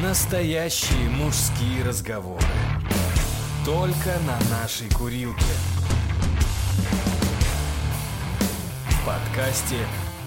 Настоящие 0.00 1.10
мужские 1.10 1.84
разговоры. 1.86 2.42
Только 3.62 4.14
на 4.26 4.38
нашей 4.50 4.88
курилке. 4.88 5.44
В 8.88 9.04
подкасте 9.04 9.76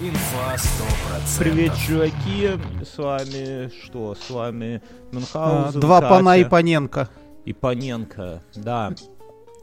Инфа 0.00 0.54
100%. 0.54 1.38
Привет, 1.40 1.72
чуваки, 1.84 2.50
с 2.84 2.96
вами 2.96 3.72
что, 3.82 4.14
с 4.14 4.30
вами 4.30 4.80
А, 4.84 5.14
Мюнхгаузен, 5.16 5.80
Два 5.80 6.00
Катя 6.00 6.10
пана 6.14 6.36
и 6.38 6.44
Паненко. 6.44 7.08
и 7.44 7.52
Паненко, 7.52 8.42
да. 8.54 8.94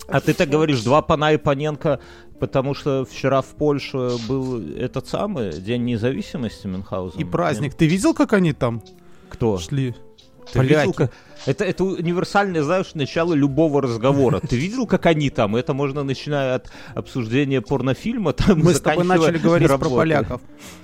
А 0.10 0.20
ты 0.20 0.34
так 0.34 0.50
говоришь, 0.50 0.82
два 0.84 1.02
пана 1.02 1.32
и 1.32 1.38
Паненко, 1.38 2.02
потому 2.42 2.74
что 2.74 3.06
вчера 3.06 3.42
в 3.42 3.56
Польше 3.56 4.18
был 4.28 4.62
этот 4.76 5.08
самый 5.08 5.54
День 5.54 5.86
независимости 5.86 6.68
Мюнхгаузена. 6.68 7.22
И 7.22 7.24
праздник. 7.24 7.74
Ты 7.74 7.88
видел, 7.88 8.14
как 8.14 8.34
они 8.34 8.52
там 8.52 8.84
Кто? 9.30 9.58
шли? 9.58 9.96
Ты 10.52 10.60
видел, 10.60 10.78
Поляки. 10.78 10.92
как- 10.94 11.12
Это, 11.46 11.66
это 11.66 11.84
универсальное, 11.84 12.64
знаешь, 12.64 12.94
начало 12.94 13.34
любого 13.34 13.82
разговора. 13.82 14.40
Ты 14.40 14.56
видел, 14.56 14.88
как 14.88 15.06
они 15.06 15.30
там? 15.30 15.56
Это 15.56 15.74
можно, 15.74 16.04
начиная 16.04 16.56
от 16.56 16.70
обсуждения 16.96 17.62
порнофильма, 17.62 18.34
там, 18.34 18.60
Мы 18.60 18.74
с 18.74 18.80
тобой 18.80 19.04
начали 19.06 19.38
говорить 19.38 19.68
про 19.68 19.78
работой. 19.78 19.96
поляков. 19.98 20.42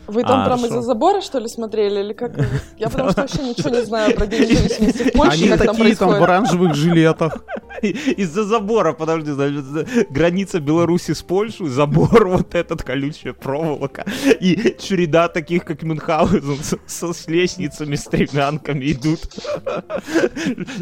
Вы 0.08 0.24
там 0.24 0.42
А, 0.42 0.46
прям 0.46 0.58
хорошо. 0.60 0.66
из-за 0.80 0.82
забора, 0.82 1.22
что 1.22 1.38
ли, 1.40 1.48
смотрели? 1.48 2.00
Или 2.00 2.14
как? 2.14 2.32
Я 2.78 2.90
потому 2.90 3.12
что 3.12 3.22
вообще 3.22 3.44
ничего 3.44 3.70
не 3.70 3.84
знаю 3.84 4.16
про 4.16 4.26
День 4.26 4.50
независимости 4.50 5.04
в 5.04 5.12
Польше, 5.14 5.32
Они 5.34 5.48
как 5.50 5.64
там 5.66 5.76
такие 5.78 5.96
там 5.96 6.10
в 6.10 6.12
происходит. 6.12 6.22
оранжевых 6.24 6.76
жилетах. 6.76 7.44
Из-за 7.84 8.44
забора, 8.44 8.94
подожди, 8.94 9.32
граница 10.10 10.60
Беларуси 10.60 11.14
с 11.14 11.22
Польшей, 11.22 11.68
забор, 11.68 12.28
вот 12.28 12.56
этот 12.56 12.82
колючая 12.84 13.34
проволока, 13.34 14.04
и 14.42 14.76
череда 14.80 15.28
таких, 15.30 15.64
как 15.64 15.84
Мюнхгаузен, 15.84 16.58
со- 16.88 17.14
с 17.14 17.28
лестницами, 17.28 17.96
стремянками 17.96 18.92
идут. 18.92 19.20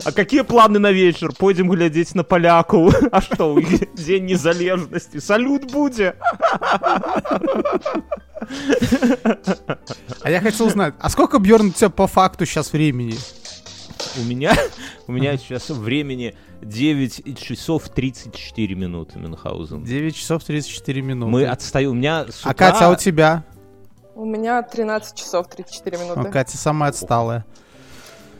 А 0.05 0.11
какие 0.11 0.41
планы 0.41 0.79
на 0.79 0.91
вечер? 0.91 1.31
Пойдем 1.37 1.69
глядеть 1.69 2.15
на 2.15 2.23
поляков. 2.23 2.93
А 3.11 3.21
что, 3.21 3.59
День 3.93 4.25
незалежности. 4.25 5.17
Салют 5.19 5.71
буде! 5.71 6.15
А 10.21 10.29
я 10.29 10.41
хотел 10.41 10.67
узнать, 10.67 10.93
а 10.99 11.09
сколько, 11.09 11.39
Бьерн, 11.39 11.67
у 11.67 11.71
тебя 11.71 11.89
по 11.89 12.07
факту 12.07 12.45
сейчас 12.45 12.71
времени? 12.73 13.15
У 14.19 14.23
меня, 14.23 14.53
у 15.07 15.11
меня 15.11 15.37
сейчас 15.37 15.69
времени 15.69 16.35
9 16.61 17.37
часов 17.39 17.89
34 17.89 18.75
минуты, 18.75 19.17
Мюнхгаузен. 19.19 19.83
9 19.83 20.15
часов 20.15 20.43
34 20.43 21.01
минуты. 21.01 21.31
Мы 21.31 21.45
отстаем. 21.45 21.91
У 21.91 21.93
меня 21.93 22.25
с 22.29 22.45
А 22.45 22.51
утра- 22.51 22.53
Катя, 22.71 22.87
а 22.87 22.91
у 22.91 22.95
тебя? 22.95 23.43
У 24.15 24.25
меня 24.25 24.61
13 24.61 25.15
часов 25.15 25.47
34 25.49 25.97
Ну, 25.97 26.03
минуты. 26.03 26.29
Катя 26.31 26.57
самая 26.57 26.89
отсталая. 26.91 27.45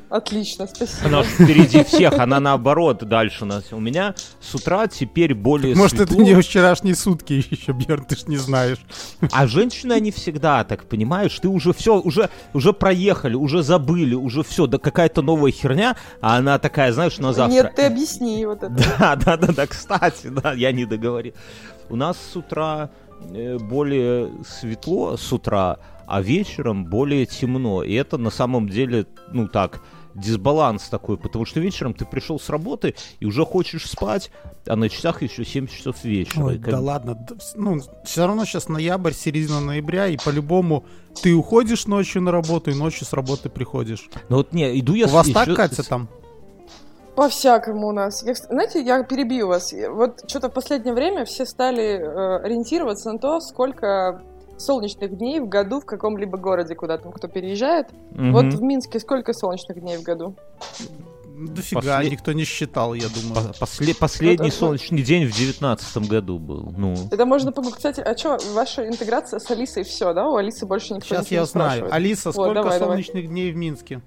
Отлично, 0.09 0.67
спасибо. 0.67 1.08
Она 1.08 1.23
впереди 1.23 1.83
всех, 1.83 2.13
она 2.13 2.39
наоборот 2.39 3.03
дальше 3.03 3.44
нас. 3.44 3.66
У 3.72 3.80
меня 3.80 4.16
с 4.39 4.55
утра 4.55 4.88
теперь 4.88 5.33
более 5.33 5.75
Может, 5.75 6.00
это 6.00 6.16
не 6.16 6.33
вчерашние 6.41 6.95
сутки 6.95 7.33
еще, 7.33 7.73
Бьерн, 7.73 8.05
ты 8.05 8.16
ж 8.16 8.28
не 8.28 8.38
знаешь. 8.38 8.78
А 9.31 9.47
женщины, 9.47 9.94
они 9.94 10.11
всегда 10.11 10.63
так, 10.63 10.85
понимаешь? 10.85 11.38
Ты 11.39 11.50
уже 11.50 11.73
все, 11.73 12.00
уже, 12.00 12.30
уже 12.53 12.72
проехали, 12.72 13.35
уже 13.35 13.63
забыли, 13.63 14.16
уже 14.16 14.44
все, 14.44 14.66
да 14.66 14.78
какая-то 14.78 15.22
новая 15.22 15.52
херня, 15.52 15.97
а 16.22 16.38
она 16.38 16.58
такая, 16.58 16.94
знаешь, 16.94 17.17
на 17.17 17.33
завтра. 17.33 17.53
Нет, 17.53 17.75
ты 17.75 17.83
объясни 17.83 18.45
вот 18.45 18.63
это. 18.63 18.75
Да, 19.00 19.16
да, 19.16 19.38
да, 19.38 19.53
да, 19.53 19.67
кстати, 19.67 20.28
да, 20.28 20.53
я 20.53 20.72
не 20.72 20.85
договорил. 20.85 21.33
У 21.89 21.95
нас 21.95 22.17
с 22.17 22.35
утра 22.35 22.89
э, 23.33 23.58
более 23.58 24.31
светло 24.45 25.17
с 25.17 25.31
утра, 25.31 25.78
а 26.05 26.22
вечером 26.22 26.85
более 26.85 27.25
темно. 27.25 27.83
И 27.83 27.94
это 27.94 28.17
на 28.17 28.30
самом 28.30 28.69
деле, 28.69 29.05
ну 29.31 29.47
так, 29.47 29.81
дисбаланс 30.18 30.90
такой, 30.90 31.18
потому 31.18 31.46
что 31.46 31.60
вечером 31.60 31.94
ты 31.94 32.06
пришел 32.06 32.40
с 32.40 32.50
работы 32.50 32.96
и 33.20 33.26
уже 33.26 33.46
хочешь 33.46 33.86
спать, 33.90 34.32
а 34.66 34.76
на 34.76 34.90
часах 34.90 35.22
еще 35.22 35.46
7 35.46 35.68
часов 35.68 36.03
вечера. 36.03 36.44
Ой, 36.46 36.58
как 36.59 36.72
да 36.72 36.80
ладно. 36.80 37.28
Ну, 37.56 37.80
все 38.03 38.25
равно 38.28 38.46
сейчас 38.46 38.68
ноябрь, 38.68 39.14
середина 39.14 39.59
ноября, 39.62 40.08
и 40.08 40.18
по-любому 40.18 40.84
ты 41.22 41.34
уходишь 41.34 41.88
ночью 41.88 42.22
на 42.22 42.31
работу, 42.31 42.72
и 42.72 42.74
ночью 42.74 43.06
с 43.06 43.14
работы 43.14 43.50
приходишь. 43.50 44.09
Ну 44.30 44.38
вот 44.38 44.53
не, 44.53 44.80
иду 44.80 44.94
я 44.96 45.06
У 45.06 45.09
с- 45.09 45.14
вас 45.14 45.30
так, 45.30 45.47
еще 45.47 45.56
Катя, 45.56 45.84
с- 45.84 45.88
там? 45.88 46.09
По-всякому 47.16 47.88
у 47.88 47.91
нас. 47.91 48.22
Я, 48.24 48.36
знаете, 48.36 48.80
я 48.84 49.02
перебью 49.03 49.47
вас. 49.47 49.74
Вот 49.90 50.24
что-то 50.30 50.50
в 50.50 50.53
последнее 50.53 50.94
время 50.94 51.25
все 51.25 51.46
стали 51.47 51.97
э, 52.00 52.38
ориентироваться 52.44 53.12
на 53.12 53.18
то, 53.18 53.40
сколько 53.40 54.22
солнечных 54.57 55.18
дней 55.18 55.40
в 55.40 55.47
году 55.47 55.79
в 55.79 55.85
каком-либо 55.85 56.38
городе, 56.38 56.75
куда 56.75 56.97
там 56.97 57.12
кто 57.12 57.28
переезжает. 57.28 57.88
Мгм. 58.12 58.34
Вот 58.34 58.45
в 58.45 58.62
Минске 58.62 59.00
сколько 59.00 59.34
солнечных 59.34 59.79
дней 59.79 59.97
в 59.97 60.03
году? 60.03 60.35
Дофига, 61.40 61.97
После- 61.97 62.09
никто 62.09 62.31
не 62.31 62.45
считал, 62.45 62.96
я 62.96 63.07
думаю. 63.09 63.53
По- 63.53 63.59
после- 63.59 63.94
последний 63.94 64.47
Это- 64.47 64.57
солнечный 64.57 65.03
день 65.03 65.28
в 65.28 65.31
девятнадцатом 65.38 66.06
году 66.06 66.40
был. 66.40 66.73
Ну, 66.75 66.96
Это 67.12 67.28
можно 67.28 67.51
погуглить. 67.51 67.75
Кстати, 67.78 68.00
а 68.00 68.17
что, 68.17 68.40
ваша 68.53 68.88
интеграция 68.88 69.40
с 69.40 69.51
Алисой 69.51 69.84
все, 69.84 70.13
да? 70.13 70.28
У 70.28 70.35
Алисы 70.35 70.66
больше 70.66 70.96
никто 70.96 71.06
Сейчас 71.07 71.29
я 71.29 71.41
не 71.41 71.46
знаю. 71.46 71.69
спрашивает. 71.69 71.94
Алиса, 71.94 72.29
Вот, 72.29 72.34
сколько 72.34 72.53
давай, 72.56 72.79
давай. 72.79 72.96
солнечных 73.03 73.28
дней 73.28 73.51
в 73.51 73.56
Минске? 73.56 74.01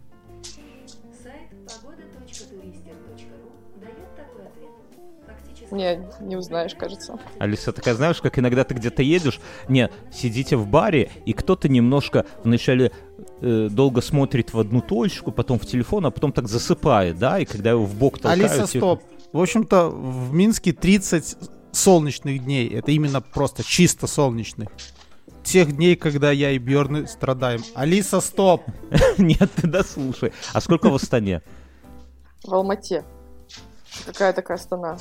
Не, 5.70 6.00
не 6.20 6.36
узнаешь, 6.36 6.74
кажется. 6.74 7.18
Алиса 7.38 7.72
такая, 7.72 7.94
знаешь, 7.94 8.20
как 8.20 8.38
иногда 8.38 8.64
ты 8.64 8.74
где-то 8.74 9.02
едешь, 9.02 9.40
не, 9.68 9.90
сидите 10.12 10.56
в 10.56 10.66
баре, 10.66 11.10
и 11.26 11.32
кто-то 11.32 11.68
немножко 11.68 12.26
вначале 12.42 12.92
э, 13.40 13.68
долго 13.70 14.00
смотрит 14.00 14.52
в 14.52 14.58
одну 14.58 14.80
точку, 14.80 15.32
потом 15.32 15.58
в 15.58 15.66
телефон, 15.66 16.06
а 16.06 16.10
потом 16.10 16.32
так 16.32 16.48
засыпает, 16.48 17.18
да, 17.18 17.38
и 17.38 17.44
когда 17.44 17.70
его 17.70 17.84
в 17.84 17.94
бок 17.94 18.18
толкают... 18.18 18.50
Алиса, 18.50 18.66
типа, 18.66 18.96
стоп. 18.96 19.02
В 19.32 19.40
общем-то, 19.40 19.88
в 19.90 20.32
Минске 20.34 20.72
30 20.72 21.36
солнечных 21.72 22.44
дней. 22.44 22.68
Это 22.68 22.90
именно 22.90 23.20
просто 23.20 23.62
чисто 23.62 24.06
солнечных. 24.06 24.68
Тех 25.42 25.74
дней, 25.74 25.96
когда 25.96 26.30
я 26.30 26.50
и 26.50 26.58
Бьорны 26.58 27.06
страдаем. 27.06 27.62
Алиса, 27.74 28.20
стоп! 28.20 28.62
Нет, 29.18 29.50
ты 29.56 29.66
дослушай. 29.66 30.32
А 30.52 30.60
сколько 30.60 30.90
в 30.90 30.94
Астане? 30.94 31.42
В 32.44 32.52
Алмате. 32.52 33.04
Какая 34.04 34.32
такая 34.32 34.58
страна? 34.58 34.98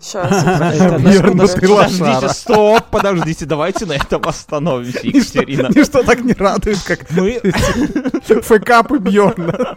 Сейчас. 0.00 0.28
Ты 1.02 1.22
Подождите, 1.30 1.66
лошара. 1.68 2.28
стоп, 2.30 2.84
подождите, 2.90 3.44
давайте 3.44 3.84
на 3.84 3.92
этом 3.92 4.22
остановимся, 4.26 5.00
Екатерина. 5.06 5.68
ничто 5.68 6.02
так 6.02 6.20
не 6.24 6.32
радует, 6.32 6.78
как 6.86 7.10
Мы, 7.10 7.38
фэкапы 8.42 8.98
Бьорна. 8.98 9.76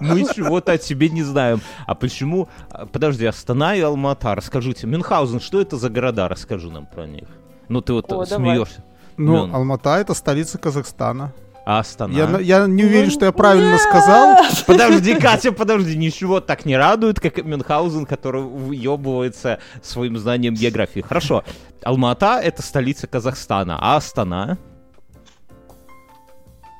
мы 0.00 0.24
чего-то 0.32 0.72
о 0.72 0.78
тебе 0.78 1.08
не 1.08 1.22
знаем. 1.24 1.60
А 1.86 1.94
почему... 1.96 2.48
а, 2.70 2.86
Подожди, 2.86 3.26
Астана 3.26 3.74
и 3.74 3.80
Алмата, 3.80 4.34
расскажите. 4.34 4.86
Мюнхгаузен, 4.86 5.40
что 5.40 5.60
это 5.60 5.76
за 5.76 5.88
города? 5.90 6.28
Расскажи 6.28 6.70
нам 6.70 6.86
про 6.86 7.06
них. 7.06 7.26
Ну 7.68 7.80
ты 7.80 7.92
вот 7.94 8.06
смеешься. 8.28 8.84
Ну. 9.16 9.52
Алмата 9.52 9.96
это 9.98 10.14
столица 10.14 10.58
Казахстана. 10.58 11.32
Астана? 11.64 12.12
Я, 12.12 12.38
я 12.40 12.66
не 12.66 12.84
уверен, 12.84 13.06
Ну, 13.06 13.10
что 13.12 13.24
я 13.26 13.32
правильно 13.32 13.72
нет. 13.72 13.80
сказал. 13.80 14.36
Подожди, 14.66 15.14
Катя, 15.14 15.52
подожди, 15.52 15.96
ничего 15.96 16.40
так 16.40 16.64
не 16.66 16.76
радует, 16.76 17.20
как 17.20 17.44
Мюнхгаузен, 17.44 18.04
который 18.06 18.42
въебывается 18.42 19.58
своим 19.82 20.18
знанием 20.18 20.54
географии. 20.54 21.00
Хорошо, 21.00 21.44
Алмата— 21.84 22.40
это 22.42 22.62
столица 22.62 23.06
Казахстана, 23.06 23.78
а 23.80 23.96
Астана? 23.96 24.58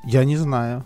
Я 0.05 0.25
не 0.25 0.37
знаю. 0.37 0.85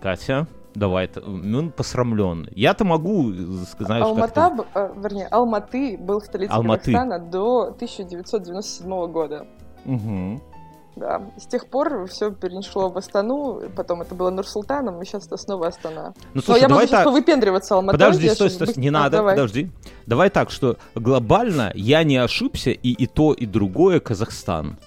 Катя, 0.00 0.46
давай, 0.74 1.10
Мюн 1.26 1.70
посрамлен. 1.70 2.48
Я-то 2.54 2.84
могу, 2.84 3.30
знаешь, 3.32 4.04
Алмата, 4.04 4.32
как-то... 4.34 4.50
б- 4.62 4.66
э, 4.74 4.92
вернее, 5.02 5.26
Алматы 5.26 5.98
был 5.98 6.20
столицей 6.22 6.54
Алматы. 6.56 6.92
Казахстана 6.92 7.18
до 7.18 7.62
1997 7.76 9.06
года. 9.12 9.46
Мгм. 9.84 10.40
Да. 10.94 11.22
С 11.38 11.46
тех 11.46 11.66
пор 11.68 12.06
все 12.06 12.30
перешло 12.30 12.90
в 12.90 12.98
Астану, 12.98 13.62
потом 13.74 14.02
это 14.02 14.14
было 14.14 14.30
Нур-Султаном, 14.30 15.00
и 15.00 15.06
сейчас 15.06 15.26
это 15.26 15.38
снова 15.38 15.68
Астана. 15.68 16.12
Ну, 16.16 16.30
Но 16.34 16.42
слушай, 16.42 16.60
я 16.60 16.68
давай 16.68 16.82
могу 16.84 16.88
сейчас 16.88 16.98
так... 17.00 17.04
повыпендриваться 17.06 17.74
Алматой. 17.74 17.98
Подожди, 17.98 18.28
стой, 18.28 18.50
стой, 18.50 18.66
быстро- 18.68 18.80
не 18.80 18.88
А, 18.88 18.92
надо, 18.92 19.16
давай. 19.16 19.34
подожди. 19.34 19.70
Давай 20.06 20.28
так, 20.30 20.50
что 20.50 20.76
глобально 20.94 21.72
я 21.74 22.04
не 22.04 22.18
ошибся, 22.18 22.70
и, 22.70 22.90
и 22.90 23.06
то, 23.06 23.32
и 23.32 23.46
другое 23.46 24.00
Казахстан. 24.00 24.78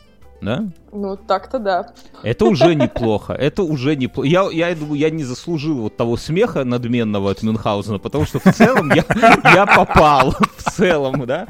Да? 0.42 0.66
Ну, 0.92 1.16
так-то 1.18 1.58
да. 1.58 1.88
Это 2.22 2.46
уже 2.46 2.76
неплохо. 2.76 3.34
Это 3.34 3.64
уже 3.64 3.96
неплохо. 3.96 4.28
Я, 4.28 4.48
я 4.52 4.76
думаю, 4.76 5.00
я 5.00 5.10
не 5.10 5.24
заслужил 5.24 5.78
вот 5.82 5.98
того 5.98 6.18
смеха 6.18 6.64
надменного 6.64 7.32
от 7.32 7.42
Мюнхгаузена, 7.42 7.98
потому 7.98 8.26
что 8.26 8.38
в 8.40 8.54
целом 8.54 8.92
я, 8.92 9.04
я 9.56 9.66
попал. 9.66 10.36
В 10.58 10.72
целом, 10.72 11.26
да? 11.26 11.48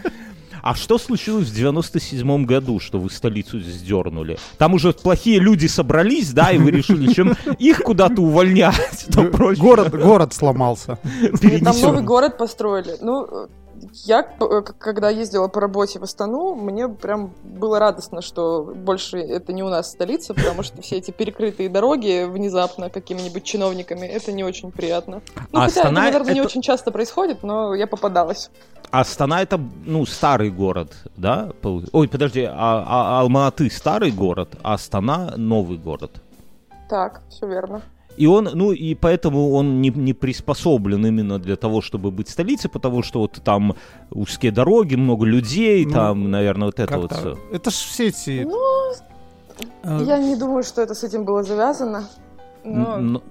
А 0.65 0.73
что 0.73 0.97
случилось 0.97 1.49
в 1.49 1.55
97 1.55 2.45
году, 2.45 2.79
что 2.79 2.97
вы 2.97 3.11
столицу 3.11 3.59
сдернули? 3.59 4.39
Там 4.57 4.73
уже 4.73 4.93
плохие 4.93 5.37
люди 5.37 5.67
собрались, 5.67 6.33
да, 6.33 6.49
и 6.49 6.57
вы 6.57 6.71
решили, 6.71 7.13
чем 7.13 7.35
их 7.59 7.83
куда-то 7.83 8.19
увольнять, 8.23 9.05
то 9.13 9.25
проще 9.25 9.61
Город, 9.61 9.93
город 9.95 10.33
сломался. 10.33 10.97
Там 11.63 11.79
новый 11.79 12.01
город 12.01 12.39
построили. 12.39 12.95
Ну, 12.99 13.47
я, 14.03 14.27
э, 14.39 14.61
когда 14.61 15.09
ездила 15.09 15.47
по 15.47 15.61
работе 15.61 15.99
в 15.99 16.03
Астану, 16.03 16.55
мне 16.55 16.87
прям 16.89 17.31
было 17.43 17.79
радостно, 17.79 18.21
что 18.21 18.73
больше 18.75 19.17
это 19.19 19.53
не 19.53 19.63
у 19.63 19.69
нас 19.69 19.91
столица, 19.91 20.33
потому 20.33 20.63
что 20.63 20.81
все 20.81 20.97
эти 20.97 21.11
перекрытые 21.11 21.69
дороги 21.69 22.25
внезапно 22.25 22.89
какими-нибудь 22.89 23.43
чиновниками, 23.43 24.05
это 24.05 24.31
не 24.33 24.43
очень 24.43 24.71
приятно. 24.71 25.21
Ну, 25.51 25.59
А 25.59 25.65
хотя 25.65 25.81
Астана 25.81 25.99
это, 26.07 26.11
наверное, 26.11 26.33
не 26.33 26.39
это- 26.39 26.47
очень 26.49 26.61
часто 26.61 26.91
происходит, 26.91 27.43
но 27.43 27.73
я 27.73 27.87
попадалась. 27.87 28.49
Астана 28.91 29.41
это, 29.41 29.59
ну, 29.85 30.05
старый 30.05 30.51
город, 30.51 30.93
да? 31.15 31.51
Ой, 31.63 32.07
подожди, 32.07 32.43
а, 32.43 32.83
а 32.87 33.19
Алма-Аты 33.21 33.69
старый 33.69 34.11
город, 34.11 34.49
а 34.63 34.73
Астана 34.73 35.33
новый 35.37 35.77
город. 35.77 36.11
Так, 36.89 37.21
все 37.29 37.47
верно. 37.47 37.81
И 38.17 38.27
он, 38.27 38.49
ну, 38.53 38.71
и 38.71 38.95
поэтому 38.95 39.51
он 39.53 39.81
не, 39.81 39.89
не 39.89 40.13
приспособлен 40.13 41.05
именно 41.05 41.37
для 41.39 41.55
того, 41.55 41.81
чтобы 41.81 42.11
быть 42.11 42.29
столицей, 42.29 42.69
потому 42.69 43.03
что 43.03 43.19
вот 43.19 43.41
там 43.43 43.75
узкие 44.11 44.51
дороги, 44.51 44.95
много 44.95 45.25
людей, 45.25 45.85
Ну, 45.85 45.91
там, 45.91 46.31
наверное, 46.31 46.67
вот 46.67 46.79
это 46.79 46.97
вот 46.97 47.11
все. 47.13 47.37
Это 47.51 47.69
ж 47.71 47.73
все 47.73 48.07
эти... 48.07 48.43
Ну, 48.43 48.57
э, 49.83 50.03
я 50.05 50.17
не 50.17 50.35
думаю, 50.35 50.63
что 50.63 50.81
это 50.81 50.93
с 50.95 51.03
этим 51.03 51.25
было 51.25 51.43
завязано. 51.43 52.07
Но, 52.63 53.21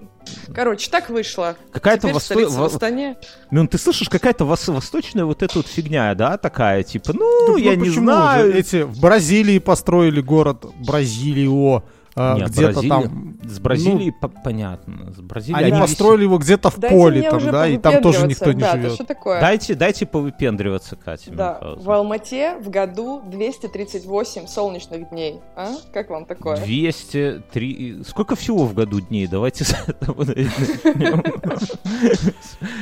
короче, 0.55 0.91
так 0.91 1.11
вышло. 1.11 1.57
Какая-то 1.73 2.09
восто- 2.09 2.47
в 2.49 2.63
Астане. 2.63 3.17
Мюн, 3.51 3.67
ты 3.69 3.79
слышишь, 3.79 4.09
какая-то 4.09 4.45
вос- 4.45 4.71
восточная 4.73 5.25
вот 5.25 5.43
эта 5.43 5.59
вот 5.59 5.67
фигня, 5.67 6.15
да, 6.15 6.37
такая, 6.39 6.83
типа, 6.83 7.13
ну, 7.15 7.49
Ну, 7.49 7.57
я 7.57 7.75
не 7.75 7.85
почему 7.89 8.05
знаю. 8.07 8.53
же? 8.53 8.59
Эти 8.59 8.83
в 8.83 9.01
Бразилии 9.01 9.59
построили 9.59 10.21
город 10.21 10.67
Бразилио, 10.87 11.77
а, 11.77 11.83
Нет, 12.17 12.51
где-то 12.51 12.73
Бразилия- 12.81 12.89
там. 12.89 13.39
С 13.45 13.59
Бразилией 13.59 14.13
по- 14.13 14.29
понятно. 14.29 15.13
С 15.13 15.21
Бразилией 15.21 15.63
Они 15.65 15.73
они 15.73 15.81
построили 15.81 16.23
его 16.23 16.39
где-то 16.39 16.71
в 16.71 16.79
Дайте 16.79 16.97
поле, 16.97 17.23
там, 17.29 17.51
да, 17.51 17.67
и 17.67 17.77
там 17.77 18.01
тоже 18.03 18.27
никто 18.27 18.53
не. 18.53 18.61
Да, 18.61 18.73
живет. 18.73 18.93
что 18.93 19.05
такое? 19.05 19.41
Дайте, 19.41 19.75
дайте 19.75 20.07
повыпендриваться, 20.07 20.95
Катя. 20.97 21.33
Да, 21.33 21.53
Мюнхгаузен. 21.55 21.83
в 21.85 21.91
Алмате 21.91 22.57
в 22.59 22.71
году 22.71 23.21
238 23.27 24.47
солнечных 24.47 25.11
дней. 25.11 25.41
А? 25.57 25.73
Как 25.93 26.11
вам 26.11 26.25
такое? 26.25 26.57
203... 26.57 28.03
Сколько 28.07 28.37
всего 28.37 28.65
в 28.65 28.75
году 28.75 29.01
дней? 29.01 29.27
Давайте 29.27 29.65
с 29.65 29.75
этого 29.89 30.25
начнем. 30.25 31.23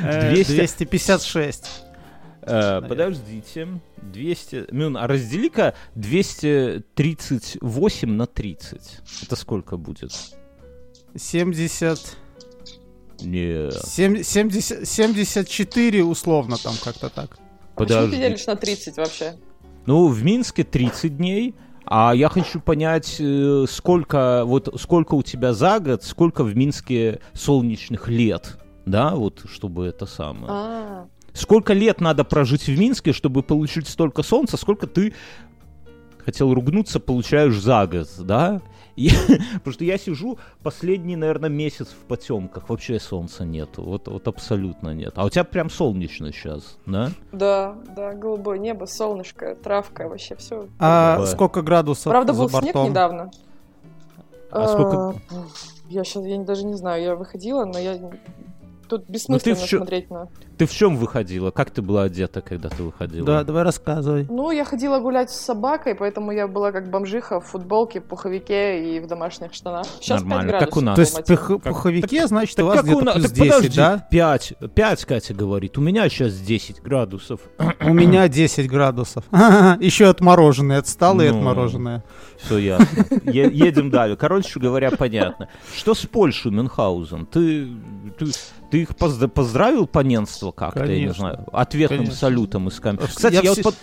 Э, 0.04 0.30
200. 0.34 0.52
256. 0.52 1.82
Э, 2.42 2.82
Подождите. 2.82 3.68
200... 4.02 4.66
Мюн, 4.72 4.96
а 4.96 5.06
раздели-ка 5.06 5.74
238 5.94 8.10
на 8.10 8.26
30. 8.26 8.80
Это 9.22 9.36
сколько 9.36 9.76
будет? 9.76 10.10
70... 11.14 12.16
Не, 13.20 13.70
сем- 13.70 14.24
70 14.24 14.88
74 14.88 16.04
условно 16.04 16.56
там 16.56 16.74
как-то 16.82 17.08
так. 17.08 17.38
Почему 17.76 18.00
ты 18.00 18.06
подожди. 18.06 18.16
делишь 18.16 18.46
на 18.46 18.56
30 18.56 18.96
вообще? 18.96 19.36
Ну, 19.86 20.08
в 20.08 20.24
Минске 20.24 20.64
30 20.64 21.16
дней, 21.16 21.54
а 21.84 22.12
я 22.14 22.28
хочу 22.28 22.60
понять, 22.60 23.16
э, 23.20 23.64
сколько, 23.68 24.42
вот, 24.44 24.74
сколько 24.80 25.14
у 25.14 25.22
тебя 25.22 25.54
за 25.54 25.78
год, 25.78 26.02
сколько 26.02 26.42
в 26.42 26.56
Минске 26.56 27.20
солнечных 27.32 28.08
лет, 28.08 28.58
да, 28.86 29.14
вот, 29.14 29.44
чтобы 29.48 29.86
это 29.86 30.06
самое. 30.06 30.46
А, 30.48 31.06
Сколько 31.34 31.72
лет 31.72 32.00
надо 32.00 32.24
прожить 32.24 32.64
в 32.68 32.78
Минске, 32.78 33.12
чтобы 33.12 33.42
получить 33.42 33.88
столько 33.88 34.22
солнца, 34.22 34.56
сколько 34.56 34.86
ты, 34.86 35.14
хотел 36.24 36.52
ругнуться, 36.54 37.00
получаешь 37.00 37.58
за 37.58 37.86
год, 37.86 38.08
да? 38.20 38.60
И- 38.96 39.10
потому 39.54 39.72
что 39.72 39.84
я 39.84 39.96
сижу 39.96 40.38
последний, 40.62 41.16
наверное, 41.16 41.48
месяц 41.48 41.88
в 41.88 42.06
потемках, 42.06 42.68
вообще 42.68 43.00
солнца 43.00 43.44
нету, 43.44 43.82
вот, 43.82 44.06
вот 44.08 44.28
абсолютно 44.28 44.90
нет. 44.94 45.14
А 45.16 45.24
у 45.24 45.30
тебя 45.30 45.44
прям 45.44 45.70
солнечно 45.70 46.30
сейчас, 46.32 46.76
да? 46.84 47.10
да, 47.32 47.74
да, 47.96 48.12
голубое 48.12 48.58
небо, 48.58 48.84
солнышко, 48.84 49.54
травка, 49.56 50.08
вообще 50.08 50.36
все. 50.36 50.68
А 50.78 51.16
Да. 51.18 51.26
сколько 51.26 51.62
градусов 51.62 52.10
Правда, 52.10 52.34
за 52.34 52.42
был 52.42 52.48
снег 52.50 52.62
бортом? 52.64 52.90
недавно. 52.90 53.30
А 54.50 54.68
сколько- 54.68 55.14
Я 55.88 56.04
сейчас, 56.04 56.24
я 56.26 56.38
даже 56.42 56.64
не 56.66 56.74
знаю, 56.74 57.02
я 57.02 57.16
выходила, 57.16 57.64
но 57.64 57.78
я... 57.78 57.98
Тут 58.92 59.08
Ну, 59.08 59.12
бессмысленно 59.14 59.56
чё- 59.66 59.78
смотреть 59.78 60.10
на... 60.10 60.28
Ты 60.58 60.66
в 60.66 60.70
чем 60.72 60.98
выходила? 60.98 61.50
Как 61.50 61.70
ты 61.70 61.80
была 61.80 62.02
одета, 62.02 62.42
когда 62.42 62.68
ты 62.68 62.82
выходила? 62.82 63.24
Да, 63.26 63.42
давай 63.42 63.62
рассказывай. 63.62 64.26
Ну, 64.28 64.50
я 64.50 64.66
ходила 64.66 64.98
гулять 64.98 65.30
с 65.30 65.40
собакой, 65.40 65.94
поэтому 65.94 66.30
я 66.30 66.46
была 66.46 66.72
как 66.72 66.90
бомжиха 66.90 67.40
в 67.40 67.46
футболке, 67.46 68.02
пуховике 68.02 68.96
и 68.96 69.00
в 69.00 69.06
домашних 69.06 69.54
штанах. 69.54 69.86
Сейчас 69.98 70.20
Нормально, 70.20 70.52
5 70.52 70.60
как 70.66 70.76
у 70.76 70.80
нас. 70.82 70.94
То 70.96 71.00
есть 71.00 71.26
пух- 71.26 71.62
пуховике, 71.62 72.26
значит, 72.26 72.54
Так 72.56 72.66
у 72.66 72.68
вас 72.68 72.76
как 72.76 72.84
у 72.84 72.88
где-то 72.88 73.04
нас- 73.06 73.14
плюс 73.14 73.26
так 73.30 73.34
10, 73.34 73.48
подожди, 73.54 73.76
да? 73.76 74.06
5, 74.10 74.52
5, 74.74 75.04
Катя 75.06 75.32
говорит. 75.34 75.78
У 75.78 75.80
меня 75.80 76.06
сейчас 76.10 76.34
10 76.34 76.82
градусов. 76.82 77.40
У 77.80 77.94
меня 77.94 78.28
10 78.28 78.68
градусов. 78.68 79.24
Еще 79.80 80.06
отмороженное, 80.10 80.80
отсталое 80.80 81.32
Ну. 81.32 81.38
отмороженное. 81.38 82.04
Все 82.36 82.58
ясно. 82.58 82.86
Е- 83.24 83.50
едем 83.52 83.88
далее. 83.90 84.18
Короче 84.18 84.60
говоря, 84.60 84.90
понятно. 84.90 85.48
Что 85.74 85.94
с 85.94 86.00
Польшей, 86.04 86.50
Мюнхгаузен? 86.50 87.24
Ты, 87.24 87.68
ты, 88.18 88.26
ты 88.70 88.81
их 88.82 88.90
позд- 88.90 89.28
поздравил 89.28 89.86
поненство 89.86 90.50
как-то, 90.52 90.84
я 90.84 91.06
не 91.06 91.12
знаю, 91.12 91.46
ответным 91.52 91.98
Конечно. 92.00 92.16
салютом 92.18 92.68
из 92.68 92.78
камня. 92.80 93.02
Я 93.02 93.08
Кстати, 93.08 93.34
я, 93.34 93.52
все- 93.52 93.62
вот 93.62 93.74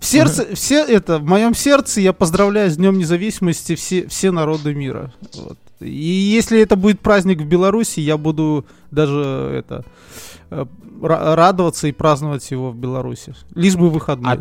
В 0.00 0.04
сердце, 0.04 0.54
все 0.54 0.84
это, 0.84 1.18
в 1.18 1.24
моем 1.24 1.54
сердце 1.54 2.00
я 2.00 2.12
поздравляю 2.12 2.70
с 2.70 2.76
Днем 2.76 2.98
Независимости 2.98 3.74
все, 3.76 4.06
все 4.08 4.30
народы 4.30 4.74
мира. 4.74 5.12
Вот. 5.34 5.58
И 5.80 5.90
если 5.90 6.60
это 6.60 6.76
будет 6.76 7.00
праздник 7.00 7.40
в 7.40 7.44
Беларуси, 7.46 8.00
я 8.00 8.16
буду 8.16 8.64
даже 8.90 9.20
это 9.54 9.84
э, 10.50 10.64
ра- 11.00 11.34
радоваться 11.34 11.86
и 11.88 11.92
праздновать 11.92 12.50
его 12.50 12.70
в 12.70 12.76
Беларуси. 12.76 13.34
Лишь 13.54 13.76
бы 13.76 13.90
выходной. 13.90 14.40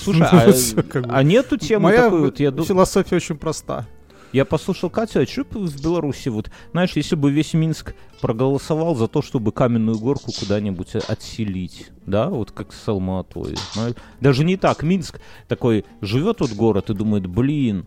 Слушай, 0.00 0.22
а, 0.30 0.52
всё 0.52 0.82
как 0.82 1.06
бы. 1.06 1.12
а 1.12 1.22
нету 1.22 1.56
темы 1.56 1.84
Моя 1.84 2.04
такой 2.04 2.20
вот, 2.20 2.40
я, 2.40 2.50
ду- 2.50 2.64
философия 2.64 3.16
очень 3.16 3.36
проста. 3.36 3.86
Я 4.32 4.44
послушал 4.44 4.90
Катю, 4.90 5.20
а 5.20 5.26
что 5.26 5.44
в 5.44 5.82
Беларуси? 5.82 6.28
Вот, 6.28 6.50
знаешь, 6.72 6.92
если 6.94 7.16
бы 7.16 7.30
весь 7.30 7.54
Минск 7.54 7.94
проголосовал 8.20 8.94
за 8.94 9.08
то, 9.08 9.22
чтобы 9.22 9.52
каменную 9.52 9.98
горку 9.98 10.32
куда-нибудь 10.32 10.96
отселить, 10.96 11.90
да, 12.06 12.28
вот 12.28 12.50
как 12.50 12.72
с 12.72 12.88
Алматой, 12.88 13.56
даже 14.20 14.44
не 14.44 14.56
так, 14.56 14.82
Минск 14.82 15.20
такой 15.48 15.84
живет 16.00 16.40
вот 16.40 16.52
город 16.52 16.90
и 16.90 16.94
думает, 16.94 17.26
блин, 17.26 17.86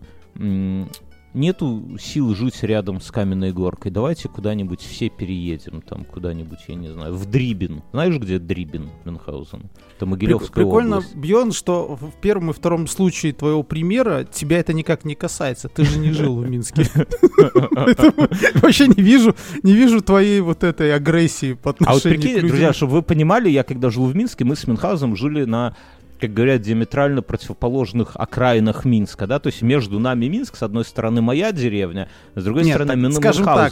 нету 1.34 1.96
сил 2.00 2.34
жить 2.34 2.62
рядом 2.62 3.00
с 3.00 3.10
каменной 3.10 3.52
горкой, 3.52 3.90
давайте 3.90 4.28
куда-нибудь 4.28 4.80
все 4.80 5.08
переедем, 5.08 5.82
там 5.82 6.04
куда-нибудь, 6.04 6.58
я 6.68 6.74
не 6.74 6.88
знаю, 6.88 7.14
в 7.14 7.26
Дрибин, 7.26 7.82
знаешь, 7.92 8.16
где 8.16 8.38
Дрибин, 8.38 8.90
Мюнхгаузен? 9.04 9.62
Это 9.96 10.06
Могилевская 10.06 10.64
Прикольно, 10.64 10.98
область. 10.98 11.14
Бьон, 11.14 11.52
что 11.52 11.96
в 12.00 12.12
первом 12.20 12.50
и 12.50 12.52
втором 12.52 12.86
случае 12.86 13.32
твоего 13.32 13.62
примера 13.62 14.24
тебя 14.24 14.58
это 14.58 14.72
никак 14.72 15.04
не 15.04 15.14
касается. 15.14 15.68
Ты 15.68 15.84
же 15.84 15.98
не 15.98 16.12
жил 16.12 16.36
в 16.36 16.48
Минске. 16.48 16.86
Вообще 18.62 18.88
не 18.88 19.02
вижу, 19.02 19.34
не 19.62 19.72
вижу 19.72 20.00
твоей 20.00 20.40
вот 20.40 20.64
этой 20.64 20.94
агрессии 20.94 21.52
по 21.52 21.70
А 21.70 21.72
вот 21.72 21.82
отношению 21.82 22.20
прикинь, 22.20 22.48
друзья, 22.48 22.72
чтобы 22.72 22.92
вы 22.92 23.02
понимали, 23.02 23.48
я 23.48 23.62
когда 23.62 23.90
жил 23.90 24.06
в 24.06 24.16
Минске, 24.16 24.44
мы 24.44 24.56
с 24.56 24.66
Мюнхгаузом 24.66 25.16
жили 25.16 25.44
на 25.44 25.76
как 26.20 26.34
говорят, 26.34 26.60
диаметрально 26.60 27.22
противоположных 27.22 28.12
окраинах 28.14 28.84
Минска, 28.84 29.26
да, 29.26 29.38
то 29.38 29.48
есть 29.48 29.62
между 29.62 29.98
нами 29.98 30.26
Минск, 30.26 30.56
с 30.56 30.62
одной 30.62 30.84
стороны 30.84 31.20
моя 31.22 31.52
деревня, 31.52 32.08
с 32.34 32.44
другой 32.44 32.64
Нет, 32.64 32.74
стороны 32.74 32.90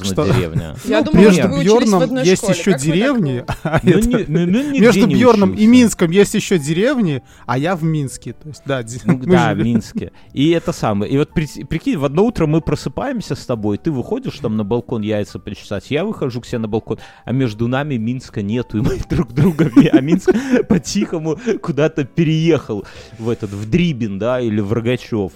что- 0.04 0.26
деревня. 0.26 0.74
Я 0.84 1.02
между 1.02 1.32
что 1.40 1.48
вы 1.48 1.58
учились 1.58 1.70
в 1.70 1.74
Бьорном 1.74 2.02
одной 2.02 2.24
есть 2.24 2.42
школе. 2.42 2.58
еще 2.58 2.72
Как 2.72 2.80
деревни, 2.80 3.44
а 3.62 3.80
это- 3.84 4.08
не- 4.08 4.80
между 4.80 5.06
не 5.06 5.14
Бьорном 5.14 5.54
и. 5.54 5.66
Минском 5.66 6.10
есть 6.10 6.34
еще 6.34 6.58
деревни, 6.58 7.22
а 7.46 7.58
я 7.58 7.76
в 7.76 7.82
Минске. 7.84 8.32
То 8.32 8.48
есть, 8.48 8.62
да, 8.64 8.82
Ну 9.04 9.18
да, 9.18 9.52
в 9.52 9.56
жили- 9.56 9.62
Минске. 9.64 10.12
И 10.32 10.50
это 10.50 10.72
самое. 10.72 11.12
И 11.12 11.18
вот 11.18 11.32
при- 11.32 11.64
прикинь, 11.64 11.96
в 11.98 12.04
одно 12.04 12.24
утро 12.24 12.46
мы 12.46 12.60
просыпаемся 12.60 13.34
с 13.34 13.44
тобой, 13.46 13.78
ты 13.78 13.90
выходишь 13.90 14.38
там 14.38 14.56
на 14.56 14.64
балкон 14.64 15.02
яйца 15.02 15.38
почесать, 15.38 15.90
я 15.90 16.04
выхожу 16.04 16.40
к 16.40 16.46
себе 16.46 16.58
на 16.58 16.68
балкон, 16.68 16.98
а 17.24 17.32
между 17.32 17.68
нами 17.68 17.96
Минска 17.96 18.42
нету, 18.42 18.78
и 18.78 18.80
мы 18.80 18.98
друг 19.10 19.32
друга, 19.32 19.70
а 19.92 20.00
Минск 20.00 20.30
по-тихому 20.68 21.38
куда-то 21.62 22.04
переехал 22.38 22.84
в 23.18 23.28
этот, 23.28 23.50
в 23.50 23.68
Дрибин, 23.68 24.18
да, 24.18 24.40
или 24.40 24.60
в 24.60 24.72
Рогачев. 24.72 25.32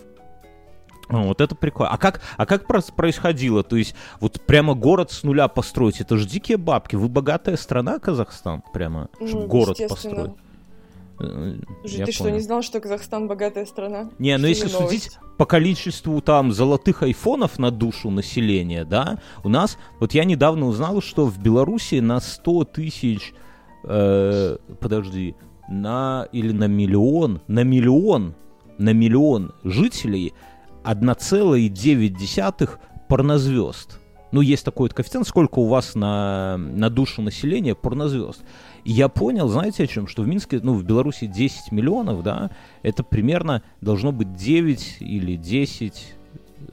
Вот 1.09 1.41
это 1.41 1.55
прикольно. 1.55 1.93
А 1.93 1.99
как, 1.99 2.23
а 2.39 2.47
как 2.47 2.67
происходило? 2.67 3.63
То 3.63 3.77
есть, 3.77 3.95
вот 4.21 4.41
прямо 4.47 4.75
город 4.75 5.11
с 5.11 5.25
нуля 5.25 5.49
построить, 5.49 6.01
это 6.01 6.17
же 6.17 6.27
дикие 6.27 6.57
бабки. 6.57 6.97
Вы 6.97 7.09
богатая 7.09 7.57
страна, 7.57 7.99
Казахстан, 7.99 8.63
прямо, 8.73 9.09
Ну, 9.21 9.27
чтобы 9.29 9.47
город 9.47 9.79
построить. 9.89 10.33
Э, 11.21 11.57
я 11.85 12.07
ты 12.07 12.13
что, 12.13 12.25
понял. 12.25 12.37
не 12.37 12.41
знал, 12.41 12.63
что 12.63 12.81
Казахстан 12.81 13.29
богатая 13.29 13.67
страна? 13.67 14.11
Не, 14.19 14.39
ну 14.39 14.45
Что 14.45 14.49
если 14.49 14.73
новость? 14.73 14.89
судить 14.89 15.19
по 15.37 15.45
количеству 15.45 16.21
там 16.23 16.51
золотых 16.53 17.03
айфонов 17.03 17.59
на 17.59 17.71
душу 17.71 18.09
населения, 18.11 18.85
да, 18.85 19.19
у 19.45 19.51
нас, 19.51 19.77
вот 20.01 20.15
я 20.15 20.25
недавно 20.25 20.67
узнал, 20.67 21.03
что 21.03 21.27
в 21.27 21.39
Беларуси 21.39 21.97
на 21.97 22.21
100 22.21 22.65
тысяч, 22.65 23.35
э, 23.85 24.57
подожди, 24.81 25.35
на, 25.69 26.27
или 26.33 26.53
на 26.53 26.67
миллион, 26.67 27.41
на 27.49 27.65
миллион, 27.65 28.35
на 28.79 28.93
миллион 28.93 29.53
жителей 29.65 30.33
1,9 30.85 32.71
порнозвезд. 33.09 33.99
ну, 34.33 34.41
есть 34.41 34.65
такой 34.65 34.85
вот 34.87 34.95
коэффициент, 34.95 35.27
сколько 35.29 35.59
у 35.59 35.67
вас 35.67 35.95
на, 35.95 36.57
на 36.57 36.89
душу 36.89 37.23
населения 37.23 37.75
порнозвезд. 37.75 38.43
И 38.85 38.91
я 38.91 39.09
понял, 39.09 39.49
знаете 39.49 39.85
о 39.85 39.87
чем, 39.87 40.07
что 40.09 40.23
в 40.23 40.29
Минске, 40.29 40.61
ну, 40.63 40.75
в 40.75 40.85
Беларуси 40.85 41.27
10 41.27 41.73
миллионов, 41.73 42.23
да, 42.23 42.51
это 42.83 43.05
примерно 43.05 43.63
должно 43.81 44.11
быть 44.11 44.35
9 44.35 44.97
или 45.01 45.37
10 45.37 46.15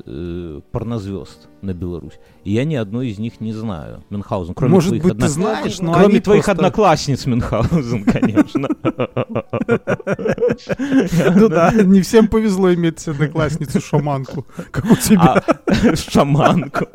э, 0.06 0.62
порнозвезд 0.72 1.50
на 1.62 1.74
Беларусь. 1.74 2.20
И 2.44 2.52
я 2.54 2.64
ни 2.66 2.76
одной 2.76 3.10
из 3.10 3.20
них 3.20 3.42
не 3.42 3.54
знаю. 3.54 4.04
Мюнхгаузен, 4.10 4.54
кроме 4.54 4.74
Может 4.74 4.90
твоих 4.90 5.04
быть, 5.04 5.12
одно- 5.14 5.26
ты 5.26 5.32
знаешь, 5.32 5.80
но 5.80 5.94
Кроме 5.94 6.08
они 6.08 6.20
твоих 6.20 6.46
просто- 6.46 6.52
одноклассниц, 6.64 7.26
Мюнхгаузен, 7.26 8.04
конечно. 8.06 8.70
Ну 11.36 11.50
да, 11.50 11.72
не 11.74 12.02
всем 12.02 12.28
повезло 12.28 12.74
иметь 12.74 13.08
одноклассницу-шаманку, 13.08 14.46
как 14.72 14.86
у 14.86 14.96
тебя. 14.96 15.44
А, 15.68 15.96
шаманку. 15.96 16.88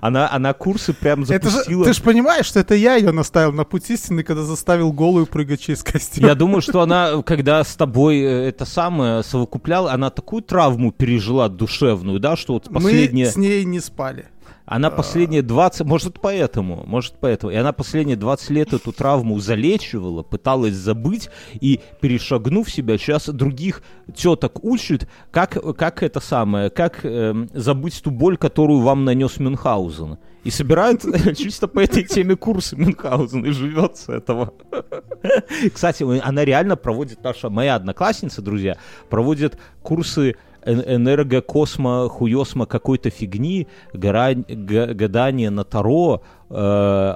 Она, 0.00 0.30
она 0.30 0.52
курсы 0.52 0.92
прям 0.92 1.24
запустила. 1.24 1.84
ты 1.84 1.92
же 1.92 2.02
понимаешь, 2.02 2.46
что 2.46 2.60
это 2.60 2.74
я 2.74 2.94
ее 2.96 3.12
наставил 3.12 3.52
на 3.52 3.64
путь 3.64 3.88
истины, 3.90 4.22
когда 4.22 4.42
заставил 4.42 4.92
голую 4.92 5.26
прыгать 5.26 5.60
через 5.60 5.82
костер. 5.82 6.24
Я 6.26 6.34
думаю, 6.34 6.62
что 6.62 6.80
она, 6.80 7.22
когда 7.22 7.62
с 7.64 7.74
тобой 7.76 8.20
э, 8.20 8.48
это 8.48 8.64
самое 8.64 9.22
совокупляла, 9.22 9.92
она 9.92 10.10
такую 10.10 10.42
травму 10.42 10.92
пережила 10.92 11.48
душевную, 11.48 12.20
да, 12.20 12.36
что 12.36 12.54
вот 12.54 12.72
последние... 12.72 13.26
Мы 13.26 13.32
с 13.32 13.36
ней 13.36 13.61
не 13.64 13.80
спали. 13.80 14.26
Она 14.64 14.90
последние 14.90 15.42
20, 15.42 15.86
может 15.86 16.20
поэтому, 16.20 16.84
может 16.86 17.14
поэтому. 17.20 17.52
И 17.52 17.56
она 17.56 17.72
последние 17.72 18.16
20 18.16 18.50
лет 18.50 18.72
эту 18.72 18.92
травму 18.92 19.38
залечивала, 19.38 20.22
пыталась 20.22 20.74
забыть 20.74 21.30
и, 21.54 21.80
перешагнув 22.00 22.70
себя, 22.70 22.96
сейчас 22.96 23.28
других 23.28 23.82
теток 24.14 24.64
учит, 24.64 25.08
как, 25.30 25.58
как 25.76 26.02
это 26.02 26.20
самое, 26.20 26.70
как 26.70 27.04
эм, 27.04 27.50
забыть 27.52 28.00
ту 28.02 28.10
боль, 28.10 28.36
которую 28.36 28.80
вам 28.80 29.04
нанес 29.04 29.38
Мюнхгаузен. 29.38 30.18
И 30.44 30.50
собирает 30.50 31.02
чисто 31.36 31.68
по 31.68 31.80
этой 31.80 32.04
теме 32.04 32.36
курсы 32.36 32.76
Мюнхгаузен 32.76 33.44
и 33.44 33.50
живет 33.50 33.96
с 33.96 34.08
этого. 34.08 34.54
Кстати, 35.74 36.04
она 36.20 36.44
реально 36.44 36.76
проводит, 36.76 37.22
наша 37.22 37.50
моя 37.50 37.74
одноклассница, 37.74 38.42
друзья, 38.42 38.78
проводит 39.10 39.58
курсы 39.82 40.36
энерго-космо, 40.64 42.08
хуесмо 42.08 42.66
какой-то 42.66 43.10
фигни, 43.10 43.66
гадание 43.92 45.50
на 45.50 45.64
Таро, 45.64 46.22
э, 46.50 46.54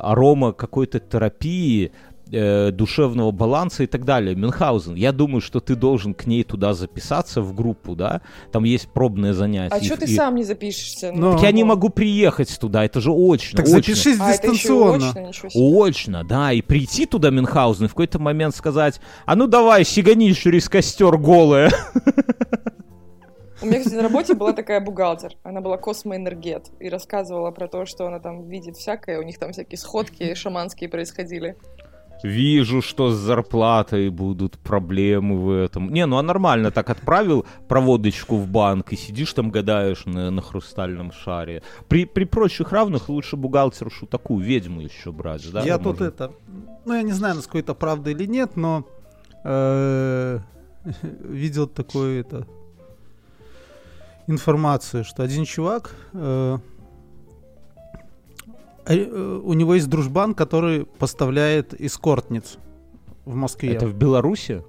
арома 0.03 0.53
какой-то 0.53 0.99
терапии, 1.01 1.93
э, 2.33 2.73
душевного 2.73 3.31
баланса 3.31 3.85
и 3.85 3.87
так 3.87 4.05
далее. 4.05 4.35
Мюнхгаузен, 4.35 4.97
я 4.97 5.13
думаю, 5.13 5.41
что 5.41 5.61
ты 5.61 5.77
должен 5.77 6.13
к 6.13 6.27
ней 6.27 6.43
туда 6.43 6.75
записаться 6.75 7.41
в 7.41 7.55
группу, 7.55 7.95
да? 7.95 8.21
Там 8.51 8.65
есть 8.65 8.89
пробные 8.89 9.33
занятия. 9.33 9.73
А 9.77 9.81
что 9.81 9.97
ты 9.97 10.07
И- 10.07 10.17
сам 10.17 10.35
не 10.35 10.43
запишешься? 10.43 11.13
Но- 11.13 11.35
Так 11.35 11.43
я 11.43 11.53
не 11.53 11.63
могу 11.63 11.89
приехать 11.89 12.59
туда, 12.61 12.85
это 12.85 13.01
же 13.01 13.13
очно. 13.13 13.59
Так 13.59 13.67
очно. 13.67 13.77
запишись 13.77 14.19
А, 14.19 14.31
это 14.33 14.49
еще 14.49 14.55
дистанционно. 14.57 15.29
очно. 15.29 15.51
Очно, 15.55 16.25
да, 16.25 16.53
и 16.53 16.63
прийти 16.63 17.07
туда 17.07 17.31
Мюнхгаузен 17.31 17.85
и 17.85 17.89
в 17.89 17.93
какой-то 17.93 18.19
момент 18.19 18.57
сказать, 18.57 19.01
а 19.25 19.37
ну 19.37 19.47
давай, 19.47 19.85
сигани 19.85 20.33
через 20.33 20.69
костер 20.69 21.17
голая. 21.19 21.71
У 23.63 23.67
меня, 23.67 23.79
кстати, 23.79 23.95
на 23.95 24.03
работе 24.03 24.35
была 24.35 24.53
такая 24.53 24.81
бухгалтер. 24.81 25.33
Она 25.43 25.61
была 25.61 25.79
космоэнергет 25.79 26.71
и 26.79 26.89
рассказывала 26.89 27.51
про 27.51 27.69
то, 27.69 27.87
что 27.87 28.07
она 28.07 28.21
там 28.21 28.49
видит 28.49 28.77
всякое. 28.77 29.19
У 29.19 29.23
них 29.23 29.39
там 29.39 29.53
всякие 29.53 29.79
сходки 29.79 30.35
шаманские 30.35 30.91
происходили. 30.91 31.57
Вижу, 32.23 32.83
что 32.83 33.11
с 33.11 33.15
зарплатой 33.15 34.09
будут 34.11 34.59
проблемы 34.59 35.39
в 35.39 35.51
этом. 35.51 35.93
Не, 35.93 36.07
ну 36.07 36.17
а 36.17 36.23
нормально 36.23 36.71
так 36.71 36.91
отправил 36.91 37.47
проводочку 37.69 38.37
в 38.37 38.49
банк 38.49 38.93
и 38.93 38.97
сидишь 38.97 39.33
там 39.33 39.51
гадаешь 39.51 40.07
на, 40.07 40.31
на 40.31 40.43
хрустальном 40.43 41.13
шаре. 41.13 41.63
При, 41.89 42.05
при 42.05 42.25
прочих 42.25 42.73
равных 42.73 43.09
лучше 43.09 43.37
бухгалтершу 43.37 44.07
такую 44.07 44.45
ведьму 44.45 44.81
еще 44.81 45.13
брать, 45.13 45.51
да? 45.53 45.63
я 45.63 45.79
тут 45.79 46.01
это, 46.01 46.33
ну 46.85 46.95
я 46.95 47.03
не 47.03 47.13
знаю, 47.13 47.37
насколько 47.37 47.59
это 47.59 47.75
правда 47.75 48.11
или 48.11 48.25
нет, 48.25 48.57
но 48.57 48.87
э, 49.45 50.39
видел 51.03 51.67
такую 51.67 52.21
это 52.21 52.47
информацию, 54.27 55.05
что 55.05 55.23
один 55.23 55.45
чувак, 55.45 55.95
э, 56.13 56.59
э, 58.87 59.41
у 59.45 59.53
него 59.53 59.75
есть 59.75 59.89
дружбан, 59.89 60.35
который 60.35 60.85
поставляет 60.85 61.79
эскортниц 61.81 62.59
в 63.25 63.35
Москве. 63.35 63.75
Это 63.75 63.87
в 63.87 63.95
Беларуси? 63.95 64.63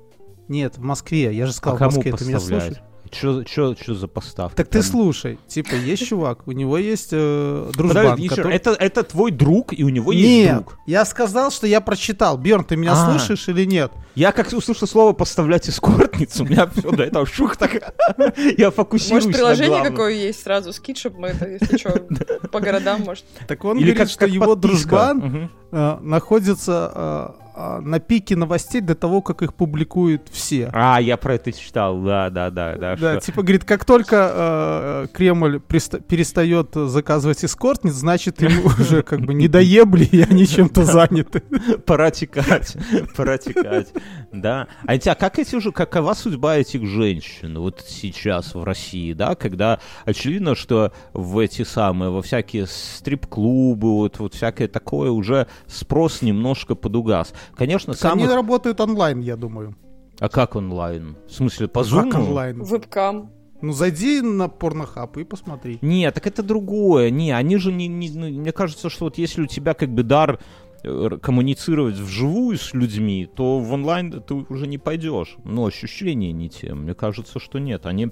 Нет, 0.48 0.78
в 0.78 0.82
Москве. 0.82 1.36
Я 1.36 1.46
же 1.46 1.54
сказал, 1.54 1.78
а 1.78 1.90
в 1.90 1.96
Москве. 1.96 2.14
Ты 2.14 2.26
меня 2.26 2.40
слушаешь? 2.40 2.82
Что, 3.12 3.46
что, 3.46 3.94
за 3.94 4.08
поставка? 4.08 4.56
Так 4.58 4.68
ты 4.68 4.80
там? 4.80 4.84
слушай, 4.84 5.40
типа, 5.48 5.76
есть 5.76 6.06
чувак, 6.08 6.48
у 6.48 6.52
него 6.52 6.78
есть 6.78 7.10
э, 7.12 7.72
дружбан, 7.74 8.04
Подожди, 8.04 8.24
еще 8.24 8.36
раз, 8.36 8.38
который- 8.38 8.56
это, 8.56 8.70
это 8.72 9.04
твой 9.04 9.32
друг, 9.32 9.74
и 9.74 9.84
у 9.84 9.90
него 9.90 10.12
есть 10.12 10.28
Нет, 10.28 10.56
друг. 10.56 10.78
я 10.86 11.06
сказал, 11.06 11.52
что 11.52 11.68
я 11.68 11.82
прочитал. 11.82 12.38
Берн, 12.38 12.64
ты 12.64 12.76
меня 12.76 12.94
А. 12.94 13.10
слышишь 13.18 13.48
или 13.50 13.66
нет? 13.66 13.92
Я 14.16 14.32
как 14.32 14.52
услышал 14.52 14.88
слово 14.88 15.14
«поставлять 15.14 15.70
эскортницу», 15.70 16.44
у 16.44 16.48
меня 16.48 16.68
все 16.76 16.92
до 16.92 17.04
этого 17.04 17.26
шух 17.26 17.56
так... 17.56 17.94
Я 18.58 18.72
фокусируюсь 18.72 19.26
Может, 19.26 19.38
приложение 19.40 19.84
какое 19.84 20.14
есть 20.14 20.42
сразу, 20.42 20.74
скид, 20.74 20.98
чтобы 20.98 21.20
мы 21.20 21.28
это, 21.28 21.48
если 21.48 21.78
что, 21.78 21.92
по 22.52 22.60
городам, 22.60 23.02
может. 23.06 23.26
Так 23.48 23.64
он 23.64 23.78
Или 23.78 23.92
говорит, 23.92 23.98
как, 23.98 24.10
что 24.10 24.26
его 24.26 24.56
дружбан 24.56 25.52
э, 25.72 25.98
находится 26.02 26.92
э, 26.96 27.47
на 27.58 28.00
пике 28.00 28.36
новостей 28.36 28.82
до 28.82 28.94
того, 28.96 29.22
как 29.22 29.42
их 29.42 29.54
публикуют 29.54 30.28
все. 30.32 30.70
А, 30.74 31.02
я 31.02 31.18
про 31.18 31.36
это 31.36 31.52
читал, 31.52 32.00
да, 32.02 32.30
да, 32.30 32.50
да, 32.52 32.76
да. 32.76 32.96
Да, 32.96 33.12
что- 33.14 33.26
типа, 33.26 33.42
говорит, 33.42 33.64
как 33.64 33.84
только 33.86 34.32
э, 34.34 35.08
Кремль 35.14 35.58
приста- 35.58 36.02
перестает 36.02 36.70
заказывать 36.74 37.44
эскортниц, 37.44 37.94
значит, 37.94 38.42
им 38.44 38.52
уже 38.80 39.02
как 39.04 39.22
бы 39.22 39.34
не 39.34 39.48
доебли, 39.48 40.06
и 40.06 40.22
они 40.22 40.46
чем-то 40.48 40.84
заняты. 40.84 41.42
Пора 41.86 42.12
текать, 42.12 42.76
пора 43.16 43.38
текать, 43.38 43.88
да. 44.32 44.68
А 44.86 44.98
тебя, 44.98 45.16
как 45.16 45.40
эти 45.40 45.56
уже, 45.56 45.72
какова 45.72 46.14
судьба 46.14 46.58
этих 46.58 46.86
женщин 46.86 47.58
вот 47.60 47.84
сейчас 47.88 48.54
в 48.54 48.64
России, 48.64 49.14
да, 49.14 49.36
когда 49.36 49.80
очевидно, 50.06 50.56
что 50.56 50.92
в 51.14 51.40
эти 51.40 51.64
самые, 51.64 52.12
во 52.12 52.22
всякие 52.22 52.68
стрип-клубы, 52.68 53.92
вот, 53.94 54.20
вот 54.20 54.34
всякое 54.34 54.68
такое 54.68 55.10
уже 55.12 55.48
спрос 55.68 56.22
немножко 56.22 56.76
подугас. 56.76 57.34
Конечно, 57.56 57.94
Они 57.94 58.00
самых... 58.00 58.34
работают 58.34 58.80
онлайн, 58.82 59.20
я 59.22 59.36
думаю. 59.36 59.76
А 60.20 60.30
как 60.30 60.56
онлайн? 60.56 61.16
В 61.28 61.32
смысле, 61.34 61.68
по 61.68 61.84
Как 61.84 61.92
Zoom? 61.92 62.16
онлайн? 62.16 62.64
Вебкам. 62.64 63.32
Ну, 63.62 63.74
зайди 63.74 64.22
на 64.22 64.50
порнохаб 64.50 65.18
и 65.18 65.24
посмотри. 65.24 65.80
Нет, 65.82 66.14
так 66.14 66.28
это 66.28 66.44
другое. 66.44 67.10
Не, 67.10 67.32
они 67.32 67.58
же 67.58 67.72
не, 67.72 67.88
не- 67.88 68.12
ну, 68.12 68.28
Мне 68.28 68.52
кажется, 68.52 68.90
что 68.90 69.06
вот 69.06 69.18
если 69.18 69.42
у 69.42 69.48
тебя 69.48 69.74
как 69.74 69.90
бы 69.90 70.04
дар 70.04 70.40
э, 70.84 71.10
коммуницировать 71.22 71.96
вживую 71.96 72.58
с 72.58 72.74
людьми, 72.74 73.28
то 73.36 73.60
в 73.60 73.74
онлайн 73.74 74.12
ты 74.22 74.34
уже 74.36 74.68
не 74.68 74.78
пойдешь. 74.78 75.38
Но 75.44 75.66
ощущения 75.66 76.32
не 76.32 76.50
те. 76.50 76.74
Мне 76.76 76.94
кажется, 76.94 77.40
что 77.40 77.58
нет. 77.58 77.86
Они 77.88 78.10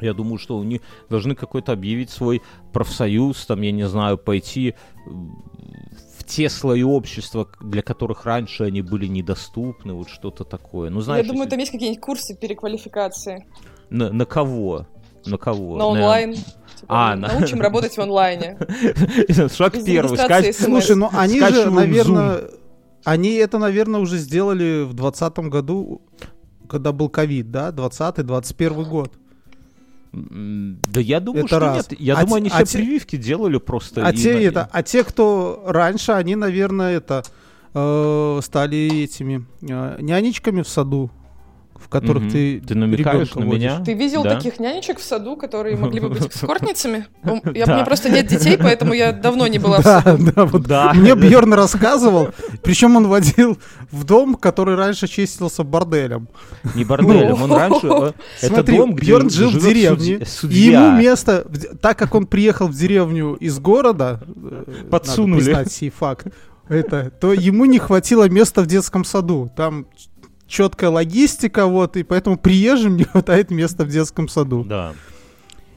я 0.00 0.14
думаю, 0.14 0.38
что 0.38 0.58
у 0.58 0.64
них 0.64 0.80
должны 1.08 1.34
какой-то 1.34 1.72
объявить 1.72 2.10
свой 2.10 2.42
профсоюз, 2.72 3.44
там, 3.46 3.60
я 3.62 3.72
не 3.72 3.86
знаю, 3.86 4.18
пойти 4.18 4.74
в 6.22 6.24
те 6.24 6.48
слои 6.48 6.82
общества, 6.82 7.48
для 7.60 7.82
которых 7.82 8.24
раньше 8.24 8.64
они 8.64 8.80
были 8.82 9.06
недоступны, 9.06 9.92
вот 9.92 10.08
что-то 10.08 10.44
такое. 10.44 10.88
Ну, 10.90 11.00
знаешь, 11.00 11.24
Я 11.26 11.28
думаю, 11.32 11.44
если- 11.44 11.50
там 11.50 11.58
есть 11.58 11.72
какие-нибудь 11.72 12.00
курсы 12.02 12.36
переквалификации. 12.36 13.46
на, 13.90 14.12
на 14.12 14.24
кого? 14.24 14.86
На 15.26 15.36
кого? 15.36 15.76
На 15.78 15.86
онлайн. 15.86 16.34
Типа, 16.34 16.44
А, 16.88 17.16
на- 17.16 17.28
Научим 17.38 17.60
работать 17.60 17.96
в 17.96 18.00
онлайне. 18.00 18.56
Шаг 19.52 19.72
первый. 19.84 20.52
Слушай, 20.52 20.96
ну 20.96 21.08
они 21.12 21.40
же, 21.40 21.70
наверное, 21.70 22.44
они 23.04 23.32
это, 23.34 23.58
наверное, 23.58 24.00
уже 24.00 24.16
сделали 24.18 24.84
в 24.84 24.94
двадцатом 24.94 25.50
году, 25.50 26.02
когда 26.68 26.92
был 26.92 27.08
ковид, 27.08 27.50
да, 27.50 27.70
20-21 27.70 28.84
год. 28.88 29.12
Да 30.12 31.00
я 31.00 31.20
думаю, 31.20 31.44
Это 31.46 31.48
что 31.48 31.58
раз. 31.58 31.90
нет. 31.90 32.00
Я 32.00 32.16
А 32.16 32.24
думаю, 32.24 32.42
те- 32.44 32.50
они 32.52 32.62
а 32.62 32.64
все 32.66 32.78
те- 32.78 32.84
прививки 32.84 33.16
делали 33.16 33.58
просто. 33.58 34.06
А 34.06 34.12
те 34.12 34.34
на- 34.34 34.38
это, 34.40 34.68
а 34.70 34.82
те, 34.82 35.04
кто 35.04 35.62
раньше, 35.66 36.12
они, 36.12 36.36
наверное, 36.36 36.96
это 36.98 37.22
э, 37.74 38.40
стали 38.42 39.04
этими 39.04 39.46
э, 39.62 39.96
нянечками 40.00 40.60
в 40.62 40.68
саду, 40.68 41.10
которых 41.92 42.24
Мгм. 42.24 42.32
ты 42.32 42.60
Ты 42.66 42.74
намекаешь 42.74 43.34
на 43.34 43.44
водишь. 43.46 43.60
меня? 43.60 43.80
Ты 43.84 43.92
видел 43.94 44.24
Да. 44.24 44.34
таких 44.34 44.58
нянечек 44.58 44.98
в 44.98 45.04
саду, 45.04 45.36
которые 45.36 45.76
могли 45.76 46.00
бы 46.00 46.08
быть 46.08 46.26
эскортницами? 46.34 47.06
Я, 47.54 47.66
Да. 47.66 47.74
Мне 47.76 47.84
просто 47.84 48.10
нет 48.10 48.26
детей, 48.26 48.58
поэтому 48.58 48.94
я 48.94 49.12
давно 49.12 49.46
не 49.46 49.58
была 49.58 49.78
в 49.80 49.84
Да, 49.84 50.00
саду. 50.02 50.32
да, 50.34 50.44
вот 50.46 50.62
Да. 50.62 50.92
мне 50.94 51.14
Бьерн 51.14 51.52
рассказывал, 51.54 52.30
причем 52.62 52.96
он 52.96 53.06
водил 53.06 53.58
в 53.92 54.04
дом, 54.04 54.34
который 54.34 54.74
раньше 54.74 55.06
чистился 55.06 55.62
борделем. 55.62 56.28
Не 56.74 56.84
борделем, 56.84 57.42
он 57.42 57.52
раньше... 57.52 57.86
э, 57.86 58.12
Это 58.40 58.54
Смотри, 58.54 58.76
дом, 58.78 58.94
где 58.94 59.06
Бьерн 59.06 59.30
жил 59.30 59.50
в 59.50 59.60
деревне, 59.60 60.26
и 60.42 60.46
ему 60.58 60.92
место, 60.98 61.46
так 61.80 61.98
как 61.98 62.14
он 62.14 62.26
приехал 62.26 62.66
в 62.68 62.74
деревню 62.74 63.34
из 63.34 63.58
города, 63.58 64.20
э, 64.26 64.64
Подсунули. 64.90 65.40
надо 65.40 65.44
признать 65.44 65.72
сей 65.72 65.90
факт, 65.90 66.26
это, 66.68 67.10
то 67.20 67.32
ему 67.34 67.66
не 67.66 67.78
хватило 67.78 68.28
места 68.30 68.62
в 68.62 68.66
детском 68.66 69.04
саду. 69.04 69.50
Там 69.56 69.86
четкая 70.52 70.90
логистика, 70.90 71.66
вот, 71.66 71.96
и 71.96 72.02
поэтому 72.02 72.36
приезжим 72.36 72.96
не 72.98 73.04
хватает 73.04 73.50
места 73.50 73.84
в 73.84 73.88
детском 73.88 74.28
саду. 74.28 74.64
Да. 74.64 74.92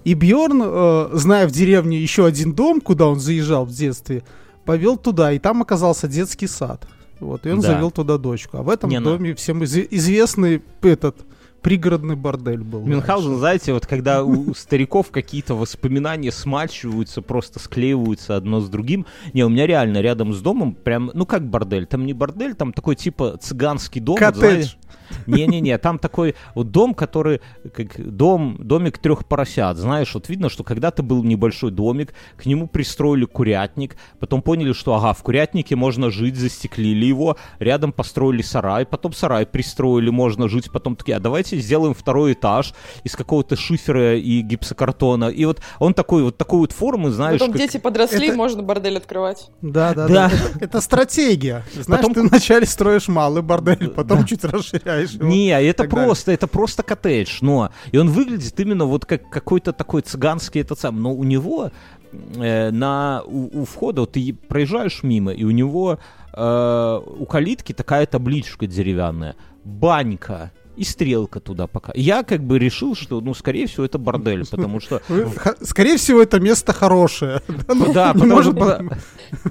И 0.03 0.13
Бьорн, 0.13 0.62
э, 0.63 1.10
зная 1.13 1.48
в 1.48 1.51
деревне 1.51 2.00
еще 2.00 2.25
один 2.25 2.53
дом, 2.53 2.82
куда 2.82 3.08
он 3.08 3.20
заезжал 3.20 3.65
в 3.65 3.72
детстве, 3.72 4.24
повел 4.65 4.98
туда, 4.98 5.32
и 5.32 5.39
там 5.39 5.62
оказался 5.62 6.08
детский 6.08 6.48
сад. 6.48 6.86
Вот, 7.22 7.46
и 7.46 7.50
он 7.51 7.62
Да. 7.62 7.70
завел 7.70 7.89
туда 7.91 8.17
дочку. 8.17 8.58
А 8.58 8.63
в 8.63 8.70
этом 8.70 8.89
Не, 8.89 9.00
ну- 9.00 9.12
доме 9.12 9.34
всем 9.34 9.63
изв- 9.63 9.88
известный 9.89 10.62
этот 10.82 11.15
пригородный 11.65 12.15
бордель 12.15 12.63
был. 12.63 12.81
Мюнхгаузен, 12.86 13.38
знаете, 13.39 13.74
вот 13.74 13.88
когда 13.88 14.24
у, 14.24 14.53
стариков 14.53 15.10
какие-то 15.10 15.55
воспоминания 15.55 16.31
смачиваются, 16.31 17.24
просто 17.24 17.57
склеиваются 17.57 18.36
одно 18.36 18.62
с 18.62 18.69
другим. 18.69 19.07
Не, 19.34 19.43
у 19.43 19.50
меня 19.50 19.65
реально 19.65 20.00
рядом 20.01 20.31
с 20.31 20.41
домом 20.41 20.75
прям, 20.75 21.10
ну 21.15 21.25
как 21.25 21.50
бордель, 21.50 21.88
там 21.88 22.05
не 22.05 22.13
бордель, 22.13 22.53
там 22.53 22.72
такой 22.72 22.95
типа 22.95 23.38
цыганский 23.41 24.00
дом. 24.00 24.13
вот 24.13 24.19
Коттедж. 24.19 24.39
знаете. 24.39 24.72
Не-не-не, 25.28 25.78
там 25.78 26.00
такой 26.00 26.36
вот 26.54 26.72
дом, 26.72 26.94
который, 26.94 27.42
как 27.74 28.00
дом, 28.16 28.58
домик 28.60 28.98
трех 28.98 29.26
поросят. 29.26 29.78
Знаешь, 29.78 30.14
вот 30.14 30.30
видно, 30.30 30.50
что 30.50 30.64
когда-то 30.64 31.04
был 31.04 31.24
небольшой 31.24 31.72
домик, 31.72 32.14
к 32.38 32.46
нему 32.46 32.68
пристроили 32.68 33.26
курятник, 33.26 33.96
потом 34.20 34.42
поняли, 34.42 34.74
что, 34.74 34.96
ага, 34.96 35.14
в 35.14 35.24
курятнике 35.24 35.76
можно 35.76 36.12
жить, 36.12 36.36
застеклили 36.38 37.06
его, 37.06 37.38
рядом 37.60 37.92
построили 37.92 38.42
сарай, 38.42 38.86
потом 38.86 39.14
сарай 39.14 39.46
пристроили, 39.46 40.10
можно 40.10 40.48
жить, 40.48 40.72
потом 40.72 40.96
такие, 40.96 41.18
а 41.18 41.20
давайте 41.20 41.58
сделаем 41.58 41.94
второй 41.94 42.34
этаж 42.34 42.74
из 43.04 43.16
какого-то 43.16 43.56
шифера 43.56 44.18
и 44.18 44.42
гипсокартона. 44.42 45.26
И 45.30 45.46
вот 45.46 45.60
он 45.80 45.94
такой, 45.94 46.24
вот 46.24 46.38
такой 46.38 46.60
вот 46.60 46.72
формы, 46.72 47.12
знаешь, 47.12 47.40
Потом 47.40 47.54
как- 47.54 47.62
дети 47.62 47.78
подросли, 47.78 48.28
Это- 48.28 48.38
можно 48.38 48.64
бордель 48.64 48.98
открывать. 48.98 49.50
Да, 49.62 49.94
да, 49.94 50.08
Да. 50.08 50.14
да. 50.30 50.32
Это, 50.56 50.66
это 50.66 50.82
стратегия. 50.82 51.64
Знаешь, 51.74 52.02
Потом- 52.02 52.14
ты 52.14 52.22
вначале 52.30 52.66
строишь 52.66 53.08
малый 53.08 53.42
бордель, 53.42 53.90
потом 53.90 54.20
Да. 54.22 54.28
чуть 54.28 54.44
расширяешь 54.44 54.95
его. 54.98 55.25
Не, 55.25 55.50
это 55.50 55.84
так 55.84 55.90
далее. 55.92 56.06
просто, 56.06 56.32
это 56.32 56.48
просто 56.48 56.84
коттедж, 56.84 57.40
но 57.42 57.72
и 57.92 57.98
он 57.98 58.10
выглядит 58.10 58.60
именно 58.60 58.86
вот 58.86 59.06
как 59.06 59.30
какой-то 59.30 59.74
такой 59.74 60.02
цыганский 60.02 60.62
этот 60.62 60.80
сам, 60.80 61.02
но 61.02 61.14
у 61.14 61.24
него 61.24 61.72
э, 62.12 62.72
на 62.72 63.24
у, 63.25 63.62
у 63.62 63.66
входа 63.66 64.02
вот 64.02 64.14
ты 64.14 64.34
проезжаешь 64.34 65.04
мимо 65.04 65.34
и 65.34 65.44
у 65.44 65.52
него 65.52 66.00
э, 66.34 67.02
у 67.20 67.25
калитки 67.25 67.74
такая 67.74 68.06
табличка 68.06 68.68
деревянная, 68.68 69.36
банька 69.64 70.52
и 70.75 70.84
стрелка 70.84 71.39
туда 71.39 71.67
пока. 71.67 71.91
Я 71.96 72.24
как 72.24 72.44
бы 72.44 72.60
решил, 72.60 72.96
что, 72.96 73.22
ну, 73.22 73.34
скорее 73.34 73.67
всего, 73.67 73.86
это 73.86 73.98
бордель, 73.98 74.46
потому 74.50 74.79
что 74.79 75.01
Скорее 75.62 75.98
всего, 75.98 76.22
это 76.22 76.39
место 76.39 76.74
хорошее. 76.74 77.41
Ну, 77.67 77.91
да, 77.94 78.13
потому 78.13 78.41
что 78.41 78.82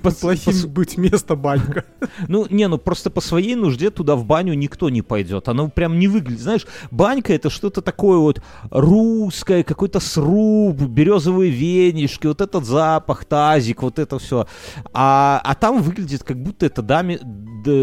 плохим 0.21 0.71
быть 0.71 0.97
место 0.97 1.37
банька. 1.37 1.85
Ну, 2.29 2.47
не, 2.49 2.69
ну 2.69 2.79
просто 2.79 3.11
по 3.11 3.21
своей 3.21 3.55
нужде 3.55 3.91
туда 3.91 4.17
в 4.17 4.25
баню 4.25 4.55
никто 4.55 4.89
не 4.89 5.03
пойдет. 5.03 5.49
Оно 5.49 5.69
прям 5.69 5.99
не 5.99 6.09
выглядит. 6.09 6.41
Знаешь, 6.41 6.67
банька 6.91 7.33
это 7.33 7.51
что-то 7.51 7.83
такое 7.83 8.19
вот 8.19 8.41
русское, 8.71 9.63
какой-то 9.63 10.01
сруб, 10.01 10.81
березовые 10.81 11.51
венишки, 11.51 12.27
вот 12.27 12.41
этот 12.41 12.65
запах, 12.65 13.25
тазик, 13.25 13.83
вот 13.83 13.99
это 13.99 14.19
все. 14.19 14.47
А, 14.93 15.41
а 15.45 15.55
там 15.55 15.83
выглядит, 15.83 16.23
как 16.23 16.43
будто 16.43 16.67
это 16.67 16.83
даме, 16.83 17.19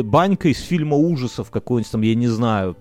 банька 0.03 0.49
из 0.49 0.59
фильма 0.59 0.95
ужасов 0.95 1.51
какой-нибудь 1.51 1.91
там, 1.91 2.01
я 2.01 2.15
не 2.15 2.27
знаю, 2.27 2.77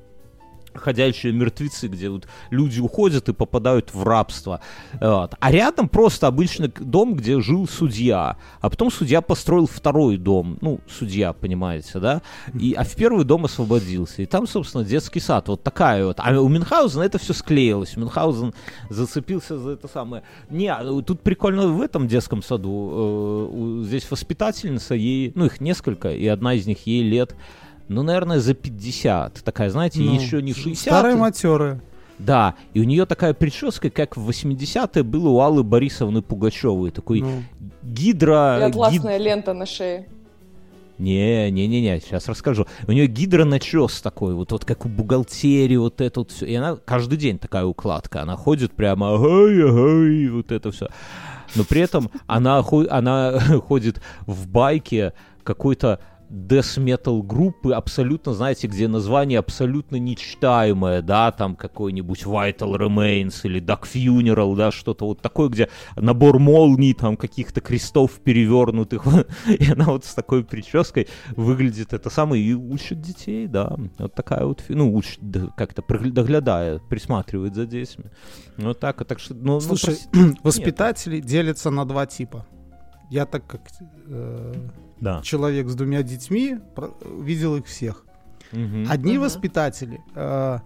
ходячие 0.75 1.33
мертвецы, 1.33 1.89
где 1.89 2.09
вот 2.09 2.27
люди 2.51 2.81
уходят 2.81 3.29
и 3.29 3.33
попадают 3.33 3.93
в 3.93 4.03
рабство. 4.05 4.61
Вот. 5.01 5.35
А 5.39 5.51
рядом 5.51 5.89
просто 5.89 6.27
обычный 6.27 6.73
дом, 6.79 7.15
где 7.15 7.41
жил 7.41 7.69
судья. 7.69 8.37
А 8.61 8.71
потом 8.71 8.91
судья 8.91 9.21
построил 9.21 9.67
второй 9.67 10.17
дом. 10.17 10.59
Ну, 10.61 10.81
судья, 10.89 11.33
понимаете, 11.33 11.99
да? 11.99 12.23
И, 12.59 12.75
а 12.75 12.85
в 12.85 12.95
первый 12.95 13.25
дом 13.25 13.45
освободился. 13.45 14.23
И 14.23 14.27
там, 14.27 14.47
собственно, 14.47 14.85
детский 14.85 15.21
сад. 15.21 15.49
Вот 15.49 15.63
такая 15.63 16.05
вот. 16.05 16.19
А 16.21 16.31
у 16.41 16.49
Мюнхгаузена 16.49 17.03
это 17.03 17.19
все 17.19 17.33
склеилось. 17.33 17.97
Мюнхгаузен 17.97 18.55
зацепился 18.89 19.59
за 19.59 19.71
это 19.71 19.89
самое. 19.89 20.23
Не, 20.49 20.69
а, 20.69 21.03
тут 21.03 21.21
прикольно 21.21 21.69
в 21.69 21.81
этом 21.81 22.09
детском 22.09 22.43
саду. 22.43 23.81
э, 23.81 23.85
здесь 23.87 24.11
воспитательница, 24.11 24.95
ей, 24.95 25.33
ну, 25.35 25.47
их 25.47 25.61
несколько, 25.61 26.11
и 26.11 26.27
одна 26.27 26.55
из 26.55 26.67
них 26.67 26.87
ей 26.87 27.03
лет 27.03 27.35
ну, 27.91 28.05
наверное, 28.05 28.39
за 28.39 28.55
50. 28.55 29.43
Такая, 29.43 29.69
знаете, 29.69 30.01
Ну, 30.01 30.15
еще 30.15 30.41
не 30.41 30.55
60. 30.55 30.77
Старые 30.77 31.17
матеры. 31.17 31.81
Да, 32.21 32.55
и 32.73 32.81
у 32.81 32.85
нее 32.85 33.05
такая 33.05 33.35
прическа, 33.35 33.91
как 33.91 34.17
в 34.17 34.29
80-е 34.29 35.03
было 35.03 35.29
у 35.31 35.41
Аллы 35.41 35.65
Борисовны 35.65 36.23
Пугачевой. 36.23 36.93
Такой 36.93 37.23
Ну, 37.23 37.43
гидро... 37.83 38.59
И 38.59 38.61
гид- 38.61 38.69
атласная 38.71 39.17
лента 39.17 39.55
на 39.55 39.67
шее. 39.67 40.07
Не, 40.99 41.51
не, 41.51 41.67
не, 41.67 41.81
не, 41.81 41.99
сейчас 41.99 42.29
расскажу. 42.29 42.67
У 42.87 42.93
нее 42.93 43.07
гидроначес 43.07 44.03
такой, 44.03 44.35
вот, 44.35 44.53
вот 44.53 44.65
как 44.65 44.85
у 44.87 44.89
бухгалтерии, 44.89 45.77
вот 45.77 46.01
это 46.01 46.21
вот 46.21 46.31
все. 46.31 46.47
И 46.47 46.55
она 46.55 46.77
каждый 46.77 47.19
день 47.19 47.39
такая 47.39 47.65
укладка. 47.65 48.23
Она 48.23 48.37
ходит 48.37 48.73
прямо, 48.73 49.15
ага, 49.15 49.27
ага, 49.27 50.33
вот 50.33 50.53
это 50.53 50.71
все. 50.71 50.89
Но 51.57 51.65
при 51.65 51.81
этом 51.81 52.09
она, 52.29 52.63
она 52.91 53.41
ходит 53.67 54.01
в 54.27 54.47
байке 54.47 55.13
какой-то 55.43 55.99
death 56.31 56.79
metal 56.79 57.23
группы 57.23 57.73
абсолютно, 57.73 58.33
знаете, 58.33 58.69
где 58.69 58.87
название 58.87 59.41
абсолютно 59.41 59.97
нечитаемое, 59.97 61.03
да, 61.03 61.33
там 61.33 61.57
какой-нибудь 61.57 62.23
Vital 62.23 62.79
Remains 62.79 63.41
или 63.43 63.61
Duck 63.61 63.83
Funeral, 63.83 64.57
да, 64.57 64.71
что-то 64.71 65.07
вот 65.07 65.21
такое, 65.21 65.49
где 65.49 65.69
набор 65.97 66.39
молний, 66.39 66.95
там 66.95 67.17
каких-то 67.17 67.61
крестов 67.61 68.13
перевернутых, 68.21 69.05
и 69.49 69.71
она 69.73 69.87
вот 69.87 70.05
с 70.05 70.15
такой 70.15 70.45
прической 70.45 71.09
выглядит. 71.37 71.93
Это 71.93 72.11
самое, 72.11 72.43
и 72.43 72.55
учит 72.55 73.01
детей, 73.01 73.49
да, 73.49 73.77
вот 73.99 74.15
такая 74.15 74.45
вот, 74.45 74.63
ну, 74.69 74.95
учит, 74.95 75.21
как-то 75.57 75.83
доглядая, 75.89 76.79
присматривает 76.79 77.55
за 77.55 77.67
детьми. 77.67 78.05
Вот 78.57 78.79
так, 78.79 79.05
так 79.05 79.19
что, 79.19 79.35
ну, 79.35 79.55
ну, 79.55 79.61
Слушай, 79.61 79.99
воспитатели 80.43 81.21
делятся 81.21 81.71
на 81.71 81.85
два 81.85 82.07
типа. 82.07 82.47
Я 83.11 83.27
так 83.27 83.45
как 83.47 83.63
э, 84.07 84.55
да. 85.01 85.21
человек 85.23 85.69
с 85.69 85.75
двумя 85.75 86.03
детьми 86.03 86.57
про- 86.75 86.95
видел 87.21 87.57
их 87.57 87.67
всех. 87.67 88.05
Мгм. 88.53 88.87
Одни 88.89 89.13
Мгм. 89.15 89.23
воспитатели 89.23 90.01
э, 90.15 90.59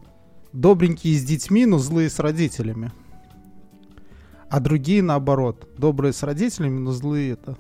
добренькие 0.52 1.16
с 1.18 1.24
детьми, 1.24 1.66
но 1.66 1.78
злые 1.78 2.08
с 2.10 2.18
родителями. 2.18 2.90
А 4.48 4.60
другие 4.60 5.02
наоборот. 5.02 5.68
Добрые 5.78 6.12
с 6.12 6.22
родителями, 6.22 6.78
но 6.78 6.92
злые 6.92 7.32
это. 7.32 7.56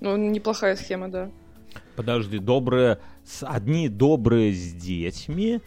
Ну, 0.00 0.16
неплохая 0.16 0.76
схема, 0.76 1.08
да. 1.08 1.30
Подожди, 1.96 2.38
добрые, 2.38 2.98
с- 3.24 3.46
одни 3.46 3.88
добрые 3.88 4.52
с 4.52 4.72
детьми, 4.72 5.60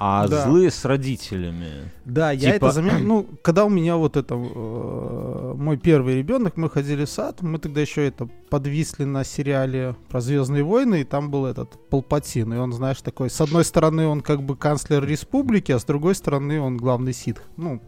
а 0.00 0.28
Да. 0.28 0.44
злые 0.44 0.70
с 0.70 0.84
родителями. 0.84 1.90
Да, 2.04 2.30
я 2.30 2.52
Типа- 2.52 2.66
это 2.66 2.70
заметил. 2.70 2.98
Ну, 3.00 3.26
когда 3.42 3.64
у 3.64 3.68
меня 3.68 3.96
вот 3.96 4.16
это 4.16 4.34
э, 4.36 5.54
мой 5.56 5.76
первый 5.76 6.16
ребенок, 6.18 6.56
мы 6.56 6.70
ходили 6.70 7.04
в 7.04 7.08
сад, 7.10 7.42
мы 7.42 7.58
тогда 7.58 7.80
еще 7.80 8.06
это 8.06 8.28
подвисли 8.48 9.04
на 9.04 9.24
сериале 9.24 9.96
про 10.08 10.20
Звездные 10.20 10.62
войны, 10.62 11.00
и 11.00 11.04
там 11.04 11.30
был 11.30 11.46
этот 11.46 11.76
Палпатин. 11.90 12.54
И 12.54 12.56
он, 12.58 12.72
знаешь, 12.72 13.02
такой, 13.02 13.28
с 13.28 13.40
одной 13.40 13.64
стороны, 13.64 14.06
он 14.06 14.20
как 14.20 14.42
бы 14.42 14.56
канцлер 14.56 15.04
республики, 15.04 15.72
а 15.72 15.78
с 15.78 15.84
другой 15.84 16.14
стороны, 16.14 16.60
он 16.60 16.76
главный 16.76 17.12
ситх. 17.12 17.42
Ну, 17.56 17.80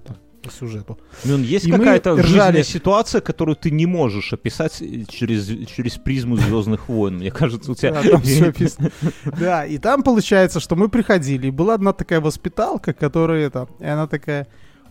сюжету. 0.49 0.99
Мюн, 1.25 1.43
есть 1.43 1.67
И 1.67 1.73
мы 1.73 1.79
какая-то 1.79 2.15
ржали. 2.17 2.63
ситуация, 2.63 3.21
которую 3.21 3.57
ты 3.57 3.71
не 3.71 3.85
можешь 3.87 4.33
описать 4.33 4.81
э, 4.81 5.05
через, 5.09 5.47
через 5.69 5.99
призму 5.99 6.37
Звездных 6.37 6.89
войн. 6.89 7.17
Мне 7.19 7.31
кажется, 7.31 7.73
у 7.73 7.75
тебя... 7.75 7.93
Да, 7.93 8.03
там 8.03 8.23
описано. 8.49 8.91
Да, 9.39 9.67
и 9.67 9.77
там 9.79 10.03
получается, 10.03 10.61
что 10.61 10.77
мы 10.77 10.89
приходили, 10.89 11.49
и 11.49 11.51
была 11.51 11.75
одна 11.75 11.93
такая 11.93 12.21
воспиталка, 12.21 12.93
которая 12.93 13.47
это, 13.47 13.69
и 13.81 13.85
она 13.85 14.07
такая, 14.07 14.47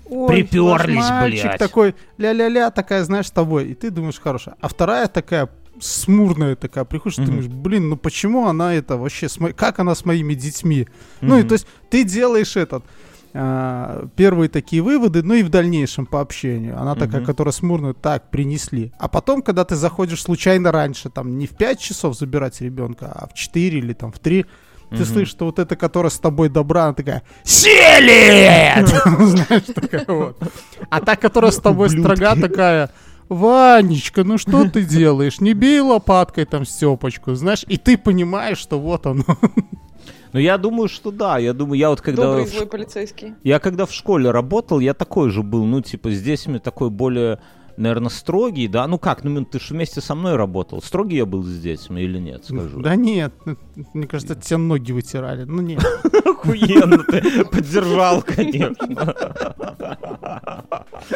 Ой, 0.10 0.48
мальчик 0.52 1.44
блядь. 1.46 1.58
такой, 1.60 1.96
ля-ля-ля, 2.18 2.72
такая, 2.72 3.04
знаешь, 3.04 3.28
с 3.28 3.32
тобой, 3.32 3.70
и 3.70 3.74
ты 3.74 3.90
думаешь, 3.92 4.20
хорошая. 4.20 4.56
А 4.60 4.68
вторая 4.68 5.08
такая, 5.08 5.50
смурная 5.80 6.56
такая, 6.56 6.84
приходишь, 6.84 7.18
и 7.20 7.22
Мгм. 7.22 7.30
думаешь, 7.32 7.48
блин, 7.48 7.90
ну 7.90 7.96
почему 7.96 8.48
она 8.48 8.74
это 8.74 8.98
вообще, 8.98 9.30
с 9.30 9.40
мо- 9.40 9.54
как 9.54 9.80
она 9.80 9.96
с 9.96 10.06
моими 10.06 10.34
детьми? 10.34 10.88
Ну, 11.22 11.38
и 11.40 11.44
то 11.44 11.54
есть 11.54 11.68
ты 11.90 12.04
делаешь 12.04 12.58
этот, 12.58 12.84
первые 13.32 14.50
такие 14.50 14.82
выводы, 14.82 15.22
ну 15.22 15.36
и 15.36 15.44
в 15.44 15.50
дальнейшем 15.50 16.06
по 16.06 16.22
общению. 16.22 16.80
Она 16.80 16.96
такая, 16.96 17.24
которая 17.24 17.52
смурную, 17.52 17.94
так, 17.94 18.32
принесли. 18.32 18.92
А 18.98 19.08
потом, 19.08 19.42
когда 19.42 19.66
ты 19.66 19.76
заходишь 19.76 20.24
случайно 20.24 20.72
раньше, 20.72 21.10
там, 21.10 21.38
не 21.38 21.46
в 21.46 21.52
5 21.52 21.80
часов 21.80 22.18
забирать 22.18 22.60
ребенка, 22.62 23.12
а 23.14 23.28
в 23.28 23.34
4 23.34 23.78
или 23.78 23.94
там 23.94 24.12
в 24.12 24.20
3, 24.20 24.46
ты 24.90 25.06
слышишь, 25.06 25.30
что 25.30 25.46
вот 25.46 25.60
эта, 25.60 25.76
которая 25.76 26.10
с 26.10 26.18
тобой 26.18 26.50
добра, 26.50 26.86
она 26.86 26.94
такая 26.94 27.24
«Селит!» 27.44 28.88
Знаешь, 29.20 29.64
такая 29.76 30.06
вот. 30.08 30.42
А 30.90 31.02
та, 31.02 31.16
которая 31.16 31.52
с 31.52 31.60
тобой 31.60 31.90
строга, 31.90 32.36
такая 32.36 32.90
Ванечка, 33.30 34.24
ну 34.24 34.40
что 34.40 34.68
ты 34.68 34.84
делаешь? 34.84 35.40
Не 35.40 35.54
бей 35.54 35.80
лопаткой 35.80 36.46
там 36.46 36.66
Степочку, 36.66 37.36
знаешь, 37.36 37.64
и 37.68 37.78
ты 37.78 37.98
понимаешь, 37.98 38.58
что 38.58 38.80
вот 38.80 39.06
оно. 39.06 39.24
Ну, 40.34 40.40
я 40.40 40.58
думаю, 40.58 40.88
что 40.88 41.12
да. 41.12 41.38
Я 41.38 41.54
думаю, 41.54 41.80
я 41.80 41.90
вот 41.90 42.02
когда... 42.02 42.24
Добрый 42.24 42.46
в 42.46 42.50
злой 42.50 42.68
полицейский. 42.68 43.34
Я 43.44 43.60
когда 43.60 43.86
в 43.86 43.92
школе 43.92 44.32
работал, 44.32 44.80
я 44.80 44.94
такой 44.94 45.30
же 45.32 45.44
был, 45.44 45.66
ну, 45.66 45.82
типа, 45.82 46.12
с 46.12 46.22
детьми 46.22 46.60
такой 46.60 46.90
более, 46.90 47.40
наверное, 47.80 48.10
строгий, 48.10 48.68
да? 48.68 48.88
Ну 48.88 49.00
как, 49.00 49.24
ну 49.24 49.46
ты 49.46 49.60
же 49.60 49.74
вместе 49.74 50.02
со 50.02 50.16
мной 50.16 50.36
работал. 50.36 50.82
Строгий 50.82 51.18
я 51.18 51.26
был 51.26 51.44
с 51.44 51.60
детьми 51.60 52.04
или 52.04 52.20
нет, 52.20 52.46
скажу? 52.46 52.80
Да 52.82 52.96
нет, 52.96 53.34
ну, 53.46 53.56
мне 53.94 54.08
кажется, 54.08 54.36
тебе 54.36 54.58
ноги 54.58 54.92
вытирали. 54.92 55.46
Ну 55.46 55.62
нет. 55.62 55.84
Охуенно 56.26 57.00
ты 57.00 57.46
поддержал, 57.46 58.22
конечно. 58.22 59.16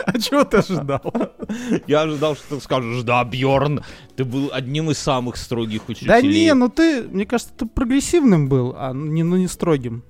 А 0.05 0.19
чего 0.19 0.43
ты 0.43 0.57
ожидал? 0.57 1.13
Я 1.87 2.01
ожидал, 2.01 2.35
что 2.35 2.55
ты 2.55 2.61
скажешь, 2.61 3.03
да, 3.03 3.23
Бьорн, 3.23 3.83
ты 4.15 4.23
был 4.23 4.49
одним 4.51 4.89
из 4.89 4.97
самых 4.97 5.37
строгих 5.37 5.89
учителей. 5.89 6.07
Да 6.09 6.21
не, 6.21 6.53
ну 6.53 6.69
ты, 6.69 7.03
мне 7.03 7.25
кажется, 7.25 7.53
ты 7.55 7.65
прогрессивным 7.65 8.47
был, 8.47 8.73
а 8.77 8.93
не, 8.93 9.23
ну 9.23 9.35
не 9.35 9.47
строгим. 9.47 10.03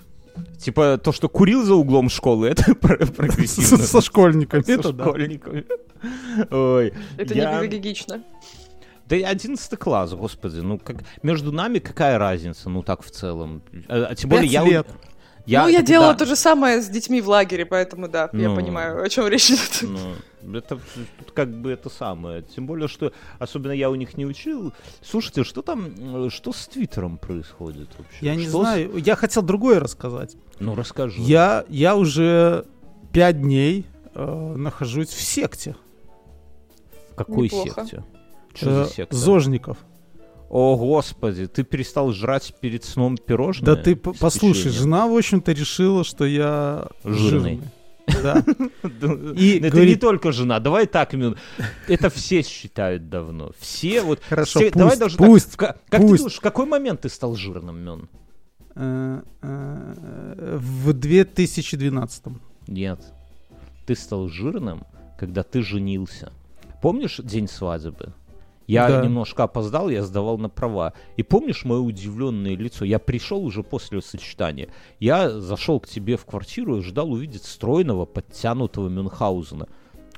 Типа 0.57 0.97
то, 0.97 1.11
что 1.11 1.29
курил 1.29 1.63
за 1.63 1.75
углом 1.75 2.09
школы, 2.09 2.47
это 2.49 2.75
прогрессивно. 2.75 3.77
со 3.83 4.01
школьниками. 4.01 4.61
Со 4.63 4.71
это 4.73 4.93
да. 4.93 5.03
школьниками. 5.05 5.65
Ой. 6.51 6.93
Это 7.17 7.35
не 7.35 7.41
педагогично. 7.41 8.23
Да 9.07 9.17
и 9.17 9.21
11 9.21 9.77
класс, 9.77 10.13
господи, 10.13 10.59
ну 10.59 10.79
как 10.79 11.03
между 11.23 11.51
нами 11.51 11.79
какая 11.79 12.17
разница, 12.17 12.69
ну 12.69 12.83
так 12.83 13.03
в 13.03 13.11
целом. 13.11 13.61
А, 13.87 14.07
а 14.11 14.15
тем 14.15 14.29
более 14.29 14.47
я... 14.47 14.63
лет. 14.63 14.87
Ну, 15.45 15.67
я 15.69 15.77
так 15.79 15.85
делала 15.85 16.13
да. 16.13 16.19
то 16.19 16.25
же 16.25 16.35
самое 16.35 16.81
с 16.81 16.87
детьми 16.87 17.19
в 17.21 17.27
лагере, 17.29 17.65
поэтому 17.65 18.07
да, 18.07 18.29
я 18.33 18.49
Ну. 18.49 18.55
понимаю, 18.55 19.03
о 19.03 19.09
чем 19.09 19.27
речь 19.27 19.49
идет. 19.51 19.81
Ну, 20.41 20.57
это 20.57 20.77
тут 21.19 21.31
как 21.33 21.49
бы 21.49 21.71
это 21.71 21.89
самое. 21.89 22.41
Тем 22.43 22.65
более, 22.65 22.87
что 22.87 23.11
особенно 23.39 23.71
я 23.73 23.89
у 23.89 23.95
них 23.95 24.17
не 24.17 24.25
учил. 24.25 24.73
Слушайте, 25.01 25.43
что 25.43 25.61
там, 25.61 26.25
э, 26.25 26.29
что 26.29 26.51
с 26.53 26.67
Твиттером 26.67 27.17
происходит 27.17 27.89
вообще? 27.97 28.17
Я 28.25 28.35
не 28.35 28.43
Что 28.43 28.51
с- 28.59 28.61
знаю, 28.61 28.97
я 28.97 29.15
хотел 29.15 29.41
другое 29.43 29.79
рассказать. 29.79 30.35
Ну 30.59 30.75
расскажи. 30.75 31.19
Я, 31.21 31.65
я 31.69 31.95
уже 31.95 32.65
пять 33.11 33.41
дней 33.41 33.85
э, 34.15 34.53
нахожусь 34.57 35.09
в 35.09 35.21
секте. 35.21 35.75
В 37.11 37.15
какой 37.15 37.45
Неплохо. 37.45 37.81
секте? 37.85 38.03
Что 38.53 38.69
э, 38.69 38.85
за 38.85 38.89
секта? 38.91 39.15
Зожников. 39.15 39.77
О, 40.55 40.77
господи, 40.77 41.47
ты 41.47 41.63
перестал 41.63 42.11
жрать 42.13 42.53
перед 42.61 42.83
сном 42.83 43.17
пирожные? 43.17 43.65
Да 43.65 43.75
ты 43.75 43.95
послушай, 43.95 44.69
жена, 44.69 45.07
в 45.07 45.17
общем-то, 45.17 45.51
решила, 45.51 46.03
что 46.03 46.25
я 46.25 46.89
Жирный. 47.03 47.59
жирный. 47.59 47.61
Да. 48.21 48.43
И 49.35 49.57
это 49.57 49.63
не 49.65 49.69
говорит- 49.71 49.99
только 49.99 50.31
жена, 50.31 50.59
давай 50.59 50.85
так. 50.85 51.15
Это 51.87 52.11
все 52.11 52.43
считают 52.43 53.09
давно. 53.09 53.51
Все 53.59 54.03
вот... 54.03 54.19
Хорошо, 54.29 54.59
все- 54.59 54.69
давай 54.69 54.91
пусть, 54.91 54.99
даже 54.99 55.17
так, 55.17 55.27
пусть. 55.27 55.55
ка- 55.55 55.75
как 55.89 56.01
ты 56.01 56.07
пусть. 56.07 56.17
думаешь, 56.19 56.37
в 56.37 56.41
какой 56.41 56.65
момент 56.67 57.01
ты 57.01 57.09
стал 57.09 57.35
жирным, 57.35 57.79
Мен? 57.83 58.09
Э, 58.75 59.21
э, 59.41 60.57
В 60.61 60.93
2012 60.93 62.23
Нет. 62.67 62.99
Ты 63.87 63.95
стал 63.95 64.27
жирным, 64.29 64.83
когда 65.17 65.41
ты 65.41 65.63
женился. 65.63 66.31
Помнишь 66.79 67.19
день 67.23 67.47
свадьбы? 67.47 68.13
Я 68.67 68.87
Да. 68.87 69.03
немножко 69.03 69.43
опоздал, 69.43 69.89
я 69.89 70.03
сдавал 70.03 70.37
на 70.37 70.49
права. 70.49 70.93
И 71.17 71.23
помнишь 71.23 71.65
мое 71.65 71.79
удивленное 71.79 72.55
лицо? 72.55 72.85
Я 72.85 72.99
пришел 72.99 73.43
уже 73.43 73.61
после 73.63 74.01
сочетания. 74.01 74.69
Я 74.99 75.29
зашел 75.39 75.79
к 75.79 75.87
тебе 75.87 76.15
в 76.17 76.25
квартиру 76.25 76.77
и 76.77 76.81
ждал 76.81 77.11
увидеть 77.11 77.43
стройного, 77.43 78.05
подтянутого 78.05 78.87
Мюнхгаузена. 78.89 79.67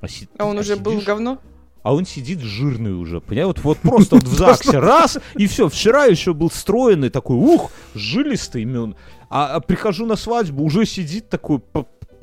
А, 0.02 0.08
си- 0.08 0.30
А 0.38 0.46
он 0.46 0.58
а 0.58 0.62
уже 0.62 0.76
был 0.76 0.92
сидишь- 0.94 1.06
говно? 1.06 1.40
а 1.82 1.94
он 1.94 2.06
сидит 2.06 2.40
жирный 2.40 2.94
уже, 2.94 3.22
понимаешь? 3.22 3.48
Вот, 3.48 3.60
вот 3.64 3.78
просто 3.80 4.16
вот 4.16 4.26
в 4.26 4.34
ЗАГСе 4.36 4.80
раз, 4.80 5.18
и 5.36 5.48
все. 5.48 5.68
Вчера 5.70 6.06
еще 6.06 6.34
был 6.34 6.50
стройный 6.52 7.10
такой, 7.10 7.38
ух, 7.38 7.72
жилистый 7.94 8.62
имен. 8.64 8.96
А, 9.30 9.56
а 9.56 9.60
прихожу 9.60 10.06
на 10.06 10.16
свадьбу, 10.16 10.64
уже 10.64 10.86
сидит 10.86 11.30
такой 11.30 11.60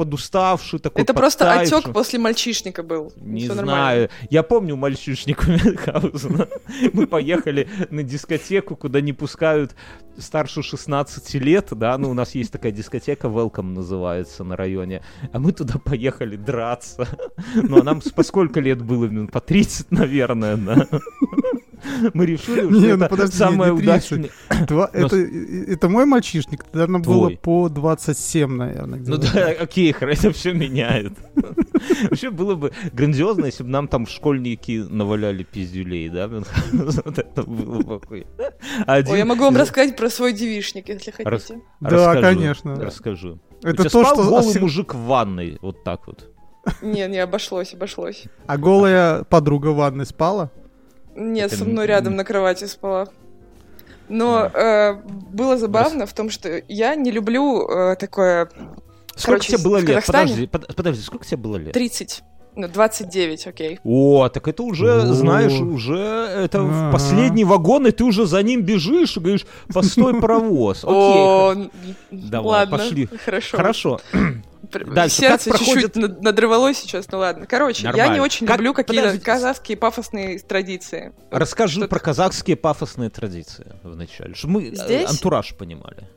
подуставший, 0.02 0.80
такой 0.80 1.02
Это 1.02 1.14
просто 1.14 1.52
отек 1.52 1.92
после 1.92 2.18
мальчишника 2.18 2.82
был. 2.82 3.12
Не 3.16 3.42
Всё 3.42 3.52
знаю. 3.54 3.66
нормально. 3.66 4.08
Я 4.30 4.42
помню 4.42 4.74
мальчишника 4.76 5.48
Мюнхгаузена. 5.50 6.48
Мы 6.92 7.06
поехали 7.06 7.68
на 7.90 8.02
дискотеку, 8.02 8.74
куда 8.74 9.00
не 9.00 9.12
пускают 9.12 9.76
старше 10.18 10.62
16 10.62 11.34
лет, 11.34 11.68
да, 11.70 11.96
ну 11.98 12.10
у 12.10 12.14
нас 12.14 12.34
есть 12.34 12.52
такая 12.52 12.72
дискотека, 12.72 13.28
Welcome 13.28 13.74
называется 13.74 14.44
на 14.44 14.56
районе, 14.56 15.02
а 15.32 15.38
мы 15.38 15.52
туда 15.52 15.78
поехали 15.78 16.36
драться. 16.36 17.06
Ну 17.54 17.80
а 17.80 17.84
нам 17.84 18.00
по 18.14 18.22
сколько 18.24 18.60
лет 18.60 18.82
было? 18.82 19.26
По 19.28 19.40
30, 19.40 19.90
наверное, 19.92 20.56
да. 20.56 20.88
Мы 22.14 22.26
решили, 22.26 22.60
что 22.60 22.70
ну 22.70 22.86
это 22.86 23.08
подожди, 23.08 23.36
самое 23.36 23.72
не 23.72 23.80
30. 23.80 24.12
удачное. 24.12 24.30
Но 24.70 24.88
это, 24.92 25.16
это 25.16 25.88
мой 25.88 26.06
мальчишник, 26.06 26.64
наверное, 26.72 27.00
было 27.00 27.30
по 27.30 27.68
27, 27.68 28.50
наверное. 28.50 29.00
Ну 29.04 29.16
да, 29.16 29.48
окей, 29.60 29.94
это 30.00 30.32
все 30.32 30.52
меняет. 30.52 31.12
Вообще 32.04 32.30
было 32.30 32.54
бы 32.54 32.72
грандиозно, 32.92 33.46
если 33.46 33.62
бы 33.62 33.70
нам 33.70 33.88
там 33.88 34.06
школьники 34.06 34.84
наваляли 34.88 35.42
пиздюлей, 35.42 36.08
да? 36.08 36.28
Вот 36.28 37.18
это 37.18 37.42
было 37.42 37.98
бы 37.98 38.26
Ой, 38.86 39.18
я 39.18 39.24
могу 39.24 39.44
вам 39.44 39.56
рассказать 39.56 39.96
про 39.96 40.08
свой 40.08 40.32
девишник, 40.32 40.88
если 40.88 41.10
хотите. 41.10 41.60
Да, 41.80 42.20
конечно. 42.20 42.76
Расскажи. 42.76 43.38
Это 43.62 43.88
то, 43.88 44.04
что... 44.04 44.24
голый 44.24 44.60
мужик 44.60 44.94
в 44.94 44.98
ванной, 44.98 45.58
вот 45.60 45.84
так 45.84 46.06
вот. 46.06 46.28
Не, 46.80 47.08
не, 47.08 47.18
обошлось, 47.18 47.74
обошлось. 47.74 48.24
А 48.46 48.56
голая 48.56 49.24
подруга 49.24 49.68
в 49.68 49.76
ванной 49.76 50.06
спала? 50.06 50.50
Нет, 51.14 51.46
Это 51.52 51.56
со 51.56 51.64
мной 51.64 51.86
рядом 51.86 52.16
на 52.16 52.24
кровати 52.24 52.64
спала. 52.66 53.08
Но 54.08 54.46
э, 54.52 54.94
было 55.32 55.56
забавно 55.56 56.06
в 56.06 56.12
том, 56.12 56.28
что 56.30 56.62
я 56.68 56.94
не 56.94 57.10
люблю 57.10 57.66
э, 57.68 57.96
такое 57.96 58.48
Сколько 59.14 59.40
Короче, 59.40 59.52
тебе 59.56 59.62
было 59.64 59.76
лет? 59.78 59.88
Казахстане- 60.04 60.26
Подожди, 60.28 60.46
под- 60.46 60.76
подожди, 60.76 61.02
сколько 61.02 61.24
тебе 61.26 61.36
было 61.36 61.56
лет? 61.56 61.72
30, 61.72 62.22
ну, 62.56 62.66
29, 62.68 63.46
окей. 63.46 63.78
О, 63.84 64.28
так 64.30 64.48
это 64.48 64.62
уже, 64.62 65.02
О. 65.02 65.06
знаешь, 65.12 65.52
уже 65.60 65.96
это 65.98 66.62
в 66.62 66.70
Ага. 66.70 66.92
последний 66.92 67.44
вагон, 67.44 67.86
и 67.86 67.90
ты 67.90 68.04
уже 68.04 68.26
за 68.26 68.42
ним 68.42 68.62
бежишь 68.62 69.16
и 69.16 69.20
говоришь, 69.20 69.46
постой, 69.72 70.14
паровоз. 70.20 70.82
Окей, 70.84 71.70
Давай, 72.10 72.66
пошли. 72.66 73.06
хорошо. 73.24 73.56
хорошо. 73.56 74.00
Дальше, 74.70 75.16
Сердце 75.16 75.50
как 75.50 75.58
чуть-чуть 75.58 75.92
проходит- 75.92 75.96
над- 75.96 76.22
надрывалось 76.22 76.78
сейчас, 76.78 77.10
ну 77.10 77.18
ладно. 77.18 77.46
Короче, 77.46 77.82
я 77.84 77.92
не 77.92 77.98
Нормально. 77.98 78.22
очень 78.22 78.46
Как- 78.46 78.56
люблю 78.58 78.74
какие-то 78.74 79.02
подождите. 79.02 79.24
казахские 79.24 79.76
пафосные 79.76 80.38
традиции. 80.38 81.12
Расскажи 81.30 81.74
Что-то- 81.80 81.88
про 81.88 81.98
казахские 81.98 82.56
пафосные 82.56 83.10
традиции 83.10 83.74
вначале, 83.82 84.34
чтобы 84.34 84.54
мы 84.54 84.68
э, 84.68 84.74
Здесь? 84.74 85.10
антураж 85.10 85.54
понимали. 85.56 86.08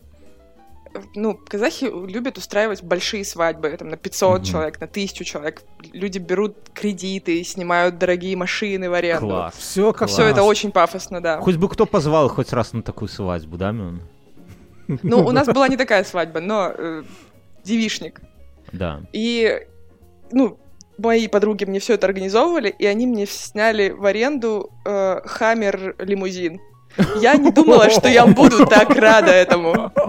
Ну, 1.13 1.33
казахи 1.35 1.85
любят 1.85 2.37
устраивать 2.37 2.81
большие 2.81 3.25
свадьбы, 3.25 3.69
там, 3.77 3.89
на 3.89 3.97
500 3.97 4.41
Мгм. 4.43 4.49
человек, 4.49 4.79
на 4.79 4.87
1000 4.87 5.25
человек. 5.25 5.63
Люди 5.91 6.19
берут 6.19 6.55
кредиты, 6.73 7.43
снимают 7.43 7.97
дорогие 7.97 8.37
машины 8.37 8.89
в 8.89 8.93
аренду. 8.93 9.27
Класс. 9.27 9.55
Все 9.57 9.91
как 9.91 10.07
Все 10.07 10.23
это 10.27 10.43
очень 10.43 10.71
пафосно, 10.71 11.19
да. 11.19 11.41
Хоть 11.41 11.57
бы 11.57 11.67
кто 11.67 11.85
позвал 11.85 12.29
хоть 12.29 12.53
раз 12.53 12.71
на 12.71 12.81
такую 12.81 13.09
свадьбу, 13.09 13.57
да, 13.57 13.71
Мюн? 13.71 14.03
Ну, 14.87 15.25
у 15.25 15.31
нас 15.31 15.47
была 15.47 15.67
не 15.67 15.75
такая 15.75 16.03
свадьба, 16.05 16.39
но 16.39 16.71
э, 16.73 17.03
девишник. 17.65 18.21
Да. 18.77 19.01
И, 19.13 19.65
ну, 20.31 20.59
мои 20.97 21.27
подруги 21.27 21.65
мне 21.65 21.79
все 21.79 21.93
это 21.93 22.07
организовывали, 22.07 22.69
и 22.69 22.85
они 22.85 23.07
мне 23.07 23.25
сняли 23.25 23.89
в 23.89 24.05
аренду 24.05 24.71
э, 24.85 25.21
Хаммер 25.25 25.95
лимузин. 25.99 26.59
Я 27.19 27.35
не 27.35 27.51
думала, 27.51 27.89
что 27.89 28.07
я 28.07 28.25
буду 28.25 28.65
так 28.65 28.89
рада 28.91 29.31
этому. 29.31 29.91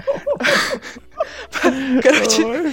Короче, 2.02 2.72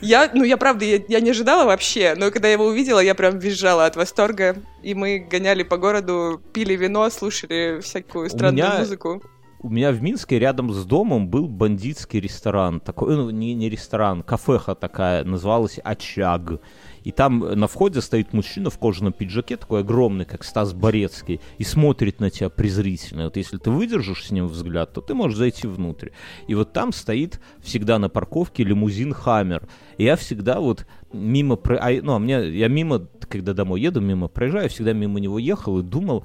я, 0.00 0.30
ну, 0.34 0.44
я 0.44 0.56
правда, 0.56 0.84
я, 0.84 1.00
я 1.08 1.20
не 1.20 1.30
ожидала 1.30 1.64
вообще, 1.64 2.14
но 2.16 2.30
когда 2.30 2.48
я 2.48 2.54
его 2.54 2.66
увидела, 2.66 3.00
я 3.00 3.14
прям 3.14 3.38
визжала 3.38 3.86
от 3.86 3.96
восторга, 3.96 4.56
и 4.82 4.94
мы 4.94 5.18
гоняли 5.18 5.62
по 5.62 5.78
городу, 5.78 6.42
пили 6.52 6.74
вино, 6.74 7.08
слушали 7.10 7.80
всякую 7.80 8.28
странную 8.28 8.80
музыку. 8.80 9.22
У 9.66 9.68
меня 9.68 9.90
в 9.90 10.00
Минске 10.00 10.38
рядом 10.38 10.72
с 10.72 10.84
домом 10.84 11.26
был 11.26 11.48
бандитский 11.48 12.20
ресторан. 12.20 12.78
Такой, 12.78 13.16
ну, 13.16 13.30
не, 13.30 13.52
не 13.52 13.68
ресторан, 13.68 14.22
кафеха 14.22 14.76
такая, 14.76 15.24
называлась 15.24 15.80
«Очаг». 15.82 16.60
И 17.02 17.10
там 17.10 17.40
на 17.40 17.66
входе 17.66 18.00
стоит 18.00 18.32
мужчина 18.32 18.70
в 18.70 18.78
кожаном 18.78 19.12
пиджаке, 19.12 19.56
такой 19.56 19.80
огромный, 19.80 20.24
как 20.24 20.44
Стас 20.44 20.72
Борецкий, 20.72 21.40
и 21.58 21.64
смотрит 21.64 22.20
на 22.20 22.30
тебя 22.30 22.48
презрительно. 22.48 23.24
Вот 23.24 23.36
если 23.36 23.58
ты 23.58 23.72
выдержишь 23.72 24.26
с 24.26 24.30
ним 24.30 24.46
взгляд, 24.46 24.92
то 24.92 25.00
ты 25.00 25.14
можешь 25.14 25.36
зайти 25.36 25.66
внутрь. 25.66 26.10
И 26.46 26.54
вот 26.54 26.72
там 26.72 26.92
стоит 26.92 27.40
всегда 27.60 27.98
на 27.98 28.08
парковке 28.08 28.62
лимузин 28.62 29.12
«Хаммер». 29.12 29.66
И 29.98 30.04
я 30.04 30.14
всегда 30.14 30.60
вот 30.60 30.86
мимо... 31.12 31.58
а, 31.64 31.90
ну, 32.02 32.14
а 32.14 32.20
мне, 32.20 32.50
я 32.50 32.68
мимо, 32.68 33.08
когда 33.28 33.52
домой 33.52 33.80
еду, 33.80 34.00
мимо 34.00 34.28
проезжаю, 34.28 34.68
всегда 34.68 34.92
мимо 34.92 35.18
него 35.18 35.40
ехал 35.40 35.80
и 35.80 35.82
думал, 35.82 36.24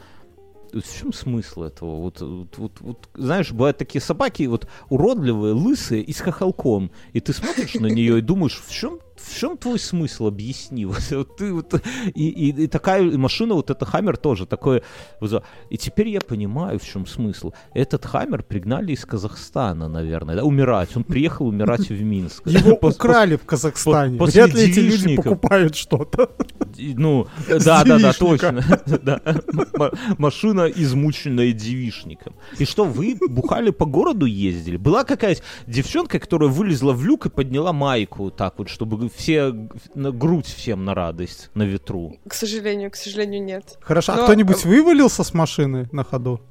в 0.74 1.00
чем 1.00 1.14
смысл 1.14 1.64
этого? 1.64 1.98
Вот, 1.98 2.22
вот, 2.22 2.58
вот, 2.58 2.72
вот, 2.80 3.10
знаешь, 3.14 3.52
бывают 3.52 3.78
такие 3.78 4.02
собаки, 4.02 4.44
вот 4.44 4.68
уродливые, 4.90 5.54
лысые 5.54 6.02
и 6.02 6.14
с 6.14 6.20
хохолком. 6.20 6.92
И 7.14 7.20
ты 7.20 7.34
смотришь 7.34 7.76
на 7.76 7.88
нее 7.88 8.20
и 8.20 8.22
думаешь, 8.22 8.62
в 8.66 8.72
чем 8.72 9.00
в 9.24 9.38
чем 9.38 9.58
твой 9.58 9.80
смысл, 9.80 10.28
объясни. 10.28 10.86
Вот, 10.92 11.12
вот 11.12 11.38
ты 11.38 11.54
вот, 11.54 11.74
и, 12.16 12.30
и, 12.30 12.64
и 12.64 12.68
такая 12.68 13.04
машина, 13.18 13.54
вот 13.54 13.70
эта 13.70 13.86
Хаммер 13.86 14.18
тоже 14.18 14.46
такое. 14.46 14.82
вот, 15.20 15.44
И 15.70 15.78
теперь 15.78 16.10
я 16.10 16.22
понимаю, 16.22 16.80
в 16.80 16.84
чем 16.84 17.06
смысл. 17.06 17.54
Этот 17.74 18.06
Хаммер 18.06 18.44
пригнали 18.44 18.92
из 18.92 19.06
Казахстана, 19.06 19.88
наверное, 19.88 20.36
да, 20.36 20.44
умирать. 20.44 20.96
Он 20.98 21.04
приехал 21.04 21.48
умирать 21.48 21.90
в 21.90 22.04
Минск. 22.04 22.48
Его 22.48 22.78
украли 22.82 23.36
в 23.36 23.46
Казахстане. 23.46 24.18
Вряд 24.18 24.54
ли 24.54 24.64
эти 24.64 24.80
люди 24.80 25.16
покупают 25.16 25.76
что-то. 25.76 26.30
Ну, 26.78 27.28
да, 27.48 27.84
да, 27.84 28.00
да, 28.00 28.14
точно. 28.14 28.64
Машина, 30.18 30.66
измученная 30.66 31.52
девишником. 31.52 32.36
И 32.58 32.66
что, 32.66 32.86
вы 32.86 33.18
бухали 33.30 33.72
по 33.72 33.86
городу 33.86 34.26
ездили? 34.26 34.78
Была 34.78 35.04
какая-то 35.04 35.42
девчонка, 35.68 36.20
которая 36.20 36.50
вылезла 36.50 36.94
в 36.94 37.04
люк 37.06 37.26
и 37.26 37.30
подняла 37.30 37.74
майку 37.74 38.32
так 38.32 38.58
вот, 38.58 38.70
чтобы 38.70 38.98
все, 39.16 39.54
на 39.96 40.12
грудь 40.12 40.46
всем 40.48 40.86
на 40.86 40.94
радость, 40.94 41.50
на 41.54 41.64
ветру. 41.64 42.18
К 42.28 42.34
сожалению, 42.34 42.92
к 42.92 42.96
сожалению, 42.96 43.44
нет. 43.44 43.78
Хорошо, 43.82 44.14
а 44.14 44.18
Но- 44.18 44.24
кто-нибудь 44.24 44.66
вывалился 44.66 45.24
с 45.24 45.34
машины 45.34 45.90
на 45.92 46.04
ходу? 46.04 46.42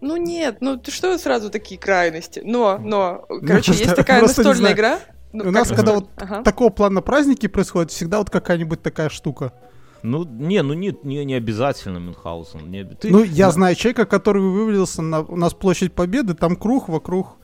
Ну 0.00 0.16
нет, 0.16 0.58
ну 0.60 0.76
ты 0.76 0.90
что 0.90 1.16
сразу 1.18 1.50
такие 1.50 1.80
крайности? 1.80 2.42
Но, 2.44 2.78
но, 2.78 3.24
короче, 3.28 3.72
просто- 3.72 3.84
есть 3.84 3.96
такая 3.96 4.22
настольная 4.22 4.72
игра. 4.72 5.00
Ну, 5.32 5.48
У 5.48 5.50
нас, 5.50 5.68
когда 5.68 5.92
вот 5.94 6.08
Ага. 6.16 6.42
такого 6.42 6.70
плана 6.70 7.02
праздники 7.02 7.46
происходят, 7.46 7.90
всегда 7.90 8.18
вот 8.18 8.30
какая-нибудь 8.30 8.80
такая 8.82 9.08
штука. 9.08 9.52
Ну, 10.02 10.24
не, 10.24 10.62
ну 10.62 10.72
не, 10.74 10.96
не, 11.02 11.24
не 11.24 11.34
обязательно 11.34 11.98
Мюнхгаузен. 11.98 12.70
Не, 12.70 12.84
ты- 12.84 13.10
Ну, 13.10 13.22
я 13.24 13.46
на- 13.46 13.52
знаю 13.52 13.74
человека, 13.74 14.06
который 14.06 14.40
вывалился 14.42 15.02
на... 15.02 15.20
У 15.22 15.36
нас 15.36 15.52
площадь 15.52 15.92
Победы, 15.94 16.34
там 16.34 16.54
круг 16.56 16.88
вокруг 16.88 17.36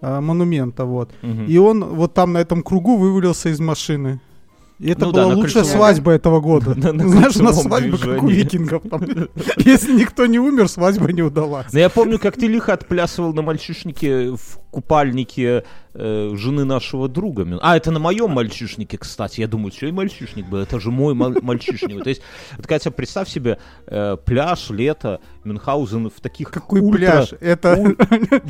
э, 0.00 0.20
монумента, 0.20 0.84
вот. 0.84 1.10
Мгм. 1.22 1.46
И 1.46 1.56
он 1.58 1.84
вот 1.84 2.14
там 2.14 2.32
на 2.32 2.38
этом 2.38 2.62
кругу 2.62 2.96
вывалился 2.96 3.48
из 3.50 3.60
машины. 3.60 4.20
И 4.80 4.90
это 4.90 5.06
Ну 5.06 5.12
да, 5.12 5.22
была 5.24 5.32
на 5.34 5.36
лучшая 5.40 5.64
кольцевом. 5.64 5.78
свадьба 5.80 6.12
этого 6.12 6.40
года. 6.40 6.74
На- 6.76 6.92
на 6.92 7.08
Знаешь, 7.08 7.36
у 7.36 7.42
нас 7.42 7.60
как 7.64 8.22
у 8.22 8.28
викингов. 8.28 8.82
там. 8.88 9.02
Если 9.56 9.92
никто 9.92 10.24
не 10.26 10.38
умер, 10.38 10.68
свадьба 10.68 11.12
не 11.12 11.22
удалась. 11.22 11.66
Но 11.72 11.80
я 11.80 11.88
помню, 11.88 12.20
как 12.20 12.36
ты 12.36 12.46
лихо 12.46 12.74
отплясывал 12.74 13.32
на 13.34 13.42
мальчишнике 13.42 14.30
в 14.36 14.58
купальнике 14.70 15.64
э, 15.94 16.30
жены 16.34 16.64
нашего 16.64 17.08
друга. 17.08 17.46
А, 17.62 17.76
это 17.76 17.90
на 17.90 17.98
моем 17.98 18.30
мальчишнике, 18.30 18.98
кстати. 18.98 19.40
Я 19.40 19.48
думаю, 19.48 19.72
что 19.72 19.86
и 19.86 19.92
мальчишник 19.92 20.46
был. 20.46 20.58
Это 20.58 20.78
же 20.80 20.90
мой 20.90 21.14
мал- 21.14 21.34
мальчишник. 21.42 22.02
То 22.02 22.10
есть, 22.10 22.22
вот, 22.56 22.66
Катя, 22.66 22.90
представь 22.90 23.28
себе 23.28 23.58
э, 23.86 24.16
пляж, 24.24 24.70
лето, 24.70 25.20
Мюнхгаузен 25.44 26.10
в 26.10 26.20
таких 26.20 26.50
Какой 26.50 26.80
ультра- 26.80 26.96
пляж? 26.96 27.34
Это 27.40 27.74
ул- 27.76 27.96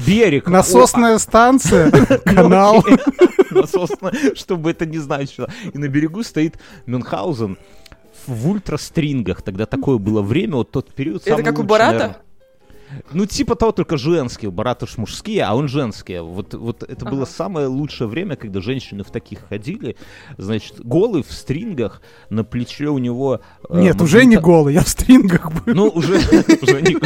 берег. 0.07 0.48
насосная 0.48 1.18
станция, 1.18 1.90
Ну, 2.26 2.35
канал. 2.35 2.85
Насосная, 3.50 4.35
чтобы 4.35 4.70
это 4.70 4.85
не 4.87 4.98
значило. 4.98 5.48
И 5.72 5.78
на 5.78 5.88
берегу 5.88 6.22
стоит 6.22 6.59
Мюнхгаузен 6.87 7.57
в 8.26 8.48
ультрастрингах. 8.50 9.42
Тогда 9.42 9.64
такое 9.66 9.98
было 9.98 10.20
время, 10.22 10.57
вот 10.57 10.70
тот 10.70 10.92
период. 10.94 11.26
Это 11.26 11.42
как 11.42 11.59
у 11.59 11.62
Барата? 11.62 12.18
Ну, 13.12 13.27
типа 13.27 13.55
того, 13.55 13.72
только 13.72 13.96
женские. 13.96 14.48
У 14.48 14.53
Барата 14.53 14.87
ж 14.87 14.96
мужские, 14.98 15.44
а 15.44 15.55
он 15.55 15.68
женские. 15.68 16.22
Вот, 16.22 16.55
вот 16.55 16.83
это 16.83 17.05
было 17.05 17.22
Ага. 17.22 17.31
самое 17.31 17.66
лучшее 17.66 18.09
время, 18.09 18.37
когда 18.37 18.61
женщины 18.61 19.05
в 19.05 19.11
таких 19.11 19.40
ходили. 19.48 19.96
Значит, 20.37 20.81
голый 20.85 21.22
в 21.22 21.33
стрингах, 21.33 22.03
на 22.31 22.44
плече 22.44 22.88
у 22.88 22.98
него... 22.98 23.40
э, 23.68 23.81
Нет, 23.81 24.01
уже 24.01 24.24
не 24.24 24.37
голый, 24.37 24.74
я 24.74 24.83
в 24.83 24.88
стрингах 24.88 25.53
был. 25.53 25.74
ну, 25.74 25.88
уже, 25.88 26.16
уже 26.62 26.83
не 26.83 26.96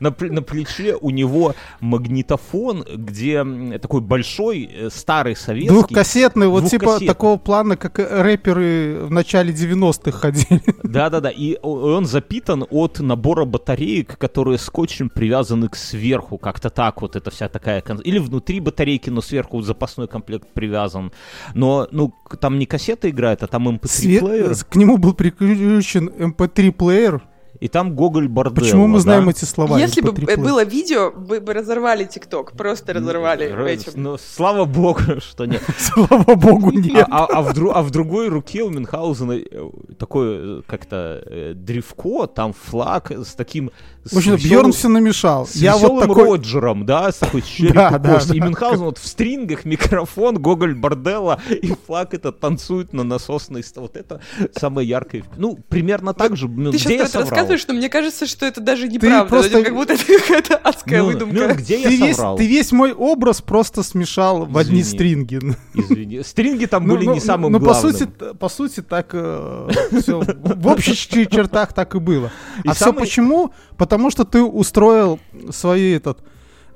на, 0.00 0.14
на 0.18 0.42
плече 0.42 0.96
у 1.00 1.10
него 1.10 1.54
магнитофон, 1.80 2.84
где 2.96 3.44
такой 3.80 4.00
большой, 4.00 4.64
э, 4.72 4.88
старый 4.90 5.36
советский. 5.36 5.68
Двухкассетный, 5.70 6.48
вот 6.48 6.68
типа 6.68 6.98
такого 7.04 7.38
плана, 7.38 7.76
как 7.76 7.98
э, 7.98 8.22
рэперы 8.22 9.00
в 9.06 9.10
начале 9.10 9.52
90-х 9.52 10.12
ходили. 10.12 10.62
Да-да-да, 10.82 11.30
и 11.30 11.58
он 11.62 12.06
запитан 12.06 12.64
от 12.70 13.00
набора 13.00 13.44
батареек, 13.44 14.18
которые 14.18 14.58
скотчем 14.58 15.10
привязаны 15.16 15.68
к 15.68 15.76
сверху, 15.76 16.36
как-то 16.38 16.68
так 16.68 17.00
вот, 17.00 17.16
это 17.16 17.30
вся 17.30 17.48
такая... 17.48 17.82
Или 18.04 18.18
внутри 18.18 18.60
батарейки, 18.60 19.08
но 19.10 19.22
сверху 19.22 19.62
запасной 19.62 20.06
комплект 20.08 20.46
привязан. 20.52 21.10
Но, 21.54 21.88
ну, 21.90 22.12
там 22.38 22.58
не 22.58 22.66
кассета 22.66 23.08
играет, 23.08 23.42
а 23.42 23.46
там 23.46 23.66
Све- 23.68 24.20
MP3-плеер, 24.20 24.54
К 24.68 24.76
нему 24.76 24.98
был 24.98 25.14
приключен 25.14 26.08
MP3 26.10 26.70
плеер. 26.72 27.22
и 27.60 27.68
там 27.68 27.96
Гоголь 27.96 28.28
Борделло. 28.28 28.64
Почему 28.64 28.86
мы 28.86 28.98
да? 28.98 29.00
знаем 29.00 29.28
эти 29.30 29.46
слова? 29.46 29.78
Если 29.78 30.02
бы 30.02 30.08
MP3 30.10 30.22
э, 30.22 30.26
плеер? 30.26 30.40
было 30.40 30.64
видео, 30.64 31.10
вы 31.16 31.40
бы 31.40 31.54
разорвали 31.54 32.04
ТикТок. 32.04 32.52
Просто 32.52 32.92
разорвали 32.92 33.46
Р- 33.46 33.64
этим. 33.66 33.92
Ну, 33.96 34.18
слава 34.18 34.66
богу, 34.66 35.00
что 35.20 35.46
нет. 35.46 35.62
Слава 35.78 36.34
богу, 36.34 36.72
нет. 36.72 37.06
А, 37.10 37.24
а- 37.24 37.38
а 37.38 37.42
в, 37.42 37.54
дру- 37.56 37.72
а 37.74 37.80
в 37.82 37.90
другой 37.90 38.28
руке 38.28 38.62
у 38.62 38.68
Мюнхгаузена 38.68 39.32
э, 39.32 39.70
такое 39.98 40.58
э, 40.58 40.62
как-то 40.66 41.22
э, 41.24 41.52
древко, 41.54 42.26
там 42.26 42.52
флаг 42.52 43.10
с 43.10 43.34
таким... 43.34 43.70
В 44.12 44.16
общем, 44.16 44.36
Бьерн 44.36 44.72
все 44.72 44.88
намешал. 44.88 45.46
с 45.46 45.54
Я 45.56 45.76
вот 45.76 46.00
такой... 46.00 46.24
Роджером, 46.24 46.86
да, 46.86 47.10
с 47.12 47.16
такой 47.16 47.42
щелью 47.42 47.74
Да, 47.74 47.98
да, 47.98 48.20
И 48.32 48.38
да. 48.38 48.46
Мюнхгаузен 48.46 48.84
вот 48.84 48.98
в 48.98 49.06
стрингах, 49.06 49.64
микрофон, 49.64 50.38
Гоголь 50.38 50.74
Борделла, 50.74 51.40
и 51.50 51.72
флаг 51.86 52.14
этот 52.14 52.40
танцует 52.40 52.92
на 52.92 53.04
насосной... 53.04 53.64
Вот 53.76 53.96
это 53.96 54.20
самое 54.56 54.88
яркое. 54.88 55.24
Ну, 55.36 55.58
примерно 55.68 56.14
так 56.14 56.36
же. 56.36 56.48
Ты 56.48 56.78
сейчас 56.78 57.10
про 57.12 57.20
это 57.20 57.30
рассказываешь, 57.30 57.66
но 57.66 57.74
мне 57.74 57.88
кажется, 57.88 58.26
что 58.26 58.46
это 58.46 58.60
даже 58.60 58.88
неправда. 58.88 59.28
просто- 59.28 59.62
Как 59.62 59.74
будто 59.74 59.92
это 59.94 60.04
какая-то 60.20 60.56
адская 60.56 61.02
Мюн, 61.02 61.12
выдумка. 61.12 61.54
Где 61.54 61.76
Ты 61.76 61.82
я 61.94 62.06
весь, 62.06 62.16
соврал? 62.16 62.36
ты 62.36 62.46
весь 62.46 62.72
мой 62.72 62.92
образ 62.92 63.42
просто 63.42 63.82
смешал 63.82 64.46
в 64.46 64.56
одни 64.58 64.82
стринги. 64.82 65.40
Извини. 65.74 66.22
Стринги 66.22 66.66
там 66.66 66.86
Ну, 66.86 66.94
были 66.94 67.06
ну, 67.06 67.14
не 67.14 67.20
самым 67.20 67.52
ну, 67.52 67.58
по 67.58 67.66
главным. 67.66 67.92
сути, 67.92 68.10
по 68.38 68.48
сути, 68.48 68.82
так 68.82 69.08
все 69.10 70.20
в 70.20 70.66
общих 70.66 70.96
чертах 70.96 71.72
так 71.72 71.94
и 71.94 71.98
было. 71.98 72.30
И 72.64 72.68
а 72.68 72.74
все 72.74 72.92
почему? 72.92 73.52
Потому 73.76 74.10
что 74.10 74.24
ты 74.24 74.42
устроил 74.42 75.18
свой 75.50 75.90
этот 75.90 76.22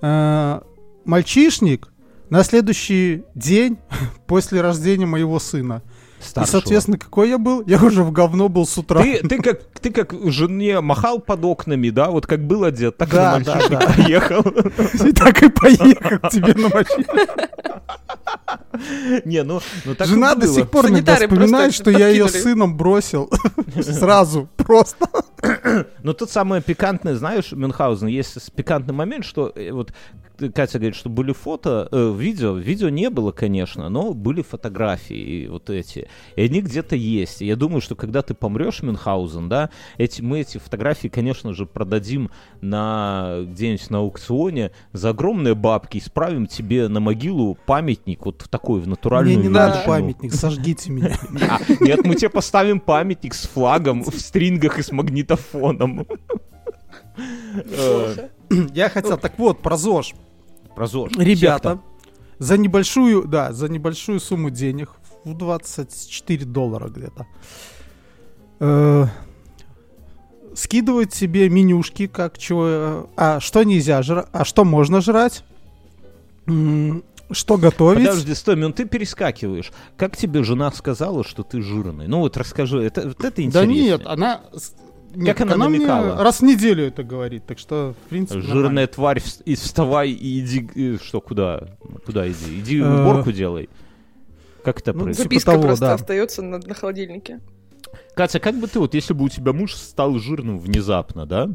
э, 0.02 0.60
мальчишник 1.04 1.88
на 2.28 2.44
следующий 2.44 3.24
день 3.34 3.78
после 4.26 4.60
рождения 4.60 5.06
моего 5.06 5.38
сына. 5.38 5.82
И, 6.20 6.22
Старшего. 6.22 6.61
соответственно, 6.61 6.98
какой 6.98 7.30
я 7.30 7.38
был? 7.38 7.62
Я 7.66 7.83
уже 7.83 8.02
в 8.02 8.12
говно 8.12 8.48
был 8.48 8.66
с 8.66 8.76
утра. 8.76 9.02
Ты, 9.02 9.18
ты, 9.26 9.40
как, 9.40 9.62
ты 9.80 9.90
как 9.90 10.14
жене 10.30 10.80
махал 10.80 11.18
под 11.18 11.44
окнами, 11.44 11.90
да? 11.90 12.11
Вот 12.11 12.26
как 12.26 12.46
был 12.46 12.64
одет, 12.64 12.96
так 12.96 13.11
Да, 13.11 13.37
и 13.37 13.38
на 13.40 13.44
да, 13.44 13.68
да. 13.68 13.80
поехал. 13.80 14.40
И 15.09 15.12
так 15.12 15.42
и 15.42 15.48
поехал 15.48 16.28
тебе 16.30 16.54
на 16.54 16.68
машине. 16.68 17.06
Не, 19.24 19.42
ну, 19.42 19.61
ну 19.85 19.94
так 19.94 20.06
и 20.06 20.11
Жена 20.11 20.35
до 20.35 20.46
сих 20.46 20.70
пор 20.70 20.88
иногда 20.88 21.16
вспоминает, 21.16 21.74
что 21.74 21.90
я 21.90 22.09
ее 22.09 22.28
сыном 22.28 22.76
бросил. 22.76 23.30
Сразу, 23.80 24.48
просто. 24.56 25.09
Но 26.02 26.12
тут 26.12 26.30
самое 26.30 26.62
пикантное, 26.62 27.14
знаешь, 27.14 27.52
Мюнхгаузен, 27.52 28.09
есть 28.09 28.52
пикантный 28.52 28.94
момент, 28.94 29.24
что 29.24 29.52
э, 29.54 29.72
вот 29.72 29.92
Катя 30.48 30.79
говорит, 30.79 30.96
что 30.96 31.09
были 31.09 31.33
фото, 31.33 31.88
э, 31.90 32.14
видео, 32.16 32.55
видео 32.55 32.88
не 32.88 33.11
было, 33.11 33.33
конечно, 33.33 33.88
но 33.88 34.14
были 34.14 34.42
фотографии 34.42 35.16
и 35.16 35.48
вот 35.48 35.70
эти, 35.70 36.09
и 36.37 36.42
они 36.42 36.62
где-то 36.62 36.96
есть. 36.96 37.42
И 37.42 37.46
я 37.46 37.57
думаю, 37.57 37.81
что 37.81 37.94
когда 37.94 38.22
ты 38.22 38.35
помрешь, 38.35 38.83
Мюнхгаузен, 38.83 39.48
да, 39.48 39.70
эти, 39.98 40.22
мы 40.22 40.40
эти 40.40 40.59
фотографии, 40.59 41.09
конечно 41.09 41.53
же, 41.53 41.66
продадим 41.66 42.31
на 42.61 43.40
где-нибудь 43.42 43.90
на 43.90 43.98
аукционе 43.98 44.72
за 44.92 45.11
огромные 45.11 45.55
бабки, 45.55 45.98
и 45.98 46.00
справим 46.00 46.46
тебе 46.46 46.88
на 46.88 47.00
могилу 47.00 47.59
памятник 47.66 48.24
вот 48.24 48.42
в 48.42 48.48
такой, 48.48 48.81
в 48.81 48.88
натуральную 48.88 49.38
Мне 49.38 49.48
не 49.48 49.53
надо 49.53 49.83
памятник, 49.87 50.33
сожгите 50.33 50.90
меня. 50.90 51.18
А, 51.50 51.59
нет, 51.81 52.05
мы 52.05 52.14
тебе 52.14 52.29
поставим 52.29 52.81
памятник 52.81 53.35
с 53.35 53.48
флагом 53.48 54.03
в 54.05 54.14
стрингах 54.14 54.79
и 54.79 54.83
с 54.83 54.92
магнитофоном. 54.92 56.07
Э, 57.57 58.29
Я 58.72 58.88
хотел, 58.88 59.18
так 59.18 59.38
вот, 59.38 59.61
про 59.61 59.76
ЗОЖ. 59.76 60.14
Про 60.80 60.86
ЗОЖ. 60.86 61.12
Ребята, 61.18 61.68
Секта. 61.72 61.78
за 62.38 62.56
небольшую, 62.56 63.28
да, 63.28 63.52
за 63.52 63.68
небольшую 63.68 64.18
сумму 64.18 64.48
денег, 64.48 64.92
в 65.24 65.36
24 65.36 66.46
доллара 66.46 66.88
где-то, 66.88 67.26
э, 68.60 69.04
скидывают 70.54 71.12
себе 71.12 71.50
менюшки, 71.50 72.06
как 72.06 72.38
чего, 72.38 73.10
а 73.14 73.40
что 73.40 73.62
нельзя 73.62 74.00
жрать, 74.00 74.28
а 74.32 74.46
что 74.46 74.64
можно 74.64 75.02
жрать, 75.02 75.44
что 76.46 77.58
готовить. 77.58 78.06
Подожди, 78.06 78.34
стой, 78.34 78.56
ну 78.56 78.72
ты 78.72 78.86
перескакиваешь. 78.86 79.72
Как 79.98 80.16
тебе 80.16 80.42
жена 80.44 80.72
сказала, 80.72 81.24
что 81.24 81.42
ты 81.42 81.60
жирный? 81.60 82.08
Ну 82.08 82.20
вот 82.20 82.38
расскажи, 82.38 82.82
это, 82.82 83.02
вот 83.02 83.22
это 83.22 83.36
Да 83.36 83.42
интересно. 83.42 83.70
нет, 83.70 84.00
она... 84.06 84.40
нет, 85.14 85.37
Как 85.37 85.46
она 85.46 85.57
намекала? 85.57 86.23
раз 86.23 86.40
в 86.40 86.42
неделю 86.44 86.85
это 86.85 87.03
говорит, 87.03 87.44
так 87.46 87.59
что, 87.59 87.94
в 88.07 88.09
принципе, 88.09 88.40
Жирная 88.40 88.87
тварь, 88.87 89.18
вс- 89.18 89.42
и 89.44 89.55
вставай 89.55 90.11
и 90.11 90.40
иди, 90.40 90.68
э, 90.75 90.99
что, 91.03 91.20
куда? 91.20 91.77
Куда 92.07 92.29
иди? 92.29 92.61
Иди 92.61 92.81
Э, 92.81 93.03
уборку 93.03 93.33
делай. 93.33 93.68
Как 94.64 94.81
это 94.81 94.92
ну, 94.92 95.05
происходит? 95.05 95.31
типа 95.31 95.40
Записка 95.40 95.51
того, 95.53 95.62
просто 95.62 95.85
да. 95.87 95.94
остается 95.94 96.42
на, 96.42 96.59
на 96.59 96.75
холодильнике. 96.75 97.40
Катя, 98.14 98.40
как 98.40 98.57
бы 98.61 98.66
ты, 98.68 98.79
вот 98.79 98.94
если 98.94 99.14
бы 99.14 99.25
у 99.25 99.29
тебя 99.29 99.53
муж 99.53 99.75
стал 99.75 100.18
жирным 100.18 100.59
внезапно, 100.59 101.27
да? 101.27 101.49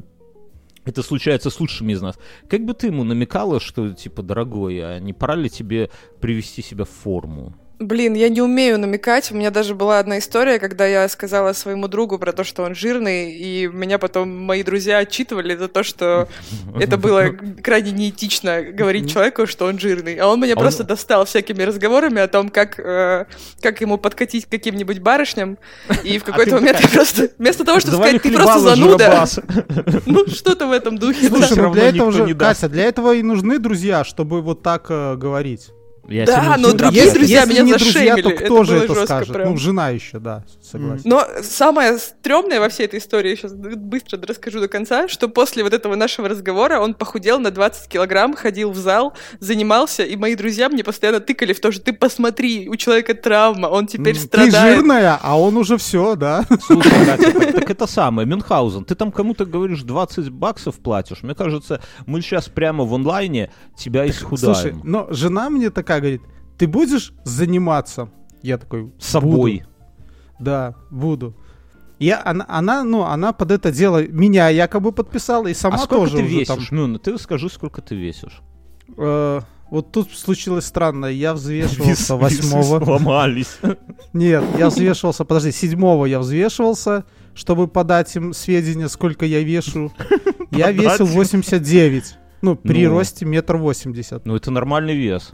Это 0.85 1.01
случается 1.01 1.49
с 1.49 1.59
лучшими 1.59 1.93
из 1.93 2.01
нас. 2.01 2.15
Как 2.47 2.63
бы 2.63 2.73
ты 2.73 2.87
ему 2.87 3.03
намекала, 3.03 3.59
что, 3.59 3.91
типа, 3.93 4.21
дорогой, 4.21 4.79
а 4.79 4.99
не 4.99 5.13
пора 5.13 5.35
ли 5.35 5.49
тебе 5.49 5.89
привести 6.19 6.61
себя 6.61 6.85
в 6.85 6.89
форму? 6.89 7.55
Блин, 7.79 8.13
я 8.13 8.29
не 8.29 8.41
умею 8.41 8.79
намекать. 8.79 9.31
У 9.31 9.35
меня 9.35 9.51
даже 9.51 9.75
была 9.75 9.99
одна 9.99 10.19
история, 10.19 10.59
когда 10.59 10.85
я 10.85 11.09
сказала 11.09 11.51
своему 11.51 11.89
другу 11.89 12.17
про 12.17 12.31
то, 12.31 12.45
что 12.45 12.63
он 12.63 12.73
жирный, 12.73 13.33
и 13.33 13.67
меня 13.67 13.99
потом 13.99 14.29
мои 14.29 14.63
друзья 14.63 14.99
отчитывали 14.99 15.55
за 15.57 15.67
то, 15.67 15.83
что 15.83 16.29
это 16.79 16.97
было 16.97 17.35
крайне 17.61 17.91
неэтично 17.91 18.61
говорить 18.61 19.11
человеку, 19.11 19.45
что 19.45 19.65
он 19.65 19.77
жирный. 19.77 20.15
А 20.15 20.27
он 20.27 20.39
меня 20.39 20.53
А 20.53 20.57
он- 20.57 20.63
просто 20.63 20.85
достал 20.85 21.25
всякими 21.25 21.63
разговорами 21.63 22.21
о 22.21 22.29
том, 22.29 22.49
как, 22.49 22.79
э, 22.79 23.25
как 23.61 23.81
ему 23.81 23.97
подкатить 23.97 24.45
к 24.45 24.49
каким-нибудь 24.49 24.99
барышням. 24.99 25.57
И 26.03 26.17
в 26.19 26.23
какой-то 26.23 26.51
ты 26.51 26.55
момент 26.55 26.79
я 26.79 26.87
просто, 26.87 27.29
вместо 27.37 27.65
того, 27.65 27.81
чтобы 27.81 27.97
сказать, 27.97 28.21
ты 28.21 28.31
просто 28.31 28.59
зануда, 28.59 29.25
ну 30.05 30.25
что-то 30.27 30.67
в 30.67 30.71
этом 30.71 30.97
духе. 30.97 31.27
Слушай, 31.27 31.57
ну 31.57 31.73
для 31.73 31.89
этого 31.89 32.11
же. 32.13 32.33
Катя, 32.35 32.69
для 32.69 32.85
этого 32.85 33.13
и 33.13 33.21
нужны 33.21 33.59
друзья, 33.59 34.05
чтобы 34.05 34.41
вот 34.41 34.61
так 34.63 34.85
э, 34.89 35.15
говорить. 35.15 35.71
Я 36.07 36.25
Да, 36.25 36.55
но 36.57 36.69
всегда 36.69 36.85
другие 36.85 37.03
говорю. 37.05 37.19
друзья 37.19 37.45
меня 37.45 37.61
не 37.61 37.73
друзья, 37.73 38.15
то 38.17 38.29
кто 38.31 38.61
Это 38.61 38.63
же 38.65 38.75
это 38.77 38.87
жестко 38.87 39.05
скажет? 39.05 39.33
прям. 39.33 39.49
Ну, 39.51 39.57
жена 39.57 39.89
еще, 39.89 40.19
да, 40.19 40.43
согласен. 40.61 41.01
Но 41.05 41.25
самое 41.41 41.97
стрёмное 41.97 42.59
во 42.59 42.69
всей 42.69 42.85
этой 42.85 42.99
истории, 42.99 43.35
сейчас 43.35 43.53
быстро 43.53 44.19
расскажу 44.21 44.59
до 44.59 44.67
конца, 44.67 45.07
что 45.07 45.27
после 45.29 45.63
вот 45.63 45.73
этого 45.73 45.95
нашего 45.95 46.29
разговора 46.29 46.79
он 46.79 46.93
похудел 46.93 47.39
на 47.39 47.49
20 47.51 47.87
килограмм, 47.89 48.35
ходил 48.35 48.71
в 48.71 48.77
зал, 48.77 49.13
занимался, 49.39 50.03
и 50.03 50.15
мои 50.15 50.35
друзья 50.35 50.69
мне 50.69 50.83
постоянно 50.83 51.19
тыкали 51.19 51.53
в 51.53 51.59
то, 51.59 51.71
что 51.71 51.81
ты 51.81 51.93
посмотри, 51.93 52.69
у 52.69 52.75
человека 52.75 53.13
травма, 53.15 53.67
он 53.67 53.87
теперь 53.87 54.15
Ты 54.15 54.21
страдает. 54.21 54.75
жирная, 54.77 55.19
а 55.21 55.39
он 55.39 55.57
уже 55.57 55.77
все, 55.77 56.15
да. 56.15 56.43
Слушай, 56.61 56.91
Катя, 57.05 57.31
так, 57.31 57.51
так 57.53 57.69
это 57.71 57.87
самое, 57.87 58.27
Мюнхгаузен, 58.27 58.85
ты 58.85 58.95
там 58.95 59.11
кому-то 59.11 59.45
говоришь 59.45 59.81
20 59.81 60.29
баксов 60.29 60.75
платишь. 60.75 61.23
Мне 61.23 61.33
кажется, 61.35 61.81
мы 62.05 62.21
сейчас 62.21 62.47
прямо 62.47 62.83
в 62.85 62.93
онлайне 62.93 63.51
тебя 63.75 64.07
исхудаем. 64.07 64.55
Слушай, 64.55 64.75
но 64.83 65.07
жена 65.09 65.49
мне 65.49 65.69
такая 65.69 65.94
говорит, 65.99 66.21
ты 66.57 66.67
будешь 66.67 67.13
заниматься? 67.23 68.09
Я 68.41 68.57
такой, 68.57 68.91
собой. 68.99 69.59
«Буду». 69.59 69.69
Да, 70.39 70.75
буду. 70.91 71.35
Я, 71.97 72.21
она, 72.25 72.45
она, 72.49 72.83
ну, 72.83 73.03
она 73.03 73.31
под 73.31 73.51
это 73.51 73.71
дело 73.71 74.05
меня 74.05 74.49
якобы 74.49 74.91
подписала, 74.91 75.47
и 75.47 75.53
сама 75.53 75.75
а 75.75 75.79
сколько 75.79 75.95
тоже 76.11 76.17
ты 76.17 76.23
весишь? 76.23 76.47
там. 76.47 76.77
Мюн, 76.77 76.99
ты 76.99 77.17
скажи, 77.17 77.49
сколько 77.49 77.81
ты 77.81 77.95
весишь. 77.95 78.41
э, 78.97 79.41
вот 79.71 79.91
тут 79.93 80.11
случилось 80.11 80.65
странно, 80.65 81.05
я 81.05 81.33
взвешивался 81.33 82.15
восьмого. 82.17 82.83
сломались. 82.83 83.57
Нет, 84.13 84.43
я 84.59 84.67
взвешивался, 84.67 85.23
подожди, 85.23 85.51
седьмого 85.53 86.05
я 86.05 86.19
взвешивался, 86.19 87.05
чтобы 87.33 87.67
подать 87.69 88.13
им 88.17 88.33
сведения, 88.33 88.89
сколько 88.89 89.25
я 89.25 89.41
вешу. 89.41 89.91
Я 90.51 90.71
весил 90.71 91.05
им. 91.07 91.13
89. 91.13 92.17
Ну, 92.41 92.55
при 92.57 92.85
Ну. 92.85 92.91
росте 92.97 93.25
метр 93.25 93.55
восемьдесят. 93.55 94.25
Ну, 94.25 94.35
это 94.35 94.51
нормальный 94.51 94.95
вес. 94.95 95.31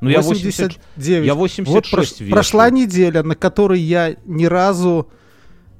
Ну, 0.00 0.08
я 0.10 0.20
80... 0.22 0.60
89. 0.96 1.26
Я 1.26 1.34
Вот 1.34 1.40
86 1.50 1.94
прош- 1.94 2.20
вешу. 2.24 2.32
прошла 2.32 2.70
неделя, 2.70 3.22
на 3.22 3.34
которой 3.34 3.80
я 3.80 4.16
ни 4.24 4.46
разу 4.46 5.08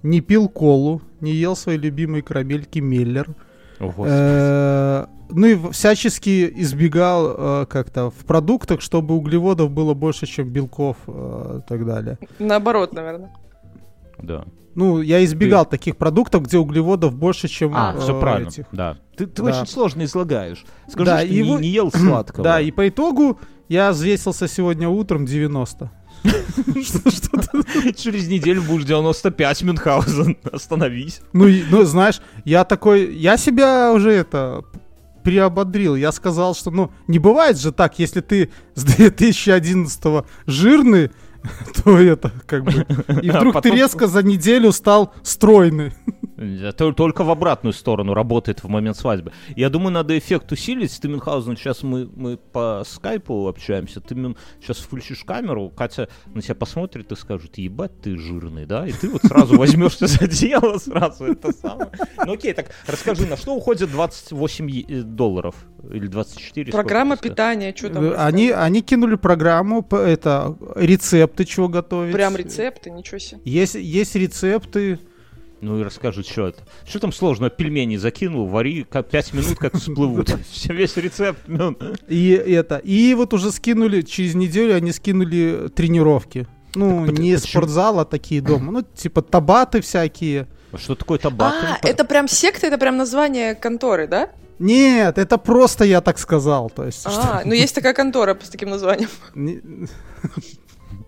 не 0.03 0.21
пил 0.21 0.49
колу, 0.49 1.01
не 1.21 1.33
ел 1.33 1.57
свои 1.57 1.77
любимые 1.79 2.23
карамельки 2.23 2.79
Миллер. 2.81 3.29
О. 3.79 3.93
Э, 4.07 5.07
Ну 5.33 5.47
и 5.47 5.57
всячески 5.73 6.53
избегал 6.57 7.35
э, 7.63 7.67
как-то 7.67 8.11
в 8.11 8.25
продуктах, 8.27 8.81
чтобы 8.81 9.15
углеводов 9.15 9.71
было 9.71 9.95
больше, 9.95 10.27
чем 10.27 10.49
белков 10.49 10.97
э, 11.07 11.61
и 11.65 11.69
так 11.69 11.87
далее. 11.87 12.19
Наоборот, 12.39 12.93
наверное. 12.93 13.31
Да. 14.19 14.45
Ну, 14.75 15.01
я 15.01 15.25
избегал 15.25 15.65
таких 15.67 15.97
продуктов, 15.97 16.43
где 16.45 16.59
углеводов 16.59 17.15
больше, 17.15 17.49
чем 17.49 17.73
А, 17.75 17.95
э, 17.97 18.01
все 18.01 18.19
правильно. 18.21 18.49
этих. 18.49 18.67
Да. 18.73 18.97
Ты, 19.17 19.27
ты 19.27 19.43
Да. 19.43 19.51
очень 19.51 19.67
сложно 19.67 20.05
излагаешь. 20.05 20.65
Скажи, 20.89 21.07
Да, 21.07 21.19
что 21.19 21.27
и 21.27 21.43
не, 21.43 21.43
вот- 21.43 21.61
не 21.61 21.69
ел 21.69 21.91
сладкого. 21.91 22.45
Да, 22.45 22.61
и 22.61 22.71
по 22.71 22.89
итогу 22.89 23.39
я 23.71 23.93
взвесился 23.93 24.49
сегодня 24.49 24.89
утром 24.89 25.25
90. 25.25 25.91
Через 27.97 28.29
неделю 28.29 28.63
будешь 28.63 28.85
95, 28.85 29.63
Мюнхгаузен. 29.63 30.37
Остановись. 30.53 31.21
Ну, 31.33 31.47
ну, 31.71 31.85
знаешь, 31.85 32.21
я 32.45 32.65
такой, 32.65 33.15
я 33.15 33.37
себя 33.37 33.93
уже 33.93 34.11
это 34.11 34.65
приободрил. 35.23 35.95
Я 35.95 36.11
сказал, 36.11 36.57
что, 36.57 36.73
ну, 36.73 36.91
не 37.07 37.21
бывает 37.21 37.61
же 37.61 37.71
так, 37.71 38.01
если 38.01 38.21
ты 38.21 38.51
с 38.75 38.83
2011 38.83 40.25
жирный, 40.47 41.13
то 41.85 41.97
это 41.97 42.33
как 42.47 42.65
бы... 42.65 42.73
И 43.23 43.29
А 43.29 43.39
вдруг 43.39 43.63
ты 43.63 43.71
резко 43.71 44.09
за 44.09 44.25
неделю 44.25 44.73
стал 44.73 45.15
стройный. 45.23 45.93
Э, 46.40 46.72
то- 46.72 46.92
Только 46.92 47.22
в 47.22 47.31
обратную 47.31 47.74
сторону 47.74 48.14
работает 48.14 48.62
в 48.64 48.68
момент 48.68 48.96
свадьбы. 48.96 49.33
Я 49.57 49.68
думаю, 49.68 49.92
надо 49.92 50.16
эффект 50.18 50.50
усилить. 50.53 50.98
Ты, 50.98 51.09
Мюнхгаузен, 51.09 51.55
сейчас 51.57 51.83
мы, 51.83 52.09
мы 52.16 52.38
по 52.38 52.83
скайпу 52.87 53.46
общаемся. 53.46 54.00
Ты, 54.00 54.14
Мюн, 54.14 54.37
сейчас 54.61 54.79
включишь 54.79 55.22
камеру, 55.24 55.68
Катя 55.68 56.09
на 56.35 56.40
тебя 56.40 56.55
посмотрит 56.55 57.12
и 57.12 57.16
скажет, 57.16 57.59
ебать, 57.59 57.92
ты 58.00 58.16
жирный, 58.16 58.64
да? 58.64 58.87
И 58.87 58.92
ты 58.92 59.11
вот 59.11 59.22
сразу 59.22 59.59
возьмешься 59.59 60.07
за 60.07 60.26
дело, 60.26 60.79
сразу 60.79 61.26
это 61.26 61.53
самое. 61.53 61.90
Ну 62.24 62.33
окей, 62.33 62.55
так 62.55 62.70
расскажи, 62.87 63.26
на 63.26 63.37
что 63.37 63.55
уходит 63.55 63.90
28 63.90 64.70
е- 64.70 64.85
э, 64.88 65.03
долларов? 65.03 65.55
Или 65.92 66.07
24? 66.07 66.72
сколько 66.72 66.83
Программа 66.88 67.16
питания, 67.18 67.74
что 67.76 67.90
там? 67.90 68.05
Э, 68.05 68.14
Они, 68.16 68.50
они 68.50 68.81
кинули 68.81 69.16
программу, 69.16 69.87
это 69.90 70.57
рецепты, 70.74 71.44
чего 71.44 71.68
готовить. 71.68 72.14
Прям 72.14 72.35
рецепты, 72.37 72.90
ничего 72.90 73.18
себе. 73.18 73.40
Есть, 73.44 73.74
есть 73.74 74.14
рецепты. 74.14 74.98
Ну 75.61 75.79
и 75.79 75.83
расскажи, 75.83 76.23
что 76.23 76.49
это. 76.49 76.62
Что 76.87 77.01
там 77.01 77.12
сложно? 77.12 77.51
Пельмени 77.51 77.96
закинул, 77.96 78.46
вари, 78.46 78.85
как 78.88 79.09
5 79.11 79.35
минут, 79.35 79.59
как 79.59 79.77
всплывут. 79.77 80.31
Весь 80.64 80.96
рецепт. 80.96 81.46
Мюн. 81.46 81.77
И 82.09 82.31
это. 82.31 82.79
И 82.79 83.12
вот 83.14 83.35
уже 83.35 83.53
скинули, 83.53 84.01
через 84.03 84.35
неделю 84.35 84.75
они 84.75 84.92
скинули 84.92 85.68
тренировки. 85.75 86.46
Ну, 86.75 87.05
не 87.07 87.35
почему? 87.35 87.38
спортзал, 87.38 88.01
а 88.01 88.05
такие 88.05 88.40
дома. 88.40 88.73
Ну, 88.73 88.83
типа 88.83 89.23
табаты 89.23 89.81
всякие. 89.81 90.46
Что 90.77 90.94
такое 90.94 91.18
табак? 91.18 91.53
А, 91.83 91.87
это 91.87 92.05
прям 92.05 92.29
секта, 92.29 92.66
это 92.68 92.79
прям 92.79 92.96
название 92.96 93.55
конторы, 93.55 94.07
да? 94.07 94.31
Нет, 94.61 95.18
это 95.18 95.37
просто 95.37 95.85
я 95.85 96.01
так 96.01 96.18
сказал. 96.18 96.70
То 96.70 96.85
есть, 96.87 97.01
что- 97.01 97.11
А, 97.11 97.42
ну 97.44 97.53
есть 97.55 97.75
такая 97.75 97.92
контора 97.92 98.38
с 98.40 98.49
таким 98.51 98.70
названием. 98.70 99.09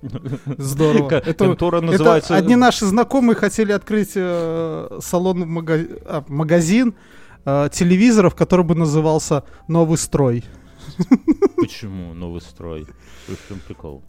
Здорово. 0.59 1.11
Это, 1.11 1.35
Контора 1.47 1.79
это 1.79 1.87
называется... 1.87 2.37
одни 2.37 2.57
наши 2.57 2.87
знакомые 2.87 3.37
хотели 3.37 3.73
открыть 3.73 4.13
э, 4.15 4.99
салон, 5.01 5.45
мага- 5.49 6.01
а, 6.05 6.25
магазин 6.29 6.95
э, 7.45 7.69
телевизоров, 7.73 8.35
который 8.35 8.65
бы 8.65 8.75
назывался 8.75 9.45
«Новый 9.69 9.99
строй». 9.99 10.45
Почему 11.57 12.15
новый 12.15 12.41
строй? 12.41 12.87
В 13.29 13.49
чем 13.49 13.61
прикол? 13.67 14.03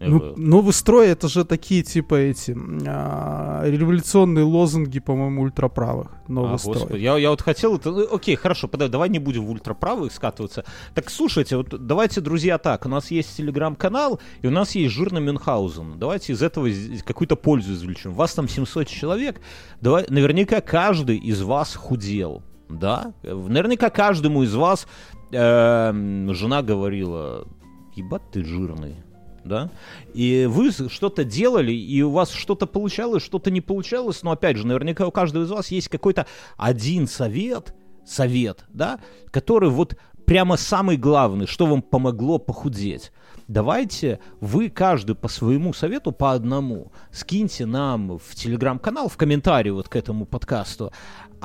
Ну, 0.00 0.18
Э, 0.18 0.34
новый 0.36 0.72
строй 0.72 1.08
это 1.08 1.28
же 1.28 1.44
такие 1.44 1.82
типа 1.82 2.14
эти 2.16 2.56
а, 2.86 3.62
революционные 3.64 4.44
лозунги, 4.44 4.98
по-моему, 4.98 5.42
ультраправых. 5.42 6.08
Новый 6.28 6.54
а, 6.54 6.58
строй. 6.58 6.74
господи, 6.74 7.00
я, 7.00 7.16
я 7.16 7.30
вот 7.30 7.42
хотел 7.42 7.76
это... 7.76 7.90
ну, 7.90 8.06
Окей, 8.12 8.36
хорошо, 8.36 8.68
подожди, 8.68 8.92
давай 8.92 9.08
не 9.08 9.18
будем 9.18 9.44
в 9.46 9.50
ультраправых 9.50 10.12
скатываться. 10.12 10.64
Так 10.94 11.10
слушайте, 11.10 11.56
вот 11.56 11.68
давайте, 11.86 12.20
друзья, 12.20 12.58
так, 12.58 12.86
у 12.86 12.88
нас 12.88 13.10
есть 13.10 13.36
телеграм-канал, 13.36 14.20
и 14.42 14.46
у 14.46 14.50
нас 14.50 14.74
есть 14.74 14.92
жирный 14.94 15.20
Мюнхгаузен. 15.20 15.98
Давайте 15.98 16.32
из 16.32 16.42
этого 16.42 16.68
какую-то 17.04 17.36
пользу 17.36 17.72
извлечем. 17.74 18.12
Вас 18.12 18.34
там 18.34 18.48
700 18.48 18.88
человек, 18.88 19.40
давай, 19.80 20.06
наверняка 20.08 20.60
каждый 20.60 21.18
из 21.18 21.42
вас 21.42 21.74
худел. 21.74 22.42
Да? 22.68 23.12
Наверняка 23.22 23.90
каждому 23.90 24.42
из 24.42 24.54
вас 24.54 24.86
эм, 25.32 26.34
жена 26.34 26.62
говорила, 26.62 27.46
ебать 27.94 28.22
ты 28.32 28.44
жирный. 28.44 29.03
Да? 29.44 29.70
И 30.14 30.46
вы 30.48 30.70
что-то 30.72 31.24
делали, 31.24 31.72
и 31.72 32.02
у 32.02 32.10
вас 32.10 32.30
что-то 32.30 32.66
получалось, 32.66 33.22
что-то 33.22 33.50
не 33.50 33.60
получалось, 33.60 34.22
но 34.22 34.32
опять 34.32 34.56
же, 34.56 34.66
наверняка 34.66 35.06
у 35.06 35.10
каждого 35.10 35.44
из 35.44 35.50
вас 35.50 35.70
есть 35.70 35.88
какой-то 35.88 36.26
один 36.56 37.06
совет, 37.06 37.74
совет, 38.06 38.64
да, 38.70 39.00
который 39.30 39.70
вот 39.70 39.96
прямо 40.24 40.56
самый 40.56 40.96
главный, 40.96 41.46
что 41.46 41.66
вам 41.66 41.82
помогло 41.82 42.38
похудеть. 42.38 43.12
Давайте 43.46 44.20
вы 44.40 44.70
каждый 44.70 45.14
по 45.14 45.28
своему 45.28 45.74
совету, 45.74 46.12
по 46.12 46.32
одному, 46.32 46.92
скиньте 47.12 47.66
нам 47.66 48.18
в 48.18 48.34
телеграм-канал, 48.34 49.08
в 49.08 49.18
комментарии 49.18 49.70
вот 49.70 49.88
к 49.88 49.96
этому 49.96 50.24
подкасту, 50.24 50.92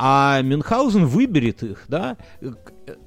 а 0.02 0.42
Мюнхгаузен 0.42 1.06
выберет 1.06 1.62
их, 1.64 1.84
да, 1.88 2.18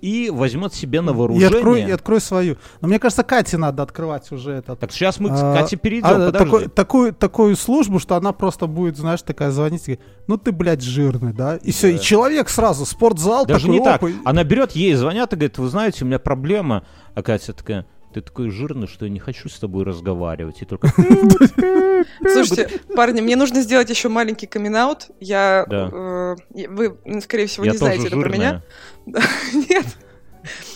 и 0.01 0.31
возьмет 0.31 0.75
себе 0.75 1.01
на 1.01 1.11
И 1.11 1.15
вооружение. 1.15 1.49
открой, 1.49 1.83
и 1.83 1.91
открой 1.91 2.21
свою. 2.21 2.57
Но 2.81 2.89
мне 2.89 2.99
кажется, 2.99 3.25
Кате 3.25 3.57
надо 3.57 3.83
открывать 3.83 4.31
уже 4.31 4.53
этот. 4.53 4.79
Так 4.79 4.93
сейчас 4.93 5.19
мы 5.19 5.31
к 5.31 5.33
а, 5.35 5.55
Кате 5.57 5.77
перейдем, 5.77 6.07
а, 6.09 6.27
подожди. 6.27 6.39
такой- 6.39 6.69
такую, 6.69 7.13
такую 7.15 7.57
службу, 7.57 7.99
что 7.99 8.15
она 8.17 8.33
просто 8.33 8.67
будет, 8.67 8.97
знаешь, 8.97 9.23
такая 9.23 9.51
звонить 9.51 9.83
и 9.89 9.93
говорить, 9.95 10.01
ну 10.29 10.37
ты, 10.37 10.53
блядь, 10.53 10.83
жирный, 10.83 11.33
да? 11.33 11.57
И 11.57 11.73
все, 11.73 11.89
и 11.89 12.01
человек 12.01 12.49
сразу, 12.49 12.85
спортзал 12.87 13.45
Даже 13.47 13.67
такой, 13.67 13.79
не 13.79 13.85
так. 13.85 14.03
и- 14.05 14.15
Она 14.25 14.45
берет, 14.45 14.73
ей 14.73 14.95
звонят 14.95 15.33
и 15.33 15.37
говорит, 15.37 15.59
вы 15.59 15.69
знаете, 15.69 16.05
у 16.05 16.07
меня 16.07 16.19
проблема. 16.19 16.85
А 17.15 17.23
Катя 17.23 17.53
такая, 17.53 17.87
ты 18.13 18.21
такой 18.21 18.51
жирный, 18.51 18.87
что 18.87 19.05
я 19.07 19.11
не 19.11 19.19
хочу 19.19 19.49
с 19.49 19.59
тобой 19.59 19.85
разговаривать. 19.85 20.63
И 20.63 20.65
только... 20.65 20.89
Слушайте, 22.33 22.69
парни, 22.95 23.21
мне 23.21 23.37
нужно 23.37 23.63
сделать 23.63 23.91
еще 23.91 24.09
маленький 24.09 24.47
камин 24.47 24.77
Я, 25.21 25.67
Да. 25.69 25.89
э, 25.93 26.37
вы, 26.69 26.99
скорее 27.21 27.47
всего, 27.47 27.65
Я 27.65 27.73
не 27.73 27.79
знаете 27.79 28.07
это 28.07 28.17
про 28.17 28.29
меня. 28.29 28.63
Нет. 29.07 29.87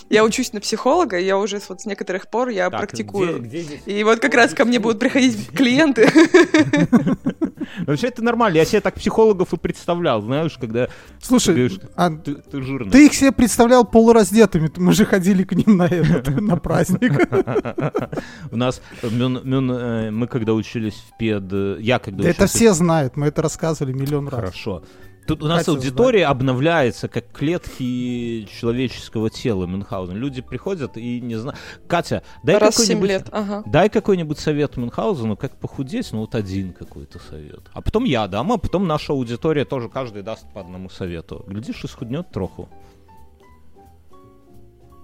Я 0.09 0.23
учусь 0.23 0.53
на 0.53 0.59
психолога, 0.61 1.19
и 1.19 1.25
я 1.25 1.37
уже 1.37 1.59
с- 1.59 1.67
вот 1.69 1.81
с 1.81 1.85
некоторых 1.85 2.27
пор 2.29 2.49
я 2.49 2.69
Так, 2.69 2.79
практикую. 2.79 3.39
где- 3.39 3.47
где 3.47 3.61
здесь? 3.61 3.81
И 3.85 4.03
вот 4.03 4.19
как 4.19 4.33
раз 4.35 4.53
ко 4.53 4.63
мне 4.65 4.79
будут 4.79 4.99
приходить 4.99 5.49
клиенты. 5.51 6.09
Вообще 7.85 8.07
это 8.07 8.23
нормально, 8.23 8.55
я 8.57 8.65
себе 8.65 8.81
так 8.81 8.95
психологов 8.95 9.53
и 9.53 9.57
представлял, 9.57 10.21
знаешь, 10.21 10.57
когда 10.57 10.87
Слушай, 11.21 11.55
говоришь, 11.55 11.79
а 11.95 12.09
ты, 12.11 12.35
ты 12.35 12.61
жирный. 12.61 12.91
ты 12.91 13.05
их 13.05 13.13
себе 13.13 13.31
представлял 13.31 13.83
полураздетыми. 13.85 14.71
Мы 14.77 14.93
же 14.93 15.05
ходили 15.05 15.43
к 15.43 15.51
ним 15.53 15.77
на 15.77 15.83
этот, 15.83 16.29
на 16.41 16.55
праздник. 16.57 17.11
У 18.51 18.55
нас 18.57 18.81
э, 19.03 20.09
мы 20.11 20.27
когда 20.27 20.53
учились 20.53 20.93
в 20.95 21.17
пед... 21.17 21.43
э, 21.51 21.77
Я 21.79 21.99
когда 21.99 22.23
Да 22.23 22.29
это 22.29 22.47
все 22.47 22.73
знают, 22.73 23.17
мы 23.17 23.27
это 23.27 23.41
рассказывали 23.41 23.91
миллион 23.93 24.27
раз. 24.29 24.39
Хорошо. 24.39 24.83
Тут 25.27 25.43
у 25.43 25.47
нас 25.47 25.65
Катя 25.65 25.71
аудитория 25.71 26.25
обновляется, 26.27 27.09
как 27.09 27.29
клетки 27.33 28.45
человеческого 28.45 29.29
тела 29.29 29.65
Мюнхгаузен. 29.65 30.15
Люди 30.15 30.41
приходят 30.41 30.95
и 30.95 31.19
не 31.19 31.35
знаю. 31.35 31.57
Катя, 31.87 32.23
дай 32.43 32.57
Раз 32.57 32.75
в 32.75 32.77
7 32.77 32.95
какой-нибудь... 32.95 33.09
лет. 33.09 33.27
Ага. 33.33 33.63
Дай 33.65 33.89
какой-нибудь 33.89 34.39
совет 34.39 34.77
Мюнхгаузену, 34.77 35.35
как 35.35 35.57
похудеть, 35.57 36.13
ну 36.13 36.21
вот 36.21 36.33
один 36.33 36.71
какой-то 36.71 37.19
совет. 37.19 37.59
А 37.73 37.81
потом 37.81 38.05
я 38.05 38.25
дам, 38.27 38.53
а 38.53 38.57
потом 38.57 38.87
наша 38.87 39.11
аудитория 39.11 39.65
тоже, 39.65 39.89
каждый 39.89 40.23
даст 40.23 40.45
по 40.53 40.61
одному 40.61 40.89
совету. 40.89 41.43
Глядишь, 41.45 41.83
исхуднет 41.83 42.31
троху. 42.31 42.69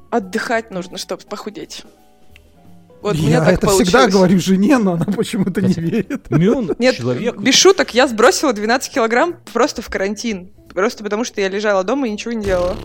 Отдыхать 0.09 0.71
нужно, 0.71 0.97
чтобы 0.97 1.23
похудеть. 1.23 1.83
Вот 3.03 3.15
Я 3.15 3.39
так 3.41 3.53
это 3.55 3.67
получилось. 3.67 3.87
всегда 3.89 4.07
говорю 4.07 4.39
жене, 4.39 4.77
но 4.77 4.93
она 4.93 5.05
почему-то 5.05 5.61
не 5.61 5.73
верит. 5.73 6.29
Мюн, 6.31 6.73
Нет, 6.79 6.95
человек... 6.95 7.37
без 7.37 7.53
шуток, 7.55 7.93
я 7.93 8.07
сбросила 8.07 8.53
12 8.53 8.93
килограмм 8.93 9.35
просто 9.51 9.81
в 9.81 9.89
карантин. 9.89 10.51
Просто 10.73 11.03
потому, 11.03 11.25
что 11.25 11.41
я 11.41 11.49
лежала 11.49 11.83
дома 11.83 12.07
и 12.07 12.11
ничего 12.11 12.31
не 12.33 12.43
делала. 12.45 12.75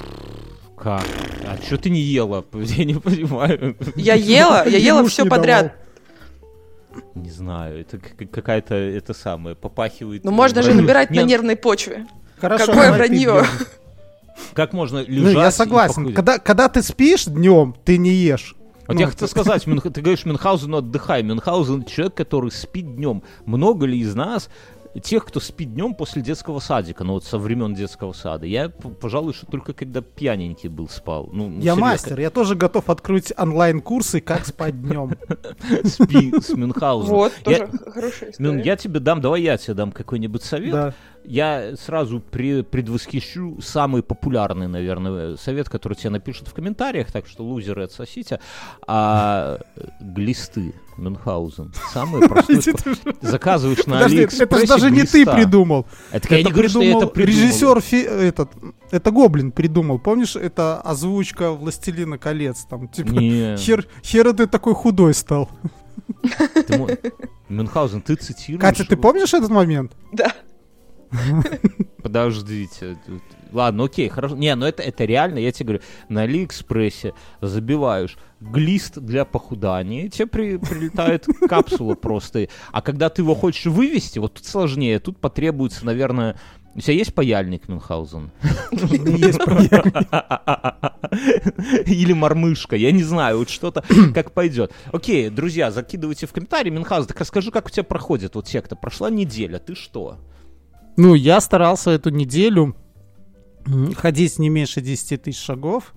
Как? 0.76 1.04
А 1.46 1.56
что 1.64 1.78
ты 1.78 1.88
не 1.90 2.00
ела? 2.00 2.44
Я 2.52 2.84
не 2.84 2.94
понимаю. 2.94 3.76
Я 3.96 4.14
ела, 4.14 4.64
я 4.68 4.78
ела 4.78 5.06
все 5.08 5.24
подряд. 5.24 5.74
Не 7.14 7.30
знаю, 7.30 7.80
это 7.80 7.98
как- 7.98 8.30
какая-то, 8.30 8.74
это 8.74 9.14
самое, 9.14 9.54
попахивает... 9.56 10.24
Ну, 10.24 10.30
можно 10.32 10.62
же 10.62 10.74
набирать 10.74 11.10
на 11.10 11.22
нервной 11.22 11.56
почве. 11.56 12.06
Хорошо, 12.40 12.66
Какое 12.66 12.92
вранье? 12.92 13.44
Как 14.54 14.72
можно 14.72 14.98
лежать 14.98 15.34
Ну, 15.34 15.40
я 15.40 15.50
согласен. 15.50 16.12
когда 16.14 16.68
ты 16.68 16.82
спишь 16.82 17.24
днем, 17.24 17.74
ты 17.84 17.98
не 17.98 18.10
ешь. 18.10 18.54
Вот 18.88 18.94
Ну, 18.94 19.00
я 19.00 19.06
хотел 19.06 19.28
сказать, 19.28 19.66
Мюнх- 19.66 19.90
ты 19.90 20.00
говоришь 20.00 20.24
Мюнхгаузену 20.24 20.78
отдыхай. 20.78 21.22
Мюнхгаузен 21.22 21.84
человек, 21.84 22.14
который 22.14 22.50
спит 22.50 22.96
днем. 22.96 23.22
Много 23.44 23.84
ли 23.86 23.98
из 23.98 24.14
нас 24.14 24.48
тех, 25.02 25.26
кто 25.26 25.40
спит 25.40 25.74
днем 25.74 25.94
после 25.94 26.22
детского 26.22 26.58
садика, 26.58 27.04
ну 27.04 27.12
вот 27.12 27.24
со 27.24 27.38
времен 27.38 27.74
детского 27.74 28.14
сада? 28.14 28.46
Я, 28.46 28.70
пожалуй, 28.70 29.34
что 29.34 29.44
только 29.46 29.74
когда 29.74 30.00
пьяненький 30.00 30.70
был 30.70 30.88
спал. 30.88 31.28
Ну, 31.30 31.48
ну, 31.48 31.56
Я 31.56 31.60
серьезно, 31.60 31.80
мастер, 31.82 32.20
я 32.20 32.30
тоже 32.30 32.54
готов 32.54 32.88
открыть 32.88 33.32
онлайн-курсы, 33.36 34.20
как 34.22 34.46
спать 34.46 34.80
днем. 34.80 35.12
Спи 35.84 36.32
с 36.40 36.48
Мюнхгаузеном. 36.48 37.14
Вот, 37.14 37.32
тоже 37.44 37.68
хорошая 37.92 38.30
история. 38.30 38.62
я 38.62 38.76
тебе 38.76 39.00
дам, 39.00 39.20
давай 39.20 39.42
я 39.42 39.58
тебе 39.58 39.74
дам 39.74 39.92
какой-нибудь 39.92 40.42
совет. 40.42 40.94
Я 41.28 41.76
сразу 41.76 42.20
предвосхищу 42.20 43.58
самый 43.60 44.02
популярный, 44.02 44.66
наверное, 44.66 45.36
совет, 45.36 45.68
который 45.68 45.92
тебе 45.92 46.08
напишут 46.08 46.48
в 46.48 46.54
комментариях, 46.54 47.12
так 47.12 47.26
что 47.26 47.44
лузеры 47.44 47.84
отсосите. 47.84 48.40
А 48.86 49.58
глисты 50.00 50.72
Мюнхгаузен. 50.96 51.74
Самый 51.92 52.26
простой. 52.28 52.62
Заказываешь 53.20 53.84
на 53.84 54.06
Алиэкспрессе 54.06 54.44
это 54.44 54.58
же 54.58 54.66
даже 54.66 54.90
не 54.90 55.02
ты 55.02 55.26
придумал. 55.26 55.86
Это 56.12 56.34
я 56.34 56.42
не 56.42 56.50
говорю, 56.50 56.70
что 56.70 56.82
это 56.82 57.06
придумал. 57.06 57.42
режиссер, 57.42 58.06
этот, 58.06 58.50
это 58.90 59.10
Гоблин 59.10 59.52
придумал. 59.52 59.98
Помнишь, 59.98 60.34
это 60.34 60.80
озвучка 60.80 61.52
«Властелина 61.52 62.16
колец». 62.16 62.64
Там, 62.64 62.88
типа, 62.88 63.12
хер, 63.58 63.86
хера 64.02 64.32
ты 64.32 64.46
такой 64.46 64.72
худой 64.72 65.12
стал. 65.12 65.50
Мюнхгаузен, 67.50 68.00
ты 68.00 68.14
цитируешь... 68.14 68.62
Катя, 68.62 68.86
ты 68.86 68.96
помнишь 68.96 69.34
этот 69.34 69.50
момент? 69.50 69.92
Да. 70.12 70.32
Подождите. 72.02 72.96
Ладно, 73.52 73.84
окей, 73.84 74.08
хорошо. 74.08 74.36
Не, 74.36 74.54
ну 74.54 74.66
это, 74.66 74.82
это 74.82 75.04
реально, 75.04 75.38
я 75.38 75.52
тебе 75.52 75.66
говорю, 75.66 75.82
на 76.08 76.22
Алиэкспрессе 76.22 77.14
забиваешь 77.40 78.16
глист 78.40 78.98
для 78.98 79.24
похудания, 79.24 80.08
тебе 80.08 80.26
при- 80.26 80.56
прилетает 80.58 81.26
капсула 81.48 81.94
просто. 81.94 82.48
А 82.72 82.82
когда 82.82 83.08
ты 83.08 83.22
его 83.22 83.34
хочешь 83.34 83.66
вывести, 83.66 84.18
вот 84.18 84.34
тут 84.34 84.44
сложнее, 84.44 84.98
тут 85.00 85.18
потребуется, 85.18 85.86
наверное... 85.86 86.38
У 86.74 86.80
тебя 86.80 86.94
есть 86.94 87.12
паяльник, 87.12 87.66
Мюнхгаузен? 87.66 88.30
Есть 88.70 89.38
паяльник. 89.44 89.96
Или 91.88 92.12
мормышка, 92.12 92.76
я 92.76 92.92
не 92.92 93.02
знаю, 93.02 93.38
вот 93.38 93.48
что-то 93.48 93.82
как 94.14 94.30
пойдет. 94.32 94.72
Окей, 94.92 95.28
друзья, 95.30 95.72
закидывайте 95.72 96.26
в 96.26 96.32
комментарии. 96.32 96.70
Мюнхгаузен, 96.70 97.08
так 97.08 97.18
расскажи, 97.18 97.50
как 97.50 97.66
у 97.66 97.70
тебя 97.70 97.82
проходит 97.82 98.36
вот 98.36 98.46
секта. 98.46 98.76
Прошла 98.76 99.10
неделя, 99.10 99.58
ты 99.58 99.74
что? 99.74 100.18
Ну, 100.98 101.14
я 101.14 101.40
старался 101.40 101.90
эту 101.92 102.10
неделю 102.10 102.74
ходить 103.96 104.38
не 104.38 104.48
меньше 104.50 104.80
10 104.80 105.22
тысяч 105.22 105.40
шагов. 105.42 105.94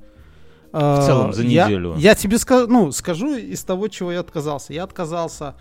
В 0.72 1.02
целом 1.06 1.34
за 1.34 1.44
неделю. 1.44 1.96
Я, 1.98 2.16
тебе 2.16 2.38
скажу, 2.38 2.68
ну, 2.68 2.92
скажу 2.94 3.36
из 3.36 3.62
того, 3.64 3.90
чего 3.90 4.12
я 4.14 4.22
отказался. 4.22 4.74
Я 4.74 4.84
отказался 4.84 5.56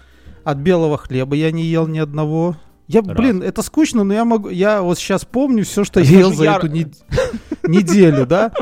от 0.45 0.59
белого 0.59 0.97
хлеба, 0.99 1.35
я 1.35 1.51
не 1.51 1.65
ел 1.65 1.89
ни 1.89 1.99
одного. 1.99 2.57
Я, 2.87 3.01
Раз. 3.03 3.17
блин, 3.17 3.43
это 3.43 3.63
скучно, 3.63 4.05
но 4.05 4.15
я 4.15 4.25
могу, 4.25 4.49
я 4.51 4.83
вот 4.83 4.99
сейчас 4.99 5.25
помню 5.25 5.65
все, 5.65 5.85
что 5.85 6.01
я 6.01 6.19
ел 6.21 6.33
за 6.33 6.45
яр- 6.45 6.59
эту 6.59 6.67
не- 6.69 6.87
неделю, 7.67 8.27
да. 8.27 8.53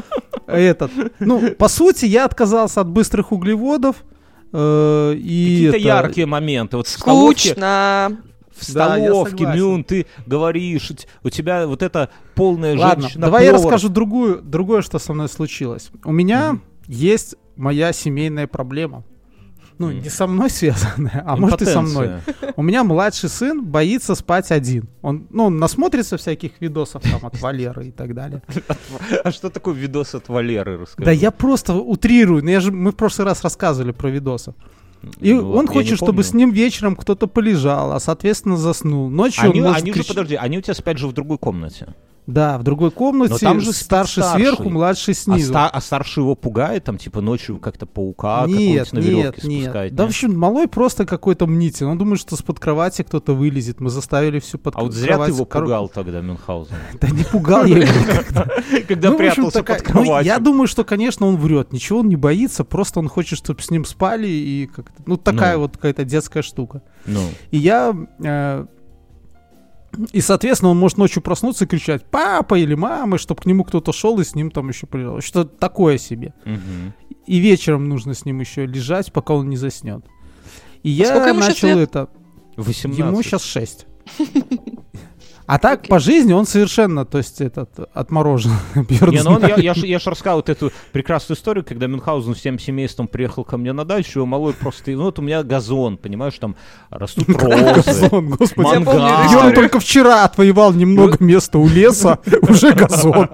Этот, 0.47 0.91
ну, 1.19 1.51
по 1.53 1.69
сути, 1.69 2.05
я 2.07 2.25
отказался 2.25 2.81
от 2.83 2.89
быстрых 2.89 3.33
углеводов. 3.33 3.97
э, 4.53 5.15
и 5.17 5.67
Какие-то 5.71 5.77
это- 5.77 5.87
яркие 5.87 6.27
моменты. 6.27 6.77
Вот 6.79 6.89
Скучно. 6.89 8.19
В 8.59 8.73
Да. 8.73 9.55
Мюн, 9.55 9.85
ты 9.85 10.07
говоришь, 10.27 10.93
у 11.23 11.31
тебя 11.31 11.67
вот 11.67 11.83
эта 11.83 12.11
полная 12.35 12.77
Ладно, 12.77 13.03
женщина. 13.03 13.27
давай 13.27 13.45
я 13.45 13.53
расскажу 13.53 13.89
другую, 13.89 14.43
другое, 14.43 14.83
что 14.83 14.99
со 14.99 15.13
мной 15.13 15.29
случилось. 15.29 15.91
У 16.05 16.13
меня 16.13 16.59
есть 16.87 17.37
моя 17.57 17.93
семейная 17.93 18.47
проблема. 18.47 19.05
Ну, 19.79 19.93
не 19.93 20.09
со 20.09 20.27
мной 20.27 20.51
связанная, 20.51 21.23
а 21.25 21.37
может 21.37 21.63
и 21.63 21.65
со 21.65 21.81
мной. 21.81 22.11
У 22.57 22.63
меня 22.63 22.83
младший 22.83 23.29
сын 23.29 23.65
боится 23.65 24.17
спать 24.17 24.51
один. 24.51 24.89
Он, 25.03 25.29
ну, 25.31 25.45
он 25.45 25.59
насмотрится 25.59 26.17
всяких 26.17 26.61
видосов 26.61 27.03
там 27.03 27.25
от 27.25 27.41
Валеры 27.41 27.87
и 27.87 27.91
так 27.93 28.13
далее. 28.13 28.43
А 29.25 29.31
что 29.31 29.51
такое 29.51 29.75
видос 29.75 30.17
от 30.17 30.29
Валеры, 30.29 30.79
расскажи? 30.79 31.05
Да 31.05 31.13
я 31.13 31.31
просто 31.31 31.75
утрирую. 31.75 32.43
но 32.43 32.51
я 32.51 32.61
же, 32.61 32.73
мы 32.73 32.91
в 32.91 32.97
прошлый 32.97 33.27
раз 33.27 33.43
рассказывали 33.45 33.93
про 33.93 34.09
видосы. 34.09 34.53
И 35.21 35.33
Ну, 35.33 35.53
он 35.53 35.67
хочет, 35.67 35.97
чтобы 35.97 36.23
с 36.25 36.35
ним 36.35 36.51
вечером 36.51 36.97
кто-то 36.97 37.27
полежал, 37.27 37.93
а 37.93 38.01
соответственно 38.01 38.57
заснул. 38.57 39.09
Ночью 39.09 39.51
Они, 39.51 39.61
он 39.61 39.67
может 39.69 39.83
они 39.83 39.93
же, 39.93 40.01
крич- 40.01 40.09
подожди, 40.09 40.35
они 40.35 40.59
у 40.59 40.61
тебя 40.61 40.75
спят 40.75 40.99
же 40.99 41.07
в 41.07 41.13
другой 41.13 41.39
комнате. 41.39 41.95
Да, 42.29 42.59
в 42.59 42.63
другой 42.63 42.91
комнате. 42.91 43.33
Но 43.33 43.39
там 43.39 43.61
же 43.61 43.73
старший, 43.73 44.23
старший. 44.23 44.43
сверху, 44.45 44.69
младший 44.69 45.13
А, 45.13 45.15
снизу. 45.15 45.49
ста- 45.51 45.71
а 45.71 45.81
старший 45.81 46.21
его 46.23 46.35
пугает, 46.35 46.85
там, 46.85 46.99
типа, 46.99 47.23
ночью 47.23 47.57
как-то 47.59 47.87
паука 47.87 48.45
Нет, 48.47 48.93
на 48.93 48.99
веревке 48.99 49.41
нет, 49.41 49.45
нет. 49.45 49.63
спускает? 49.63 49.95
Да, 49.95 50.03
в 50.03 50.07
нет? 50.07 50.11
общем, 50.15 50.39
малой 50.39 50.69
просто 50.69 51.07
какой-то 51.07 51.47
мнитель. 51.47 51.87
Он 51.87 51.97
думает, 51.97 52.21
что 52.21 52.37
с-под 52.37 52.61
кровати 52.61 53.01
кто-то 53.01 53.33
вылезет. 53.33 53.81
Мы 53.81 53.89
заставили 53.89 54.41
всю 54.41 54.59
под 54.59 54.77
А 54.77 54.81
вот 54.83 54.93
зря 54.93 55.17
ты 55.25 55.31
его 55.31 55.47
кор- 55.47 55.63
пугал 55.63 55.89
тогда, 55.89 56.21
Мюнхгаузен. 56.21 56.75
Да 57.01 57.09
не 57.09 57.25
пугал 57.25 57.65
я 57.65 57.79
его. 57.79 58.45
Когда 58.89 59.11
Ну, 59.11 59.17
прятался 59.17 59.63
под 59.63 59.79
ну, 59.79 59.85
кроватью. 60.03 60.27
Я 60.27 60.39
думаю, 60.39 60.67
что, 60.67 60.85
конечно, 60.85 61.27
он 61.27 61.37
врет. 61.39 61.73
Ничего 61.73 62.01
он 62.01 62.09
не 62.09 62.17
боится. 62.17 62.63
Просто 62.63 63.01
он 63.01 63.09
хочет, 63.09 63.39
чтобы 63.39 63.63
с 63.63 63.71
ним 63.71 63.87
спали. 63.87 64.29
И 64.29 64.67
как-то... 64.67 65.03
Ну, 65.07 65.17
такая 65.17 65.55
Ну. 65.55 65.61
вот 65.63 65.77
какая-то 65.77 66.05
детская 66.05 66.43
штука. 66.43 66.83
Ну, 67.07 67.23
И 67.51 67.57
я... 67.57 67.97
И, 70.13 70.21
соответственно, 70.21 70.71
он 70.71 70.79
может 70.79 70.99
ночью 70.99 71.23
проснуться 71.23 71.65
и 71.65 71.69
кричать 71.69 72.05
«папа» 72.05 72.59
или 72.59 72.75
«мама», 72.75 73.19
чтобы 73.19 73.43
к 73.43 73.47
нему 73.47 73.65
кто-то 73.65 73.93
шел 73.93 74.19
и 74.21 74.25
с 74.25 74.35
ним 74.35 74.51
там 74.51 74.69
еще 74.69 74.87
полежал. 74.87 75.21
Что-то 75.21 75.57
такое 75.57 75.99
себе. 75.99 76.35
мгм. 76.45 76.95
И 77.27 77.39
вечером 77.39 77.89
нужно 77.89 78.15
с 78.15 78.25
ним 78.25 78.41
еще 78.41 78.65
лежать, 78.65 79.13
пока 79.13 79.35
он 79.35 79.51
не 79.51 79.57
заснет. 79.57 80.05
И 80.83 80.91
я 80.91 81.27
ему 81.27 81.41
щас 81.43 81.49
начал 81.49 81.79
это... 81.79 82.09
18. 82.57 82.99
Ему 82.99 83.23
сейчас 83.23 83.43
6. 83.45 83.87
А 85.49 85.59
так, 85.59 85.89
по 85.89 85.99
жизни 85.99 86.35
он 86.35 86.45
совершенно, 86.45 87.07
то 87.07 87.17
есть, 87.17 87.41
этот, 87.41 87.71
отморожен. 87.95 88.53
Не, 88.75 89.23
ну 89.23 89.31
он, 89.31 89.47
я, 89.47 89.57
я, 89.57 89.73
ж, 89.73 89.79
я 89.79 89.99
ж 89.99 90.07
рассказал 90.07 90.37
вот 90.37 90.51
эту 90.51 90.71
прекрасную 90.93 91.39
историю, 91.39 91.65
когда 91.65 91.87
Мюнхгаузен 91.87 92.35
всем 92.35 92.59
семейством 92.59 93.09
приехал 93.09 93.45
ко 93.45 93.57
мне 93.57 93.73
на 93.73 93.87
дачу, 93.87 94.21
и 94.21 94.27
малой 94.27 94.53
просто, 94.53 94.91
ну 94.91 95.05
вот 95.05 95.19
у 95.19 95.23
меня 95.23 95.43
газон, 95.43 95.97
понимаешь, 95.97 96.35
там 96.39 96.55
растут 96.91 97.29
розы, 97.31 97.83
Газон, 97.83 98.29
господи. 98.29 98.69
Бьерн 98.69 99.27
историю. 99.27 99.55
только 99.55 99.81
вчера 99.81 100.25
отвоевал 100.25 100.75
немного 100.75 101.17
места 101.25 101.59
у 101.59 101.67
леса, 101.67 102.19
уже 102.43 102.75
газон. 102.75 103.31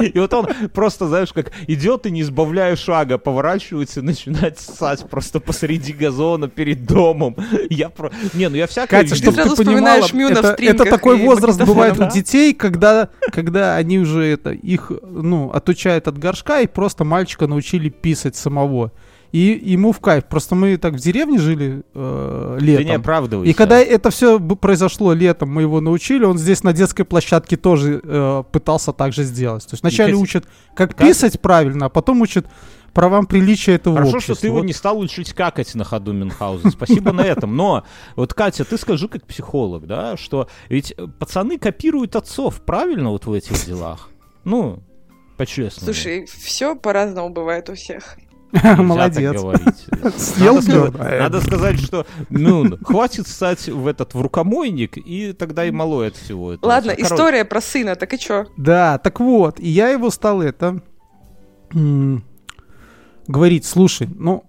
И 0.00 0.18
вот 0.18 0.34
он 0.34 0.48
просто, 0.74 1.08
знаешь, 1.08 1.32
как 1.32 1.50
идет 1.66 2.04
и 2.04 2.10
не 2.10 2.20
избавляя 2.20 2.76
шага, 2.76 3.16
поворачивается 3.16 4.00
и 4.00 4.02
начинает 4.02 4.60
ссать 4.60 5.08
просто 5.08 5.40
посреди 5.40 5.94
газона 5.94 6.48
перед 6.48 6.84
домом. 6.84 7.36
Я 7.70 7.88
про... 7.88 8.10
Не, 8.34 8.50
ну 8.50 8.56
я 8.56 8.66
всякое 8.66 9.00
Катя, 9.00 9.14
чтобы 9.14 9.42
ты 9.42 9.64
понимала, 9.64 10.04
это, 10.04 10.56
это 10.58 10.84
такой 10.84 11.21
и 11.21 11.21
возраст 11.26 11.62
бывает 11.64 11.98
у 11.98 12.08
детей, 12.08 12.54
когда, 12.54 13.08
когда 13.32 13.76
они 13.76 13.98
уже 13.98 14.24
это, 14.24 14.50
их, 14.50 14.92
ну, 15.02 15.50
отучают 15.50 16.08
от 16.08 16.18
горшка 16.18 16.60
и 16.60 16.66
просто 16.66 17.04
мальчика 17.04 17.46
научили 17.46 17.88
писать 17.88 18.36
самого. 18.36 18.92
И 19.32 19.58
ему 19.64 19.92
в 19.92 20.00
кайф. 20.00 20.26
Просто 20.26 20.54
мы 20.54 20.76
так 20.76 20.92
в 20.92 20.98
деревне 20.98 21.38
жили 21.38 21.82
э, 21.94 22.56
Ты 22.60 22.64
не 22.66 22.76
летом. 22.76 23.00
оправдывайся. 23.00 23.50
И 23.50 23.54
когда 23.54 23.80
это 23.80 24.10
все 24.10 24.38
произошло 24.38 25.14
летом, 25.14 25.48
мы 25.48 25.62
его 25.62 25.80
научили, 25.80 26.24
он 26.24 26.36
здесь 26.36 26.62
на 26.62 26.74
детской 26.74 27.04
площадке 27.04 27.56
тоже 27.56 28.00
э, 28.04 28.44
пытался 28.52 28.92
так 28.92 29.14
же 29.14 29.24
сделать. 29.24 29.64
То 29.64 29.72
есть 29.72 29.82
вначале 29.82 30.14
учат, 30.14 30.44
как 30.74 30.94
писать 30.94 31.40
правильно, 31.40 31.86
а 31.86 31.88
потом 31.88 32.20
учат 32.20 32.46
правам 32.92 33.26
приличия 33.26 33.74
этого 33.74 33.96
Хорошо, 33.96 34.16
общества. 34.16 34.34
что 34.34 34.40
ты 34.42 34.46
его 34.48 34.58
Вот 34.58 34.66
не 34.66 34.72
стал 34.72 34.98
учить 34.98 35.32
какать 35.32 35.74
на 35.74 35.84
ходу 35.84 36.12
Мюнхгаузен. 36.12 36.70
Спасибо 36.70 37.12
на 37.12 37.22
этом. 37.22 37.56
Но 37.56 37.84
вот, 38.16 38.34
Катя, 38.34 38.64
ты 38.64 38.76
скажи 38.76 39.08
как 39.08 39.26
психолог, 39.26 39.86
да, 39.86 40.16
что 40.16 40.48
ведь 40.68 40.94
э, 40.96 41.06
пацаны 41.18 41.58
копируют 41.58 42.16
отцов, 42.16 42.62
правильно, 42.62 43.10
вот 43.10 43.26
в 43.26 43.32
этих 43.32 43.64
делах? 43.66 44.10
Ну, 44.44 44.82
по-честному. 45.36 45.92
Слушай, 45.92 46.26
все 46.26 46.74
по-разному 46.76 47.30
бывает 47.30 47.68
у 47.70 47.74
всех. 47.74 48.16
Нельзя 48.52 48.76
так 48.76 48.78
Молодец. 48.84 49.32
говорить. 49.32 49.86
Съел 50.16 50.54
Надо 50.56 50.62
сказать-. 50.62 51.20
Надо 51.20 51.40
сказать, 51.40 51.80
что 51.80 52.06
ну, 52.28 52.76
хватит 52.84 53.26
стать 53.26 53.66
в 53.68 53.86
этот 53.86 54.14
в 54.14 54.20
рукомойник, 54.20 54.98
и 54.98 55.32
тогда 55.32 55.64
и 55.64 55.70
мало 55.70 56.06
от 56.06 56.16
всего 56.16 56.52
этого. 56.52 56.68
Ладно, 56.68 56.92
Короче, 56.94 57.14
история 57.14 57.44
про 57.46 57.60
сына, 57.62 57.96
так 57.96 58.12
и 58.12 58.18
чё? 58.18 58.46
Да, 58.58 58.98
так 58.98 59.20
вот, 59.20 59.58
и 59.58 59.68
я 59.68 59.88
его 59.88 60.10
стал 60.10 60.42
это 60.42 60.82
говорить, 63.26 63.64
слушай, 63.64 64.08
ну, 64.14 64.44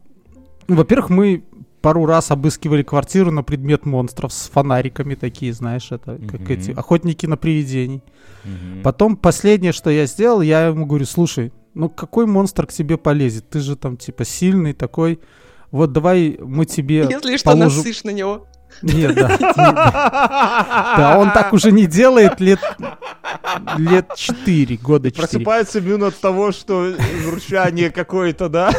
ну, 0.68 0.76
во-первых, 0.76 1.10
мы 1.10 1.44
пару 1.82 2.06
раз 2.06 2.32
обыскивали 2.32 2.82
квартиру 2.84 3.30
на 3.32 3.44
предмет 3.44 3.86
монстров 3.86 4.32
с 4.32 4.50
фонариками 4.50 5.16
такие, 5.16 5.52
знаешь, 5.52 5.92
это 5.92 6.18
как 6.30 6.42
Мгм. 6.42 6.52
эти 6.52 6.72
охотники 6.72 7.26
на 7.26 7.36
привидений. 7.38 8.02
мгм. 8.46 8.82
Потом 8.84 9.18
последнее, 9.18 9.74
что 9.74 9.90
я 9.90 10.06
сделал, 10.06 10.42
я 10.42 10.68
ему 10.68 10.86
говорю, 10.86 11.06
слушай, 11.06 11.52
ну 11.74 11.90
какой 11.90 12.26
монстр 12.26 12.68
к 12.68 12.72
тебе 12.72 12.98
полезет? 12.98 13.50
Ты 13.50 13.60
же 13.60 13.76
там 13.76 13.98
типа 13.98 14.24
сильный 14.26 14.74
такой. 14.74 15.20
Вот 15.72 15.92
давай 15.92 16.38
мы 16.40 16.66
тебе 16.66 17.08
Если 17.10 17.36
что, 17.38 17.52
положим... 17.52 17.78
насышь 17.80 18.04
на 18.04 18.12
него. 18.12 18.48
Нет, 18.82 19.16
да. 19.16 19.38
Да, 20.98 21.18
он 21.20 21.32
так 21.32 21.54
уже 21.54 21.72
не 21.72 21.86
делает 21.86 22.40
лет 22.40 22.60
лет 23.78 24.08
4, 24.16 24.78
года 24.78 25.12
4. 25.12 25.28
Просыпается 25.28 25.82
Мюн 25.82 26.04
от 26.04 26.16
того, 26.16 26.52
что 26.52 26.94
ручание 27.30 27.90
какое-то, 27.90 28.50
да? 28.50 28.72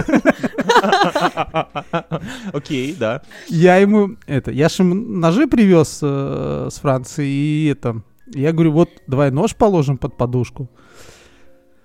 Окей, 2.52 2.94
да. 2.98 3.22
Я 3.48 3.76
ему 3.76 4.16
это, 4.26 4.50
я 4.50 4.68
же 4.68 4.82
ему 4.82 4.94
ножи 4.94 5.46
привез 5.46 6.00
э, 6.02 6.68
с 6.70 6.78
Франции 6.78 7.28
и 7.28 7.66
это, 7.66 8.02
я 8.26 8.52
говорю, 8.52 8.72
вот 8.72 8.90
давай 9.06 9.30
нож 9.30 9.54
положим 9.54 9.98
под 9.98 10.16
подушку. 10.16 10.70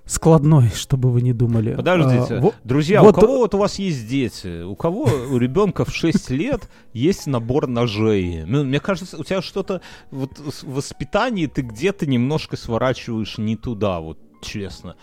Складной, 0.10 0.70
чтобы 0.74 1.12
вы 1.12 1.22
не 1.22 1.34
думали. 1.34 1.76
Подождите, 1.76 2.38
А, 2.38 2.52
друзья, 2.64 3.04
вот- 3.04 3.16
у 3.16 3.22
кого 3.22 3.38
вот 3.38 3.54
у 3.54 3.60
вас 3.60 3.78
есть 3.78 4.08
дети? 4.08 4.64
У 4.64 4.76
кого 4.76 5.04
у 5.04 5.38
ребенка 5.38 5.86
в 5.86 5.94
6 5.94 6.30
лет 6.32 6.68
есть 6.94 7.28
набор 7.28 7.68
ножей? 7.68 8.44
Ну, 8.44 8.64
Мне 8.64 8.80
кажется, 8.80 9.20
у 9.20 9.24
тебя 9.24 9.44
что-то 9.44 9.82
вот 10.10 10.40
в 10.40 10.74
воспитании 10.74 11.46
ты 11.46 11.62
где-то 11.62 12.08
немножко 12.08 12.58
сворачиваешь 12.58 13.38
не 13.38 13.56
туда, 13.56 14.00
вот 14.00 14.18
честно. 14.42 14.96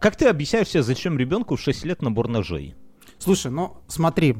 Как 0.00 0.16
ты 0.16 0.28
объясняешь 0.28 0.68
себе, 0.68 0.82
зачем 0.82 1.18
ребенку 1.18 1.56
в 1.56 1.60
6 1.60 1.84
лет 1.84 2.00
набор 2.00 2.28
ножей? 2.28 2.74
Слушай, 3.18 3.52
ну 3.52 3.76
смотри, 3.86 4.36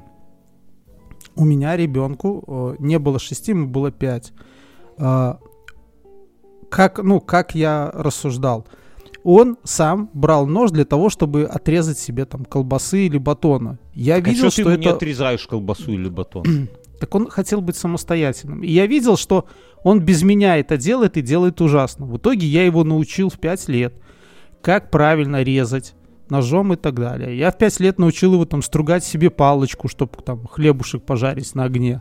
у 1.36 1.44
меня 1.44 1.76
ребенку 1.76 2.44
э, 2.46 2.82
не 2.82 2.98
было 2.98 3.18
шести, 3.18 3.50
ему 3.52 3.66
было 3.66 3.90
пять. 3.90 4.32
А, 4.96 5.38
как, 6.70 6.98
ну, 7.02 7.20
как 7.20 7.54
я 7.54 7.90
рассуждал? 7.92 8.66
Он 9.24 9.56
сам 9.64 10.10
брал 10.12 10.46
нож 10.46 10.70
для 10.70 10.84
того, 10.84 11.08
чтобы 11.08 11.44
отрезать 11.44 11.98
себе 11.98 12.26
там 12.26 12.44
колбасы 12.44 13.06
или 13.06 13.16
батона. 13.16 13.78
Я 13.94 14.16
Так 14.16 14.28
а 14.28 14.30
видел, 14.30 14.44
ты 14.44 14.50
что 14.50 14.76
не 14.76 14.84
это... 14.86 14.96
отрезаешь 14.96 15.46
колбасу 15.46 15.92
или 15.92 16.08
батон? 16.08 16.44
Так 17.00 17.12
он 17.16 17.28
хотел 17.28 17.60
быть 17.60 17.76
самостоятельным. 17.76 18.62
И 18.62 18.70
я 18.70 18.86
видел, 18.86 19.16
что 19.16 19.46
он 19.82 20.00
без 20.00 20.22
меня 20.22 20.56
это 20.56 20.76
делает 20.76 21.16
и 21.16 21.22
делает 21.22 21.60
ужасно. 21.60 22.06
В 22.06 22.16
итоге 22.16 22.46
я 22.46 22.64
его 22.64 22.84
научил 22.84 23.28
в 23.28 23.38
5 23.38 23.68
лет, 23.68 23.94
как 24.62 24.90
правильно 24.90 25.42
резать 25.42 25.94
ножом 26.30 26.72
и 26.72 26.76
так 26.76 26.94
далее. 26.94 27.36
Я 27.36 27.50
в 27.50 27.58
5 27.58 27.80
лет 27.80 27.98
научил 27.98 28.34
его 28.34 28.44
там 28.44 28.62
стругать 28.62 29.04
себе 29.04 29.28
палочку, 29.30 29.88
чтобы 29.88 30.22
там 30.24 30.46
хлебушек 30.46 31.02
пожарить 31.02 31.54
на 31.54 31.64
огне. 31.64 32.00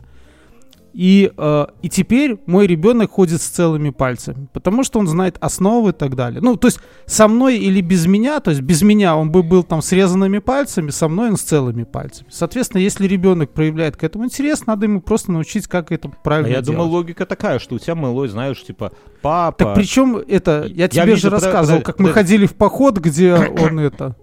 И, 0.94 1.32
э, 1.36 1.66
и 1.82 1.88
теперь 1.88 2.38
мой 2.46 2.68
ребенок 2.68 3.10
ходит 3.10 3.42
с 3.42 3.46
целыми 3.48 3.90
пальцами, 3.90 4.46
потому 4.52 4.84
что 4.84 5.00
он 5.00 5.08
знает 5.08 5.36
основы 5.40 5.90
и 5.90 5.92
так 5.92 6.14
далее. 6.14 6.40
Ну, 6.40 6.54
то 6.56 6.68
есть 6.68 6.78
со 7.06 7.26
мной 7.26 7.58
или 7.58 7.80
без 7.80 8.06
меня, 8.06 8.38
то 8.38 8.50
есть 8.50 8.62
без 8.62 8.82
меня 8.82 9.16
он 9.16 9.32
бы 9.32 9.42
был 9.42 9.64
там 9.64 9.82
с 9.82 9.90
резанными 9.90 10.38
пальцами, 10.38 10.90
со 10.90 11.08
мной 11.08 11.30
он 11.30 11.36
с 11.36 11.42
целыми 11.42 11.82
пальцами. 11.82 12.28
Соответственно, 12.30 12.80
если 12.80 13.08
ребенок 13.08 13.50
проявляет 13.50 13.96
к 13.96 14.04
этому 14.04 14.26
интерес, 14.26 14.66
надо 14.66 14.86
ему 14.86 15.00
просто 15.00 15.32
научить, 15.32 15.66
как 15.66 15.90
это 15.90 16.08
А 16.08 16.12
правильно 16.22 16.46
я 16.46 16.52
делать. 16.62 16.66
думал, 16.78 16.88
логика 16.92 17.26
такая, 17.26 17.58
что 17.58 17.74
у 17.74 17.78
тебя 17.80 17.96
малой, 17.96 18.28
знаешь, 18.28 18.62
типа, 18.62 18.92
папа 19.20 19.64
Так 19.64 19.74
причем 19.74 20.16
это, 20.16 20.64
я 20.68 20.84
Я 20.84 20.88
тебе 20.88 21.06
вижу, 21.06 21.22
же 21.22 21.30
рассказывал, 21.30 21.80
подо- 21.80 21.82
как 21.82 21.98
мы 21.98 22.08
подожди. 22.10 22.14
ходили 22.28 22.46
в 22.46 22.54
поход, 22.54 22.98
где 22.98 23.34
он 23.34 23.80
это, 23.80 24.14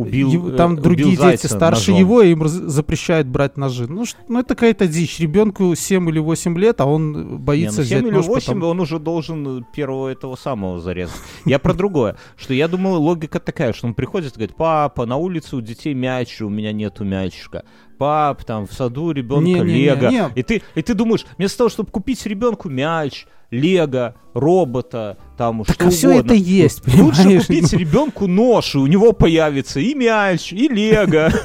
убил, 0.00 0.30
его- 0.32 0.50
э, 0.50 0.56
там 0.56 0.72
убил 0.72 0.82
другие 0.84 1.16
дети 1.16 1.46
старше 1.46 1.90
ножом. 1.92 1.98
его, 1.98 2.22
и 2.22 2.30
им 2.32 2.46
запрещают 2.48 3.26
брать 3.26 3.56
ножи. 3.56 3.86
Ну, 3.88 4.04
ш- 4.06 4.16
ну 4.28 4.38
это 4.40 4.54
какая-то 4.54 4.86
дичь. 4.86 5.18
Ребенку 5.20 5.74
7 5.74 6.08
или 6.08 6.18
8 6.18 6.56
лет, 6.58 6.80
а 6.80 6.86
он 6.86 7.12
Не, 7.12 7.36
боится 7.38 7.80
ну 7.80 7.84
7 7.84 7.96
взять 7.98 8.02
или 8.06 8.10
нож 8.14 8.26
8 8.26 8.54
потом. 8.54 8.70
он 8.70 8.80
уже 8.80 8.98
должен 8.98 9.64
первого 9.74 10.08
этого 10.08 10.36
самого 10.36 10.80
зарезать. 10.80 11.16
Я 11.44 11.58
про 11.58 11.74
другое, 11.74 12.16
что 12.36 12.54
я 12.54 12.68
думал, 12.68 13.02
логика 13.02 13.40
такая, 13.40 13.72
что 13.72 13.86
он 13.86 13.94
приходит 13.94 14.32
и 14.32 14.36
говорит, 14.36 14.56
папа, 14.56 15.06
на 15.06 15.16
улице 15.16 15.56
у 15.56 15.60
детей 15.60 15.94
мяч, 15.94 16.40
у 16.40 16.48
меня 16.48 16.72
нету 16.72 17.04
мячика. 17.04 17.64
Пап, 17.98 18.44
там 18.44 18.66
в 18.66 18.72
саду 18.72 19.10
ребенка 19.10 19.62
лего. 19.64 20.08
не. 20.08 20.28
И 20.36 20.42
ты, 20.44 20.62
и 20.76 20.82
ты 20.82 20.94
думаешь, 20.94 21.26
вместо 21.36 21.58
того, 21.58 21.70
чтобы 21.70 21.90
купить 21.90 22.24
ребенку 22.26 22.68
мяч, 22.68 23.26
лего, 23.50 24.14
робота, 24.34 25.16
там 25.36 25.64
Так 25.64 25.74
что 25.74 25.86
а 25.86 25.90
все 25.90 26.08
угодно. 26.10 26.26
это 26.32 26.34
есть, 26.34 26.86
Лучше 26.98 27.22
понимаешь? 27.22 27.46
купить 27.46 27.72
Ну, 27.72 27.78
ребенку 27.78 28.26
нож, 28.26 28.74
и 28.74 28.78
у 28.78 28.86
него 28.86 29.12
появится 29.12 29.80
и 29.80 29.94
мяч, 29.94 30.52
и 30.52 30.68
лего. 30.68 31.30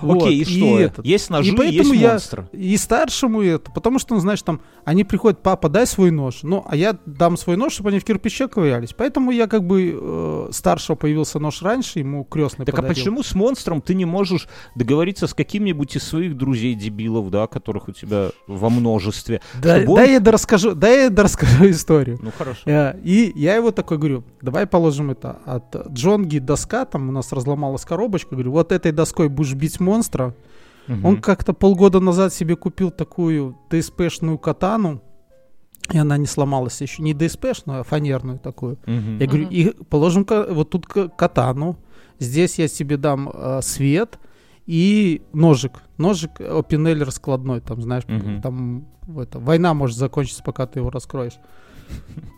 вот, 0.00 0.22
Окей, 0.22 0.40
и 0.40 0.44
что? 0.44 0.78
этот. 0.80 1.06
Есть 1.06 1.30
ножи, 1.30 1.50
И 1.52 1.56
поэтому 1.56 1.92
есть 1.94 2.32
я-. 2.32 2.48
И 2.52 2.76
старшему 2.76 3.42
это, 3.42 3.70
потому 3.70 3.98
что, 3.98 4.14
ну, 4.14 4.20
знаешь, 4.20 4.42
там, 4.42 4.60
они 4.84 5.04
приходят, 5.04 5.42
папа, 5.42 5.68
дай 5.68 5.86
свой 5.86 6.10
нож. 6.10 6.40
Ну, 6.42 6.64
а 6.68 6.76
я 6.76 6.96
дам 7.06 7.36
свой 7.36 7.56
нож, 7.56 7.72
чтобы 7.74 7.90
они 7.90 7.98
в 7.98 8.04
кирпиче 8.04 8.48
ковырялись. 8.48 8.92
Поэтому 8.96 9.30
я 9.30 9.46
как 9.46 9.64
бы 9.66 9.98
э, 10.00 10.48
старшего 10.52 10.96
появился 10.96 11.38
нож 11.38 11.62
раньше, 11.62 11.98
ему 11.98 12.24
крестный 12.24 12.64
Так 12.66 12.74
а 12.74 12.82
подарил. 12.82 12.94
почему 12.96 13.22
с 13.22 13.34
монстром 13.34 13.80
ты 13.80 13.94
не 13.94 14.04
можешь 14.04 14.48
договориться 14.74 15.26
с 15.26 15.34
каким-нибудь 15.34 15.96
из 15.96 16.04
своих 16.04 16.36
друзей-дебилов, 16.36 17.30
да, 17.30 17.46
которых 17.46 17.88
у 17.88 17.92
тебя 17.92 18.30
во 18.46 18.70
множестве? 18.70 19.40
Да, 19.62 19.78
он- 19.86 19.94
дай 19.96 20.12
я 20.12 20.20
дорасскажу, 20.20 20.74
дай 20.74 21.04
я 21.04 21.10
дорасскажу 21.10 21.70
историю. 21.70 22.18
Ну 22.22 22.30
хорошо. 22.36 22.60
Э, 22.66 22.94
И 23.02 23.32
я 23.34 23.54
его 23.56 23.70
такой 23.70 23.98
говорю, 23.98 24.24
давай 24.42 24.66
положим 24.66 25.10
это 25.10 25.38
от 25.44 25.88
Джонги 25.92 26.38
доска, 26.38 26.84
там 26.84 27.08
у 27.08 27.12
нас 27.12 27.32
разломалась 27.32 27.84
коробочка, 27.84 28.34
говорю, 28.34 28.52
вот 28.52 28.72
этой 28.72 28.92
доской 28.92 29.28
будешь 29.28 29.54
бить 29.54 29.80
монстра. 29.88 30.34
Мгм. 30.86 31.04
Он 31.04 31.20
как-то 31.20 31.52
полгода 31.52 32.00
назад 32.00 32.32
себе 32.32 32.56
купил 32.56 32.90
такую 32.90 33.56
ДСПшную 33.70 34.38
катану, 34.38 35.00
и 35.92 35.98
она 35.98 36.16
не 36.18 36.26
сломалась 36.26 36.80
еще, 36.82 37.02
не 37.02 37.14
ДСПшную, 37.14 37.80
а 37.80 37.82
фанерную 37.82 38.38
такую. 38.38 38.78
Мгм. 38.86 39.18
Я 39.18 39.26
говорю, 39.26 39.44
Мгм. 39.46 39.52
и 39.54 39.70
положим 39.90 40.26
вот 40.50 40.70
тут 40.70 40.86
ка- 40.86 41.08
катану, 41.08 41.76
здесь 42.18 42.58
я 42.58 42.68
тебе 42.68 42.96
дам 42.96 43.30
э, 43.32 43.60
свет 43.62 44.18
и 44.66 45.22
ножик. 45.32 45.82
Ножик 45.98 46.30
э, 46.40 46.62
Пинель 46.68 47.02
раскладной, 47.02 47.60
там, 47.60 47.82
знаешь, 47.82 48.04
Мгм. 48.08 48.42
там 48.42 48.86
в 49.06 49.18
это, 49.18 49.38
война 49.38 49.72
может 49.74 49.96
закончиться, 49.96 50.42
пока 50.42 50.66
ты 50.66 50.80
его 50.80 50.90
раскроешь. 50.90 51.38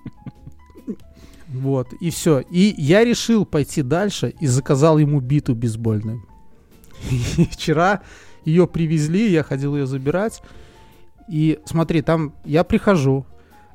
Вот, 1.53 1.93
и 2.01 2.11
все. 2.11 2.39
И 2.41 2.75
я 2.79 3.05
решил 3.05 3.45
пойти 3.45 3.83
дальше 3.83 4.33
и 4.41 4.47
заказал 4.47 4.99
ему 4.99 5.21
биту 5.21 5.55
бейсбольную. 5.57 6.23
И 7.11 7.45
вчера 7.51 8.01
ее 8.45 8.67
привезли, 8.67 9.31
я 9.31 9.43
ходил 9.43 9.77
ее 9.77 9.87
забирать. 9.87 10.43
И 11.29 11.61
смотри, 11.65 12.03
там 12.03 12.35
я 12.45 12.65
прихожу, 12.65 13.25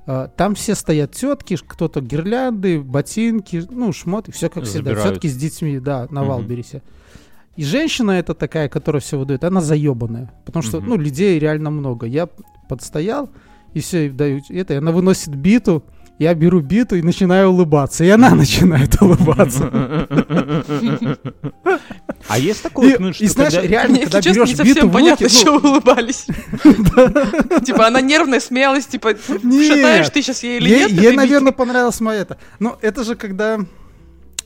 а, 0.07 0.28
там 0.28 0.55
все 0.55 0.76
стоят 0.76 1.13
тетки, 1.13 1.55
кто-то 1.55 2.01
гирлянды, 2.01 2.80
ботинки, 2.82 3.63
ну, 3.69 3.93
шмоты, 3.93 4.32
все 4.32 4.49
как 4.49 4.65
всегда. 4.65 4.91
Забирают. 4.91 5.13
Тетки 5.15 5.28
с 5.28 5.36
детьми, 5.38 5.80
да, 5.80 6.07
на 6.09 6.21
Мгм. 6.21 6.30
Валбересе. 6.30 6.82
И 7.55 7.63
женщина 7.63 8.11
эта 8.11 8.34
такая, 8.34 8.67
которая 8.67 8.99
все 8.99 9.17
выдает, 9.17 9.43
она 9.45 9.61
заебанная. 9.61 10.34
Потому 10.45 10.61
что, 10.63 10.80
Мгм. 10.80 10.89
ну, 10.89 10.97
людей 10.97 11.39
реально 11.39 11.69
много. 11.71 12.05
Я 12.05 12.28
подстоял, 12.67 13.30
и 13.73 13.80
все, 13.80 14.09
даю 14.09 14.41
это, 14.49 14.73
и 14.73 14.78
она 14.78 14.91
выносит 14.91 15.34
биту, 15.36 15.84
я 16.18 16.34
беру 16.34 16.61
биту 16.61 16.95
и 16.95 17.01
начинаю 17.01 17.49
улыбаться. 17.49 18.03
И 18.03 18.09
она 18.09 18.30
начинает 18.36 19.01
улыбаться. 19.01 20.07
А 22.28 22.39
есть 22.39 22.63
такое, 22.63 22.95
И, 22.95 22.97
ну, 22.97 23.09
и 23.09 23.13
что 23.13 23.28
знаешь, 23.28 23.53
реально, 23.53 23.99
когда 23.99 24.18
если 24.18 24.30
честно, 24.30 24.45
не 24.45 24.45
берешь 24.45 24.57
биту 24.57 24.66
совсем 24.66 24.91
понятно, 24.91 25.28
ну, 25.30 25.30
чего 25.30 25.59
вы 25.59 25.70
улыбались. 25.70 26.26
Типа, 27.66 27.88
она 27.88 28.01
нервная, 28.01 28.39
смеялась, 28.39 28.88
типа, 28.88 29.16
шатаешь 29.16 30.09
ты 30.09 30.24
сейчас 30.24 30.41
ей 30.41 30.57
или 30.57 30.70
нет? 30.70 30.91
ей, 30.91 31.16
наверное, 31.16 31.51
понравилось 31.51 32.01
моя 32.01 32.22
это. 32.22 32.38
Но 32.59 32.80
это 32.82 33.03
же 33.03 33.16
когда... 33.16 33.59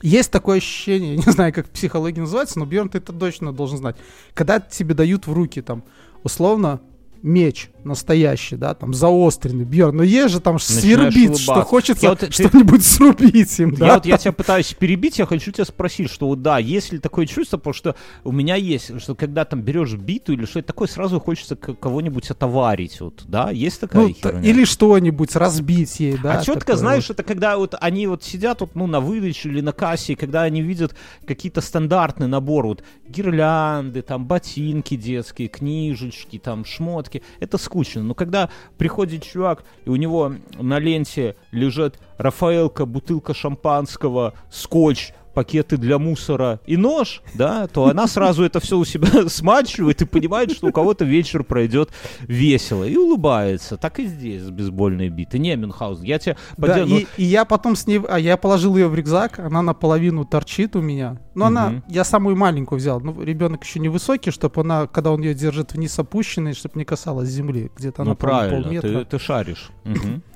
Есть 0.02 0.30
такое 0.30 0.58
ощущение, 0.58 1.16
не 1.16 1.32
знаю, 1.32 1.52
как 1.52 1.68
в 1.68 1.70
психологии 1.70 2.20
называется, 2.20 2.58
но 2.58 2.66
Бьерн, 2.66 2.88
ты 2.88 2.98
это 2.98 3.12
точно 3.12 3.52
должен 3.52 3.78
знать. 3.78 3.96
Когда 4.34 4.60
тебе 4.60 4.94
дают 4.94 5.26
в 5.26 5.32
руки, 5.32 5.60
там, 5.60 5.82
условно, 6.22 6.80
меч 7.22 7.70
настоящий, 7.84 8.56
да, 8.56 8.74
там, 8.74 8.92
заостренный, 8.94 9.64
Бьерн, 9.64 9.96
но 9.96 10.02
есть 10.02 10.32
же 10.34 10.40
там 10.40 10.54
Начинаешь 10.56 10.82
свербит, 10.82 11.38
что 11.38 11.52
улыбаться. 11.52 11.68
хочется 11.70 12.06
Я 12.06 12.10
вот- 12.10 12.18
ты- 12.20 12.30
что-нибудь 12.32 12.84
срубить 12.84 13.58
им, 13.58 13.70
Я 13.72 13.76
да. 13.76 13.94
вот 13.94 14.06
я 14.06 14.18
тебя 14.18 14.32
пытаюсь 14.32 14.74
перебить, 14.74 15.18
я 15.18 15.26
хочу 15.26 15.50
тебя 15.50 15.64
спросить, 15.64 16.10
что 16.10 16.26
вот 16.28 16.42
да, 16.42 16.58
есть 16.58 16.92
ли 16.92 16.98
такое 16.98 17.26
чувство, 17.26 17.56
потому 17.56 17.72
что 17.74 17.96
у 18.24 18.32
меня 18.32 18.54
есть, 18.56 19.00
что 19.00 19.14
когда 19.14 19.44
там 19.46 19.62
берешь 19.62 19.94
биту 19.94 20.32
или 20.34 20.44
что-то 20.44 20.66
такое, 20.68 20.88
сразу 20.88 21.20
хочется 21.20 21.56
кого-нибудь 21.56 22.30
отоварить, 22.30 23.00
вот, 23.00 23.22
да, 23.26 23.50
есть 23.50 23.80
такая 23.80 24.08
Ну, 24.08 24.12
херня? 24.14 24.42
или 24.48 24.64
что-нибудь 24.64 25.34
разбить 25.36 26.00
ей, 26.00 26.18
да. 26.22 26.38
а 26.40 26.44
четко, 26.44 26.60
такое 26.60 26.76
знаешь, 26.76 27.08
вот. 27.08 27.18
это 27.18 27.22
когда 27.22 27.56
вот 27.56 27.74
они 27.80 28.06
вот 28.06 28.22
сидят 28.24 28.60
вот, 28.60 28.74
ну, 28.74 28.86
на 28.86 29.00
выдаче 29.00 29.48
или 29.48 29.60
на 29.62 29.72
кассе, 29.72 30.12
и 30.12 30.16
когда 30.16 30.42
они 30.42 30.60
видят 30.60 30.94
какие-то 31.26 31.60
стандартный 31.62 32.28
набор, 32.28 32.66
вот, 32.66 32.82
гирлянды, 33.10 34.02
там, 34.02 34.26
ботинки 34.26 34.96
детские, 34.96 35.48
книжечки, 35.48 36.38
там, 36.38 36.64
шмотки, 36.64 37.22
это 37.40 37.58
скучно. 37.58 38.02
Но 38.02 38.14
когда 38.14 38.50
приходит 38.78 39.24
чувак, 39.24 39.64
и 39.84 39.90
у 39.90 39.96
него 39.96 40.34
на 40.58 40.78
ленте 40.78 41.36
лежит 41.50 41.98
Рафаэлка, 42.18 42.86
бутылка 42.86 43.34
шампанского, 43.34 44.34
скотч, 44.50 45.12
пакеты 45.34 45.76
для 45.76 45.98
мусора 45.98 46.60
и 46.66 46.76
нож, 46.76 47.22
да, 47.34 47.66
то 47.66 47.86
она 47.86 48.06
сразу 48.06 48.44
это 48.44 48.60
все 48.60 48.76
у 48.78 48.84
себя 48.84 49.08
смачивает 49.28 50.02
и 50.02 50.04
понимает, 50.04 50.52
что 50.52 50.68
у 50.68 50.72
кого-то 50.72 51.04
вечер 51.04 51.44
пройдет 51.44 51.90
весело 52.20 52.84
и 52.84 52.96
улыбается. 52.96 53.76
Так 53.76 53.98
и 53.98 54.06
здесь 54.06 54.42
с 54.42 54.50
бейсбольной 54.50 55.08
битой. 55.08 55.40
Не, 55.40 55.56
Мюнхгаузен, 55.56 56.04
я 56.04 56.18
тебе 56.18 56.36
Да, 56.56 56.80
и, 56.80 57.06
и 57.16 57.24
я 57.24 57.44
потом 57.44 57.76
с 57.76 57.86
ней, 57.86 58.00
а 58.08 58.18
я 58.18 58.36
положил 58.36 58.76
ее 58.76 58.88
в 58.88 58.94
рюкзак, 58.94 59.38
она 59.38 59.62
наполовину 59.62 60.24
торчит 60.24 60.76
у 60.76 60.80
меня. 60.80 61.18
Но 61.34 61.46
она, 61.46 61.82
я 61.88 62.04
самую 62.04 62.36
маленькую 62.36 62.78
взял. 62.78 63.00
Ну, 63.00 63.22
ребенок 63.22 63.64
еще 63.64 63.78
невысокий, 63.78 64.30
чтобы 64.30 64.60
она, 64.60 64.86
когда 64.86 65.12
он 65.12 65.22
ее 65.22 65.34
держит 65.34 65.72
вниз 65.72 65.98
опущенной, 65.98 66.54
чтобы 66.54 66.78
не 66.78 66.84
касалась 66.84 67.28
земли, 67.28 67.70
где-то 67.76 68.04
Ну 68.04 68.10
она 68.10 68.16
по-моему, 68.16 68.40
правильно, 68.40 68.62
полметра. 68.64 69.04
ты, 69.04 69.04
ты 69.04 69.18
шаришь. 69.18 69.70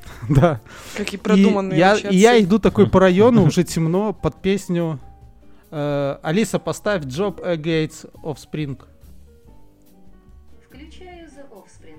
Да. 0.28 0.60
Какие 0.96 1.18
И 1.18 1.22
продуманные 1.22 1.78
я, 1.78 1.96
и 1.96 2.16
я 2.16 2.40
иду 2.40 2.58
такой 2.58 2.88
по 2.88 3.00
району, 3.00 3.44
уже 3.46 3.64
темно, 3.64 4.12
под 4.12 4.40
песню 4.40 4.98
э, 5.70 6.18
Алиса, 6.22 6.58
поставь 6.58 7.04
Job 7.04 7.42
a 7.44 7.56
Gates 7.56 8.10
of 8.22 8.36
Spring. 8.36 8.80
Включаю 10.66 11.26
The 11.26 11.50
Offspring. 11.50 11.98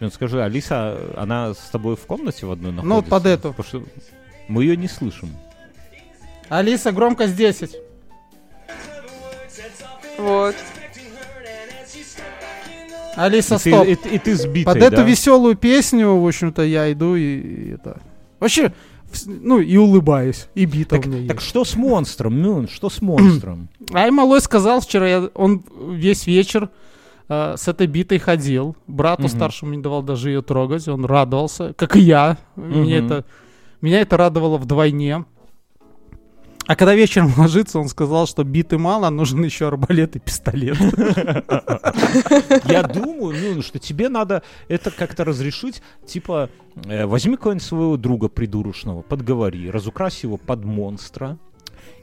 Ну, 0.00 0.10
скажи, 0.10 0.42
Алиса, 0.42 0.98
она 1.16 1.54
с 1.54 1.70
тобой 1.70 1.96
в 1.96 2.06
комнате 2.06 2.46
в 2.46 2.52
одной 2.52 2.72
находится? 2.72 2.88
Ну, 2.88 2.94
вот 2.96 3.06
под 3.08 3.26
эту. 3.26 3.52
Потому 3.52 3.68
что 3.68 3.82
мы 4.48 4.64
ее 4.64 4.76
не 4.76 4.88
слышим. 4.88 5.30
Алиса, 6.48 6.92
громкость 6.92 7.36
10. 7.36 7.76
Вот. 10.18 10.56
Алиса, 13.18 13.56
и, 13.56 13.58
стоп. 13.58 13.84
Ты, 13.86 13.92
и, 14.10 14.14
и 14.14 14.18
ты 14.18 14.34
сбитый, 14.36 14.64
Под 14.64 14.78
да? 14.78 14.86
эту 14.86 15.02
веселую 15.04 15.56
песню, 15.56 16.16
в 16.16 16.26
общем-то, 16.26 16.62
я 16.62 16.90
иду 16.92 17.14
и, 17.16 17.22
и 17.40 17.70
это... 17.74 18.00
Вообще, 18.40 18.72
ну, 19.26 19.58
и 19.58 19.76
улыбаюсь, 19.76 20.48
и 20.54 20.64
бита 20.64 20.96
Так, 20.96 21.06
у 21.06 21.08
меня 21.08 21.26
так 21.28 21.38
есть. 21.38 21.48
что 21.48 21.64
с 21.64 21.74
монстром, 21.76 22.40
Мюн, 22.40 22.68
что 22.68 22.88
с 22.90 23.02
монстром? 23.02 23.68
Ай, 23.92 24.10
малой 24.10 24.40
сказал 24.40 24.80
вчера, 24.80 25.08
я- 25.08 25.30
он 25.34 25.64
весь 25.90 26.26
вечер 26.26 26.68
э, 27.28 27.54
с 27.56 27.66
этой 27.68 27.86
битой 27.86 28.18
ходил. 28.18 28.76
Брату 28.86 29.22
Мгм. 29.22 29.30
старшему 29.30 29.74
не 29.74 29.82
давал 29.82 30.02
даже 30.02 30.30
ее 30.30 30.42
трогать, 30.42 30.86
он 30.88 31.04
радовался, 31.04 31.72
как 31.74 31.96
и 31.96 32.00
я. 32.00 32.36
Меня, 32.56 32.98
Мгм. 33.02 33.06
это, 33.06 33.24
меня 33.80 34.00
это 34.00 34.16
радовало 34.16 34.56
вдвойне. 34.58 35.24
А 36.68 36.76
когда 36.76 36.94
вечером 36.94 37.32
ложится, 37.38 37.78
он 37.78 37.88
сказал, 37.88 38.26
что 38.26 38.44
биты 38.44 38.76
мало, 38.76 39.08
нужен 39.08 39.42
еще 39.42 39.68
арбалет 39.68 40.16
и 40.16 40.18
пистолет. 40.18 40.76
Я 42.66 42.82
думаю, 42.82 43.34
Мюн, 43.40 43.62
что 43.62 43.78
тебе 43.78 44.10
надо 44.10 44.42
это 44.68 44.90
как-то 44.90 45.24
разрешить. 45.24 45.80
Типа, 46.06 46.50
э, 46.84 47.06
возьми 47.06 47.36
какого-нибудь 47.36 47.66
своего 47.66 47.96
друга 47.96 48.28
придурочного, 48.28 49.00
подговори, 49.00 49.70
разукрась 49.70 50.22
его 50.22 50.36
под 50.36 50.62
монстра. 50.66 51.38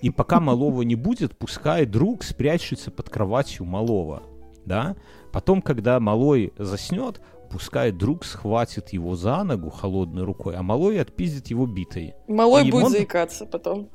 И 0.02 0.10
пока 0.10 0.40
малого 0.40 0.82
не 0.82 0.96
будет, 0.96 1.38
пускай 1.38 1.86
друг 1.86 2.24
спрячется 2.24 2.90
под 2.90 3.08
кроватью 3.12 3.66
малого. 3.66 4.24
Да? 4.66 4.96
Потом, 5.32 5.62
когда 5.62 6.00
малой 6.00 6.54
заснет, 6.58 7.22
пускай 7.52 7.92
друг 7.92 8.26
схватит 8.26 8.90
его 8.94 9.16
за 9.16 9.44
ногу 9.44 9.70
холодной 9.70 10.24
рукой, 10.24 10.56
а 10.56 10.64
малой 10.64 11.00
отпиздит 11.00 11.48
его 11.52 11.68
битой. 11.68 12.16
Малой 12.28 12.68
И 12.68 12.72
будет 12.72 12.86
он- 12.86 12.92
заикаться 12.94 13.46
потом. 13.46 13.90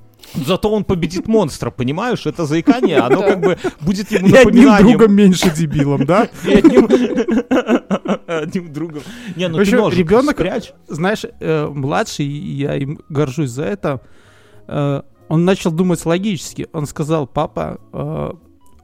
Зато 0.47 0.71
он 0.71 0.85
победит 0.85 1.27
монстра, 1.27 1.71
понимаешь? 1.71 2.25
Это 2.27 2.47
заикание, 2.47 2.99
оно 2.99 3.21
как 3.23 3.41
бы 3.41 3.59
будет 3.81 4.11
ему 4.13 4.29
И 4.29 4.31
одним 4.31 4.45
напоминанием. 4.67 4.99
другом 4.99 5.15
меньше 5.17 5.51
дебилом, 5.51 6.05
да? 6.07 6.29
И 6.45 6.53
одним, 6.55 6.87
одним 8.27 8.73
другом. 8.73 9.03
Не, 9.37 9.49
ну 9.49 9.59
ты 9.65 9.77
ножик 9.77 9.99
ребенок- 9.99 10.37
спрячь. 10.37 10.73
знаешь, 10.89 11.25
э, 11.41 11.67
младший, 11.67 12.27
я 12.27 12.77
им 12.77 13.01
горжусь 13.09 13.51
за 13.51 13.65
это, 13.65 14.01
э, 14.69 15.03
он 15.29 15.45
начал 15.45 15.71
думать 15.73 16.05
логически. 16.07 16.69
Он 16.73 16.87
сказал, 16.87 17.27
папа, 17.27 17.79
э, 17.93 18.31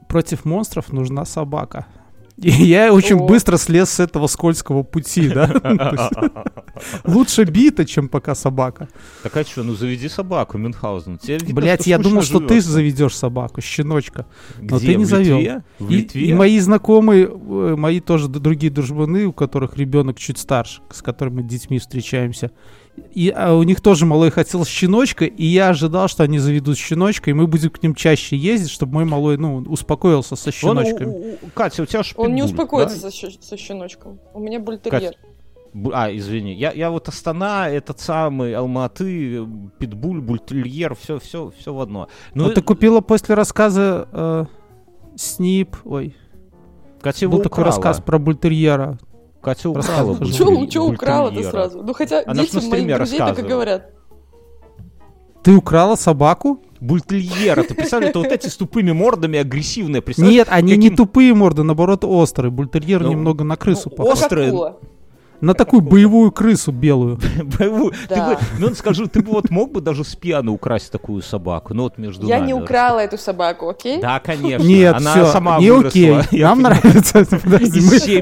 против 0.09 0.45
монстров 0.45 0.91
нужна 0.93 1.25
собака. 1.25 1.85
И 2.37 2.49
я 2.49 2.93
очень 2.93 3.17
быстро 3.17 3.57
слез 3.57 3.89
с 3.89 3.99
этого 3.99 4.27
скользкого 4.27 4.83
пути, 4.83 5.27
да? 5.29 5.47
Есть 5.91 6.37
Лучше 7.05 7.43
бита, 7.45 7.85
чем 7.85 8.09
пока 8.09 8.35
собака. 8.35 8.87
Так 9.23 9.35
а 9.37 9.43
что, 9.43 9.63
ну 9.63 9.73
заведи 9.73 10.09
собаку, 10.09 10.57
Мюнхгаузен. 10.57 11.19
Блять, 11.49 11.87
я 11.87 11.97
думал, 11.97 12.21
что 12.21 12.39
ты 12.39 12.61
заведешь 12.61 13.15
собаку, 13.15 13.61
щеночка. 13.61 14.25
но 14.59 14.79
ты 14.79 14.95
не 14.95 15.05
завел. 15.05 15.61
В 15.79 15.89
И, 15.91 15.97
Литве? 15.97 16.25
и 16.25 16.33
мои 16.33 16.59
знакомые, 16.59 17.25
э, 17.25 17.75
мои 17.75 17.99
тоже 17.99 18.27
другие 18.27 18.71
дружбаны, 18.71 19.25
у 19.25 19.33
которых 19.33 19.77
ребенок 19.77 20.19
чуть 20.19 20.37
старше, 20.37 20.81
с 20.91 21.01
которыми 21.01 21.41
детьми 21.41 21.79
встречаемся. 21.79 22.51
И 23.13 23.29
а, 23.35 23.53
у 23.55 23.63
них 23.63 23.81
тоже 23.81 24.05
малой 24.05 24.31
хотел 24.31 24.65
щеночка, 24.65 25.25
и 25.25 25.45
я 25.45 25.69
ожидал, 25.69 26.07
что 26.07 26.23
они 26.23 26.39
заведут 26.39 26.77
щеночка, 26.77 27.29
и 27.29 27.33
мы 27.33 27.47
будем 27.47 27.69
к 27.69 27.81
ним 27.83 27.95
чаще 27.95 28.35
ездить, 28.37 28.69
чтобы 28.71 28.93
мой 28.93 29.05
малой, 29.05 29.37
ну, 29.37 29.57
успокоился 29.67 30.35
со 30.35 30.51
щеночками. 30.51 31.05
у- 31.09 31.33
у- 31.45 31.49
Катя, 31.53 31.83
у 31.83 31.85
тебя 31.85 32.03
ж 32.03 32.13
Он 32.15 32.33
не 32.33 32.43
успокоится 32.43 33.01
да? 33.01 33.11
со, 33.11 33.29
со 33.41 33.57
щеночком. 33.57 34.19
У 34.33 34.39
меня 34.39 34.59
бультерьер. 34.59 35.13
Бу- 35.73 35.91
А, 35.93 36.09
извини. 36.15 36.53
Я, 36.55 36.71
я 36.71 36.89
вот 36.89 37.07
Астана, 37.07 37.69
этот 37.69 37.99
самый, 37.99 38.55
Алматы, 38.55 39.37
э, 39.43 39.45
Питбуль, 39.79 40.21
Бультельер, 40.21 40.95
все, 40.95 41.19
все, 41.19 41.51
все 41.59 41.73
в 41.73 41.79
одно. 41.81 42.07
Ну, 42.33 42.45
Вот 42.45 42.55
ты 42.55 42.61
купила 42.61 43.01
после 43.01 43.35
рассказа 43.35 44.07
э, 44.11 44.45
Снип, 45.15 45.75
ой, 45.83 46.15
Катя 47.01 47.27
был 47.29 47.39
такой 47.39 47.61
украла. 47.63 47.67
рассказ 47.67 48.01
про 48.01 48.17
бультерьера. 48.17 48.97
Катя 49.47 49.69
украла. 49.69 50.17
Че, 50.25 50.43
украла-то 50.81 51.35
бультельера. 51.35 51.51
сразу? 51.51 51.83
Ну 51.83 51.93
хотя 51.93 52.21
Она 52.25 52.43
на 52.51 52.61
моих 52.61 52.97
друзей 52.97 53.19
так 53.19 53.39
и 53.39 53.41
говорят. 53.43 53.91
Ты 55.41 55.55
украла 55.55 55.95
собаку? 55.95 56.59
Бультельера. 56.81 57.63
Ты 57.63 57.73
представляешь, 57.73 58.09
это 58.11 58.19
вот 58.19 58.27
эти 58.27 58.47
с 58.47 58.57
тупыми 58.57 58.91
мордами 58.91 59.39
агрессивные. 59.39 60.01
представляешь? 60.01 60.39
Нет, 60.39 60.47
они 60.51 60.75
не 60.75 60.89
каким- 60.89 60.97
тупые 60.97 61.33
морды, 61.33 61.63
наоборот, 61.63 62.03
острые. 62.03 62.51
Бультерьер 62.51 63.01
Ну, 63.03 63.11
немного 63.11 63.45
на 63.45 63.55
крысу 63.55 63.89
ну, 63.89 63.95
похож. 63.95 64.13
Острые. 64.21 64.75
На 65.39 65.53
такую 65.53 65.81
боевую 65.81 66.31
крысу 66.31 66.71
белую. 66.71 67.19
Боевую. 67.59 67.91
Ты 68.07 68.15
Да. 68.15 68.29
бы, 68.29 68.37
ну 68.59 68.73
скажи, 68.73 69.07
ты 69.07 69.21
бы 69.21 69.31
вот 69.33 69.49
мог 69.51 69.71
бы 69.71 69.81
даже 69.81 70.03
с 70.03 70.15
пьяну 70.15 70.53
украсть 70.53 70.91
такую 70.91 71.21
собаку? 71.21 71.73
Ну 71.75 71.83
вот 71.83 71.97
между 71.99 72.25
Я 72.27 72.37
нами. 72.39 72.47
не 72.47 72.53
украла 72.55 72.99
эту 73.01 73.17
собаку, 73.19 73.69
окей? 73.69 74.01
Да, 74.01 74.19
конечно. 74.19 74.65
Нет, 74.65 74.95
Она 74.95 75.11
все, 75.11 75.25
сама 75.31 75.59
не 75.59 75.69
выросла. 75.69 75.89
окей. 75.89 76.17
Я 76.31 76.47
Нам 76.55 76.63
понимаю. 76.63 76.81
нравится. 76.83 77.27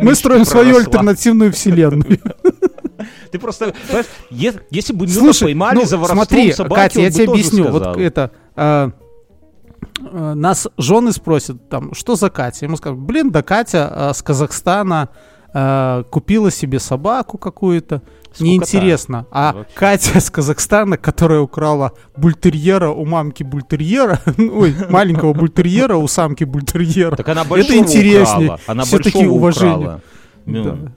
Мы- 0.04 0.16
строим 0.16 0.44
свою 0.46 0.78
альтернативную 0.78 1.54
вселенную. 1.54 2.20
Ты 3.32 3.40
просто, 3.40 3.74
понимаешь, 3.88 4.06
е- 4.30 4.54
если 4.70 4.94
бы 4.94 5.06
Мюна 5.06 5.20
Слушай, 5.20 5.44
поймали 5.46 5.76
ну, 5.80 5.86
за 5.86 5.98
воровством 5.98 6.26
смотри, 6.28 6.54
собаки, 6.54 6.76
Катя, 6.82 7.02
я 7.02 7.12
тебе 7.12 7.26
объясню. 7.32 7.64
сказал. 7.66 7.94
Вот 7.94 7.98
это... 7.98 8.32
а, 8.56 8.92
Нас 10.12 10.68
жены 10.78 11.12
спросят, 11.12 11.70
там, 11.70 11.94
что 11.94 12.16
за 12.16 12.30
Катя? 12.30 12.66
Ему 12.66 12.78
скажут, 12.78 13.00
блин, 13.00 13.32
да 13.32 13.42
Катя 13.44 13.88
а, 14.10 14.14
с 14.14 14.22
Казахстана 14.22 15.10
а, 15.58 16.04
купила 16.04 16.52
себе 16.52 16.80
собаку 16.80 17.38
какую-то. 17.38 18.02
Неинтересно. 18.42 19.26
А 19.32 19.54
Вообще. 19.54 19.74
Катя 19.74 20.20
с 20.20 20.30
Казахстана, 20.30 20.98
которая 20.98 21.40
украла 21.40 21.94
бультерьера 22.18 22.90
у 22.90 23.06
мамки 23.06 23.44
бультерьера, 23.44 24.20
ой, 24.38 24.76
маленького 24.90 25.32
бультерьера 25.32 25.96
у 25.96 26.06
самки 26.10 26.44
бультерьера. 26.44 27.16
Так 27.16 27.30
она 27.30 27.46
большого 27.46 27.78
интереснее. 27.78 28.48
украла. 28.48 28.60
Она 28.68 28.84
большого 28.84 29.28
уважение. 29.30 29.78
украла. 29.78 30.02
Мюн. 30.46 30.64
Да. 30.64 30.92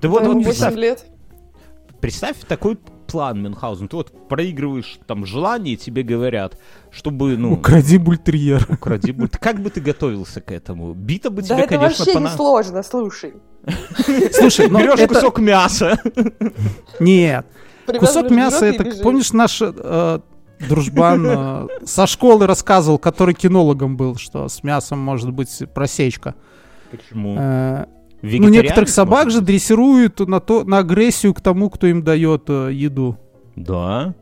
Ты 0.00 0.08
вот, 0.08 0.22
вот 0.22 0.34
8 0.34 0.44
представь, 0.44 0.74
лет. 0.76 1.04
представь 2.00 2.36
такой 2.46 2.78
план, 3.10 3.42
Мюнхгаузен? 3.42 3.88
Ты 3.88 3.96
вот 3.96 4.28
проигрываешь 4.28 4.98
там 5.06 5.26
желание, 5.26 5.74
и 5.74 5.76
тебе 5.76 6.02
говорят, 6.02 6.58
чтобы, 6.90 7.36
ну, 7.36 7.52
Укради 7.54 7.98
бультерьер. 7.98 8.66
укради 8.70 9.12
бульт. 9.12 9.36
Как 9.38 9.60
бы 9.60 9.70
ты 9.70 9.80
готовился 9.80 10.40
к 10.40 10.50
этому? 10.52 10.92
Бита 10.94 11.30
бы 11.30 11.42
Да 11.42 11.48
тебе, 11.48 11.58
это 11.64 11.68
конечно, 11.78 12.04
вообще 12.04 12.20
не 12.20 12.26
пона- 12.26 12.36
сложно, 12.36 12.82
слушай. 12.82 13.34
Слушай, 14.32 14.68
ну 14.70 14.78
Берешь 14.78 15.08
кусок 15.08 15.38
мяса. 15.38 15.98
Нет, 17.00 17.46
кусок 17.98 18.30
мяса, 18.30 18.66
это, 18.66 19.02
помнишь, 19.02 19.32
наш 19.32 19.60
э, 19.62 20.20
дружбан 20.68 21.26
э, 21.26 21.68
со 21.84 22.06
школы 22.06 22.46
рассказывал, 22.46 22.98
который 22.98 23.34
кинологом 23.34 23.96
был, 23.96 24.16
что 24.16 24.48
с 24.48 24.62
мясом 24.62 24.98
может 24.98 25.30
быть 25.32 25.62
просечка. 25.74 26.34
Почему? 26.90 27.86
Ну, 28.22 28.48
некоторых 28.48 28.88
собак 28.88 29.24
может 29.24 29.40
же 29.40 29.46
дрессируют 29.46 30.20
на, 30.20 30.40
то, 30.40 30.64
на 30.64 30.78
агрессию 30.78 31.34
к 31.34 31.40
тому, 31.40 31.70
кто 31.70 31.86
им 31.86 32.02
дает 32.02 32.44
э, 32.48 32.70
еду. 32.72 33.16
Да. 33.56 34.14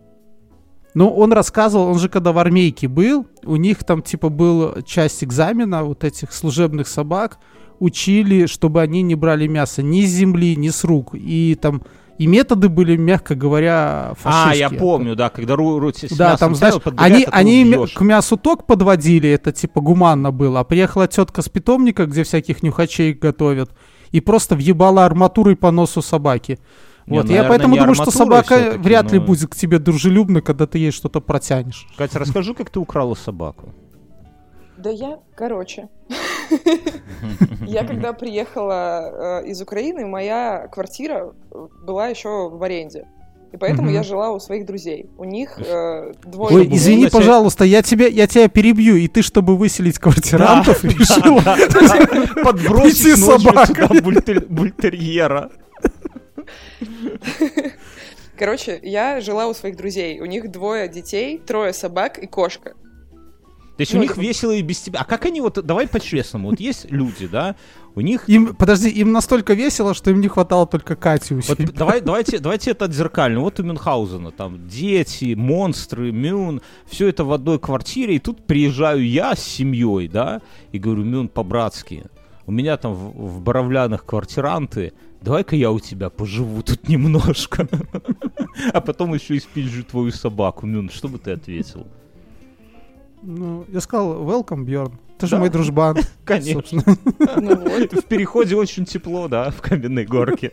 Ну, 0.95 1.11
он 1.11 1.33
рассказывал, 1.33 1.89
он 1.89 1.99
же 1.99 2.09
когда 2.09 2.33
в 2.33 2.39
армейке 2.39 2.89
был, 2.89 3.27
у 3.45 3.57
них 3.57 3.85
там 3.85 4.03
типа 4.03 4.29
был 4.29 4.83
часть 4.83 5.23
экзамена 5.23 5.85
вот 5.85 6.05
этих 6.05 6.33
служебных 6.33 6.89
собак, 6.89 7.39
учили, 7.79 8.47
чтобы 8.47 8.83
они 8.83 9.03
не 9.03 9.15
брали 9.15 9.47
мясо 9.47 9.83
ни 9.83 10.05
с 10.05 10.11
земли, 10.11 10.57
ни 10.57 10.71
с 10.71 10.85
рук. 10.85 11.15
И 11.15 11.57
там 11.61 11.83
и 12.19 12.27
методы 12.27 12.69
были, 12.69 12.97
мягко 12.97 13.35
говоря, 13.35 14.11
А, 14.11 14.14
фашистские. 14.19 14.69
я 14.73 14.79
помню, 14.79 15.14
да, 15.16 15.29
когда 15.31 15.55
ру, 15.57 15.79
ру- 15.79 15.93
с 15.95 16.16
Да, 16.16 16.37
там, 16.37 16.55
знаешь, 16.55 16.75
они, 16.97 17.25
а 17.25 17.31
они 17.31 17.87
к 17.95 18.01
мясу 18.01 18.37
ток 18.37 18.66
подводили, 18.66 19.31
это 19.31 19.53
типа 19.53 19.81
гуманно 19.81 20.33
было. 20.33 20.61
А 20.61 20.64
приехала 20.64 21.07
тетка 21.07 21.43
с 21.43 21.49
питомника, 21.49 22.07
где 22.07 22.25
всяких 22.25 22.62
нюхачей 22.62 23.12
готовят, 23.12 23.71
и 24.11 24.21
просто 24.21 24.57
въебала 24.57 25.05
арматурой 25.07 25.55
по 25.57 25.71
носу 25.71 26.03
собаки. 26.03 26.59
Не, 27.07 27.19
Вот, 27.19 27.25
я 27.27 27.29
наверное, 27.37 27.49
поэтому 27.49 27.75
не 27.75 27.79
думаю, 27.81 27.95
что 27.95 28.11
собака 28.11 28.75
вряд 28.77 29.12
ли 29.12 29.19
но- 29.19 29.25
будет 29.25 29.51
к 29.51 29.55
тебе 29.57 29.79
дружелюбна, 29.79 30.43
когда 30.43 30.66
ты 30.66 30.79
ей 30.79 30.91
что-то 30.91 31.21
протянешь. 31.21 31.87
Катя, 31.97 32.19
расскажи, 32.19 32.53
как 32.53 32.69
ты 32.69 32.81
украла 32.81 33.14
собаку. 33.14 33.71
Да 34.77 34.91
я, 34.91 35.19
короче. 35.35 35.89
Я 37.67 37.85
когда 37.85 38.13
приехала 38.23 39.41
э, 39.43 39.47
из 39.49 39.61
Украины, 39.63 40.07
моя 40.07 40.69
квартира 40.73 41.33
э, 41.51 41.67
была 41.85 42.09
еще 42.09 42.49
в 42.49 42.63
аренде. 42.63 43.07
И 43.51 43.57
поэтому 43.57 43.85
Мгм. 43.89 43.95
я 43.95 44.03
жила 44.03 44.31
у 44.31 44.41
своих 44.41 44.67
друзей. 44.67 45.09
У 45.17 45.25
них 45.25 45.59
э, 45.59 46.13
двое 46.25 46.55
Ой, 46.57 46.69
извини, 46.71 47.03
себе- 47.05 47.11
пожалуйста, 47.11 47.65
я 47.65 47.83
тебя, 47.83 48.07
я 48.07 48.27
тебя 48.27 48.49
перебью, 48.49 48.97
и 48.97 49.09
ты, 49.09 49.23
чтобы 49.23 49.57
выселить 49.57 49.99
квартирантов, 49.99 50.85
решила... 50.85 51.57
Подбросить 52.45 53.17
собака. 53.17 53.89
бультерьера. 54.49 55.51
Короче, 58.37 58.79
я 58.83 59.21
жила 59.21 59.47
у 59.49 59.55
своих 59.55 59.77
друзей. 59.77 60.21
У 60.21 60.27
них 60.27 60.51
двое 60.51 60.89
детей, 60.89 61.39
трое 61.39 61.73
собак 61.73 62.19
и 62.19 62.27
кошка. 62.27 62.75
То 63.79 63.83
есть 63.83 63.95
у 63.95 63.99
Ну, 63.99 64.03
них 64.03 64.11
это- 64.12 64.20
весело 64.20 64.51
и 64.51 64.61
без 64.61 64.81
тебя. 64.81 64.99
А 65.01 65.05
как 65.05 65.24
они 65.26 65.41
вот, 65.41 65.64
давай 65.64 65.87
по-честному, 65.87 66.51
вот 66.51 66.59
есть 66.59 66.91
люди, 66.91 67.29
да, 67.29 67.55
у 67.95 68.01
них 68.01 68.29
Им, 68.29 68.57
подожди, 68.57 68.89
им 68.91 69.12
настолько 69.12 69.55
весело, 69.55 69.95
что 69.95 70.11
им 70.11 70.20
не 70.20 70.26
хватало 70.26 70.66
только 70.66 70.97
Кати 70.97 71.35
у 71.35 71.41
Вот 71.41 71.59
давай, 71.74 72.01
давайте, 72.03 72.41
давайте 72.41 72.72
это 72.72 72.87
отзеркально. 72.87 73.39
Вот 73.39 73.61
у 73.61 73.62
Мюнхгаузена 73.62 74.33
там 74.33 74.66
дети, 74.66 75.35
монстры, 75.35 76.11
Мюн, 76.11 76.61
все 76.87 77.07
это 77.07 77.22
в 77.22 77.33
одной 77.33 77.61
квартире, 77.61 78.16
и 78.16 78.18
тут 78.18 78.45
приезжаю 78.49 79.09
я 79.09 79.37
с 79.37 79.45
семьей, 79.45 80.09
да, 80.09 80.43
и 80.72 80.81
говорю, 80.81 81.05
Мюн, 81.05 81.29
по-братски, 81.29 82.07
у 82.47 82.51
меня 82.51 82.76
там 82.79 82.95
в, 82.95 83.37
в 83.37 83.41
Боровлянах 83.41 84.05
квартиранты, 84.05 84.93
давай-ка 85.22 85.55
я 85.55 85.70
у 85.70 85.79
тебя 85.79 86.11
поживу 86.11 86.62
тут 86.62 86.89
немножко. 86.89 87.68
А 88.72 88.81
потом 88.81 89.14
еще 89.14 89.37
и 89.37 89.41
спизжу 89.41 89.85
твою 89.85 90.11
собаку. 90.11 90.66
Мюн, 90.66 90.91
что 90.91 91.07
бы 91.07 91.18
ты 91.18 91.31
ответил? 91.31 91.87
Ну, 93.23 93.64
я 93.69 93.81
сказал, 93.81 94.23
welcome, 94.25 94.64
Бьорн. 94.64 94.99
Ты 95.19 95.27
же 95.27 95.33
Да. 95.33 95.41
мой 95.41 95.51
дружбан. 95.51 95.97
Конечно. 96.25 96.83
Ну 97.37 97.57
вот. 97.57 97.93
В 97.93 98.05
переходе 98.05 98.55
очень 98.55 98.85
тепло, 98.85 99.27
да, 99.27 99.51
в 99.51 99.61
каменной 99.61 100.05
горке. 100.05 100.53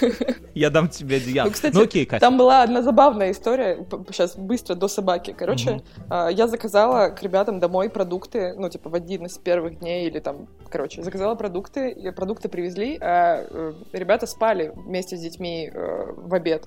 Я 0.54 0.70
дам 0.70 0.88
тебе 0.88 1.16
одеяло. 1.16 1.46
Ну, 1.48 1.52
кстати, 1.52 1.74
Ну 1.74 1.82
окей, 1.82 2.04
Катя. 2.04 2.20
Там 2.20 2.36
была 2.36 2.62
одна 2.62 2.82
забавная 2.82 3.30
история, 3.30 3.86
сейчас 4.08 4.36
быстро 4.36 4.74
до 4.74 4.88
собаки. 4.88 5.34
Короче, 5.36 5.82
а, 6.08 6.28
я 6.28 6.48
заказала 6.48 7.10
к 7.10 7.22
ребятам 7.22 7.60
домой 7.60 7.88
продукты, 7.90 8.54
ну, 8.56 8.68
типа, 8.68 8.90
в 8.90 8.94
один 8.94 9.26
из 9.26 9.38
первых 9.38 9.78
дней 9.78 10.08
или 10.08 10.18
там, 10.18 10.48
короче, 10.68 11.02
заказала 11.02 11.36
продукты, 11.36 11.90
и 11.90 12.10
продукты 12.10 12.48
привезли, 12.48 12.98
а 13.00 13.44
э, 13.48 13.72
ребята 13.92 14.26
спали 14.26 14.72
вместе 14.74 15.16
с 15.16 15.20
детьми 15.20 15.70
э, 15.72 16.12
в 16.16 16.34
обед. 16.34 16.66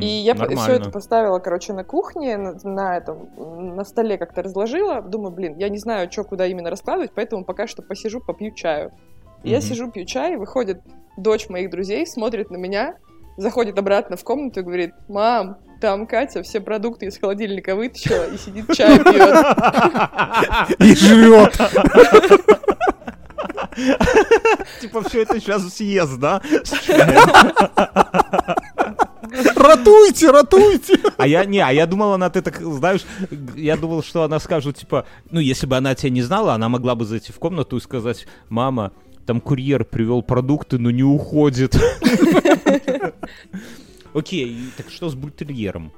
И 0.00 0.06
я 0.06 0.34
все 0.34 0.44
нормально. 0.44 0.72
это 0.74 0.90
поставила, 0.90 1.38
короче, 1.38 1.72
на 1.72 1.84
кухне, 1.84 2.36
на, 2.36 2.54
на 2.62 2.96
этом, 2.96 3.76
на 3.76 3.84
столе 3.84 4.18
как-то 4.18 4.42
разложила. 4.42 5.02
Думаю, 5.02 5.32
блин, 5.32 5.56
я 5.56 5.68
не 5.68 5.78
знаю, 5.78 6.10
что 6.10 6.24
куда 6.24 6.46
именно 6.46 6.70
раскладывать, 6.70 7.12
поэтому 7.14 7.44
пока 7.44 7.66
что 7.66 7.82
посижу, 7.82 8.20
попью 8.20 8.54
чаю. 8.54 8.92
И 9.42 9.50
Я 9.50 9.60
сижу, 9.60 9.90
пью 9.90 10.04
чай, 10.04 10.36
выходит 10.36 10.80
дочь 11.16 11.48
моих 11.48 11.70
друзей, 11.70 12.06
смотрит 12.06 12.50
на 12.50 12.56
меня, 12.56 12.96
заходит 13.36 13.78
обратно 13.78 14.16
в 14.16 14.24
комнату 14.24 14.60
и 14.60 14.62
говорит, 14.62 14.92
мам, 15.08 15.58
там 15.80 16.06
Катя 16.06 16.42
все 16.42 16.60
продукты 16.60 17.06
из 17.06 17.18
холодильника 17.18 17.74
вытащила 17.74 18.28
и 18.28 18.38
сидит 18.38 18.72
чай 18.72 18.98
пьет. 18.98 20.78
И 20.78 20.94
жрет. 20.94 21.58
Типа 24.80 25.02
все 25.02 25.22
это 25.22 25.40
сейчас 25.40 25.66
съест, 25.74 26.18
да? 26.18 26.40
Ратуйте, 29.56 30.30
ратуйте. 30.30 30.98
А 31.16 31.26
я 31.26 31.44
не, 31.44 31.58
а 31.58 31.72
я 31.72 31.86
думал, 31.86 32.12
она 32.12 32.30
ты 32.30 32.42
так, 32.42 32.60
знаешь, 32.60 33.02
я 33.56 33.76
думал, 33.76 34.02
что 34.02 34.24
она 34.24 34.38
скажет, 34.40 34.76
типа, 34.76 35.06
ну, 35.30 35.40
если 35.40 35.66
бы 35.66 35.76
она 35.76 35.94
тебя 35.94 36.10
не 36.10 36.22
знала, 36.22 36.54
она 36.54 36.68
могла 36.68 36.94
бы 36.94 37.04
зайти 37.04 37.32
в 37.32 37.38
комнату 37.38 37.76
и 37.76 37.80
сказать, 37.80 38.26
мама, 38.48 38.92
там 39.26 39.40
курьер 39.40 39.84
привел 39.84 40.22
продукты, 40.22 40.78
но 40.78 40.90
не 40.90 41.04
уходит. 41.04 41.76
Окей, 44.14 44.58
так 44.76 44.90
что 44.90 45.08
с 45.08 45.14
бультерьером? 45.14 45.92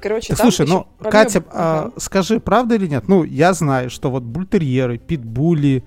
Короче, 0.00 0.28
Так 0.28 0.38
слушай, 0.38 0.66
ну, 0.66 0.86
Катя, 0.98 1.42
а, 1.50 1.90
скажи, 1.96 2.40
правда 2.40 2.74
или 2.74 2.86
нет? 2.86 3.08
Ну, 3.08 3.24
я 3.24 3.54
знаю, 3.54 3.90
что 3.90 4.10
вот 4.10 4.22
бультерьеры, 4.22 4.98
питбули, 4.98 5.84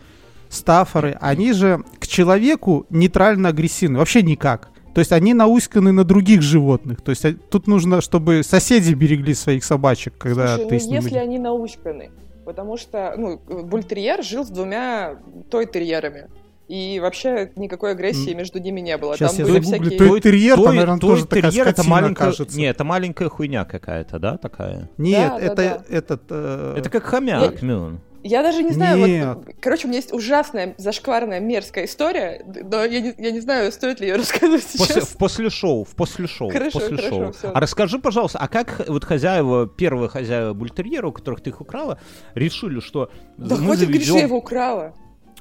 стаффоры, 0.50 1.18
они 1.20 1.54
же 1.54 1.84
к 2.00 2.08
человеку 2.08 2.86
нейтрально 2.90 3.50
агрессивны, 3.50 4.00
вообще 4.00 4.24
никак. 4.24 4.70
То 4.98 5.02
есть 5.02 5.12
они 5.12 5.36
науськаны 5.36 5.92
на 5.92 6.04
других 6.04 6.42
животных. 6.42 7.04
То 7.04 7.12
есть 7.12 7.24
а, 7.24 7.32
тут 7.52 7.68
нужно, 7.68 8.02
чтобы 8.02 8.42
соседи 8.42 8.96
берегли 8.96 9.36
своих 9.36 9.64
собачек, 9.64 10.16
когда 10.18 10.56
Слушай, 10.56 10.70
ты 10.70 10.74
ну 10.74 10.80
с 10.80 10.86
ними... 10.88 10.96
если 11.04 11.18
они 11.20 11.38
науськаны, 11.38 12.10
потому 12.46 12.78
что, 12.78 13.14
ну, 13.16 13.40
бультерьер 13.48 14.24
жил 14.24 14.44
с 14.44 14.50
двумя 14.50 15.18
той-терьерами. 15.52 16.30
И 16.68 17.00
вообще 17.00 17.52
никакой 17.58 17.92
агрессии 17.92 18.34
между 18.34 18.58
ними 18.60 18.80
не 18.82 18.98
было. 18.98 19.16
Щас 19.16 19.36
Там 19.36 19.46
я 19.46 19.54
были 19.54 19.64
загуглю. 19.64 19.90
всякие... 19.92 20.10
Той- 20.10 20.20
терьер, 20.22 20.56
там, 20.56 20.66
той- 20.66 20.74
наверное, 20.74 20.98
той 21.00 21.10
тоже 21.12 21.28
такая 21.28 21.52
терьер 21.52 21.68
это 21.68 21.74
скотина, 21.84 21.96
маленькая, 21.96 22.26
кажется. 22.26 22.58
не, 22.58 22.66
это 22.66 22.84
маленькая 22.84 23.30
хуйня 23.30 23.66
какая-то, 23.66 24.18
да, 24.18 24.38
такая? 24.38 24.90
Нет, 24.98 25.30
Да, 25.32 25.38
да, 25.38 25.46
это 25.46 25.56
да. 25.56 25.96
этот... 25.96 26.22
э, 26.32 26.76
Это 26.80 26.90
как 26.90 27.04
хомяк, 27.04 27.62
Мюн. 27.62 28.00
Я 28.28 28.44
даже 28.44 28.62
не 28.62 28.72
знаю, 28.72 28.98
Нет. 29.08 29.36
вот, 29.38 29.46
короче, 29.62 29.86
у 29.86 29.90
меня 29.90 29.98
есть 30.00 30.12
ужасная, 30.14 30.76
зашкварная, 30.78 31.40
мерзкая 31.40 31.86
история, 31.86 32.44
но 32.46 32.84
я 32.84 33.00
не, 33.00 33.14
я 33.18 33.32
не 33.32 33.40
знаю, 33.40 33.72
стоит 33.72 34.00
ли 34.02 34.08
ее 34.08 34.16
рассказывать 34.18 34.64
После, 34.64 34.86
сейчас. 34.96 35.10
в 35.10 35.18
после 35.18 35.50
шоу, 35.50 35.86
в 35.86 35.96
после 35.96 36.28
шоу, 36.28 36.50
в 36.50 36.54
Хорошо, 36.54 36.80
после 36.80 36.98
хорошо, 36.98 37.10
шоу. 37.16 37.32
всё. 37.34 37.52
А 37.54 37.60
расскажи, 37.60 38.00
пожалуйста, 38.00 38.40
а 38.40 38.48
как 38.48 38.84
вот 38.88 39.04
хозяева, 39.06 39.68
первые 39.68 40.10
хозяева 40.10 40.54
бультерьера, 40.54 41.08
у 41.08 41.12
которых 41.12 41.42
ты 41.42 41.52
их 41.52 41.62
украла, 41.62 42.00
решили, 42.36 42.80
что 42.82 43.10
Да 43.38 43.56
мы 43.56 43.72
я 43.72 43.76
заведем... 43.78 44.18
его 44.18 44.38
украла. 44.38 44.94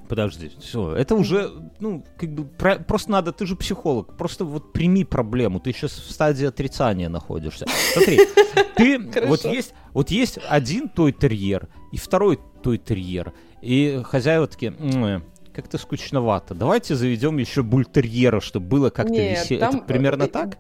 Подожди, 0.09 0.53
все, 0.61 0.95
это 0.95 1.15
уже, 1.15 1.51
ну, 1.81 2.05
как 2.17 2.31
бы, 2.33 2.45
про- 2.45 2.79
просто 2.79 3.11
надо, 3.11 3.33
ты 3.33 3.47
же 3.47 3.57
психолог, 3.57 4.17
просто 4.17 4.45
вот 4.45 4.73
прими 4.73 5.05
проблему, 5.05 5.61
ты 5.61 5.73
сейчас 5.73 5.93
в 5.93 6.11
стадии 6.11 6.47
отрицания 6.47 7.09
находишься. 7.09 7.67
Смотри, 7.93 8.21
ты, 8.77 8.99
вот 9.27 9.45
есть, 9.45 9.75
вот 9.93 10.11
есть 10.11 10.39
один 10.49 10.89
той 10.89 11.13
терьер 11.13 11.69
и 11.93 11.97
второй 11.99 12.39
той 12.63 12.79
терьер, 12.79 13.33
и 13.63 14.01
хозяева 14.05 14.47
такие, 14.47 14.75
«М, 14.79 15.25
как-то 15.53 15.79
скучновато, 15.79 16.55
давайте 16.55 16.95
заведем 16.95 17.39
еще 17.39 17.63
бультерьера, 17.63 18.41
чтобы 18.41 18.67
было 18.67 18.91
как-то 18.91 19.15
веселее. 19.15 19.67
Это 19.67 19.79
примерно 19.79 20.25
э, 20.25 20.29
так? 20.29 20.59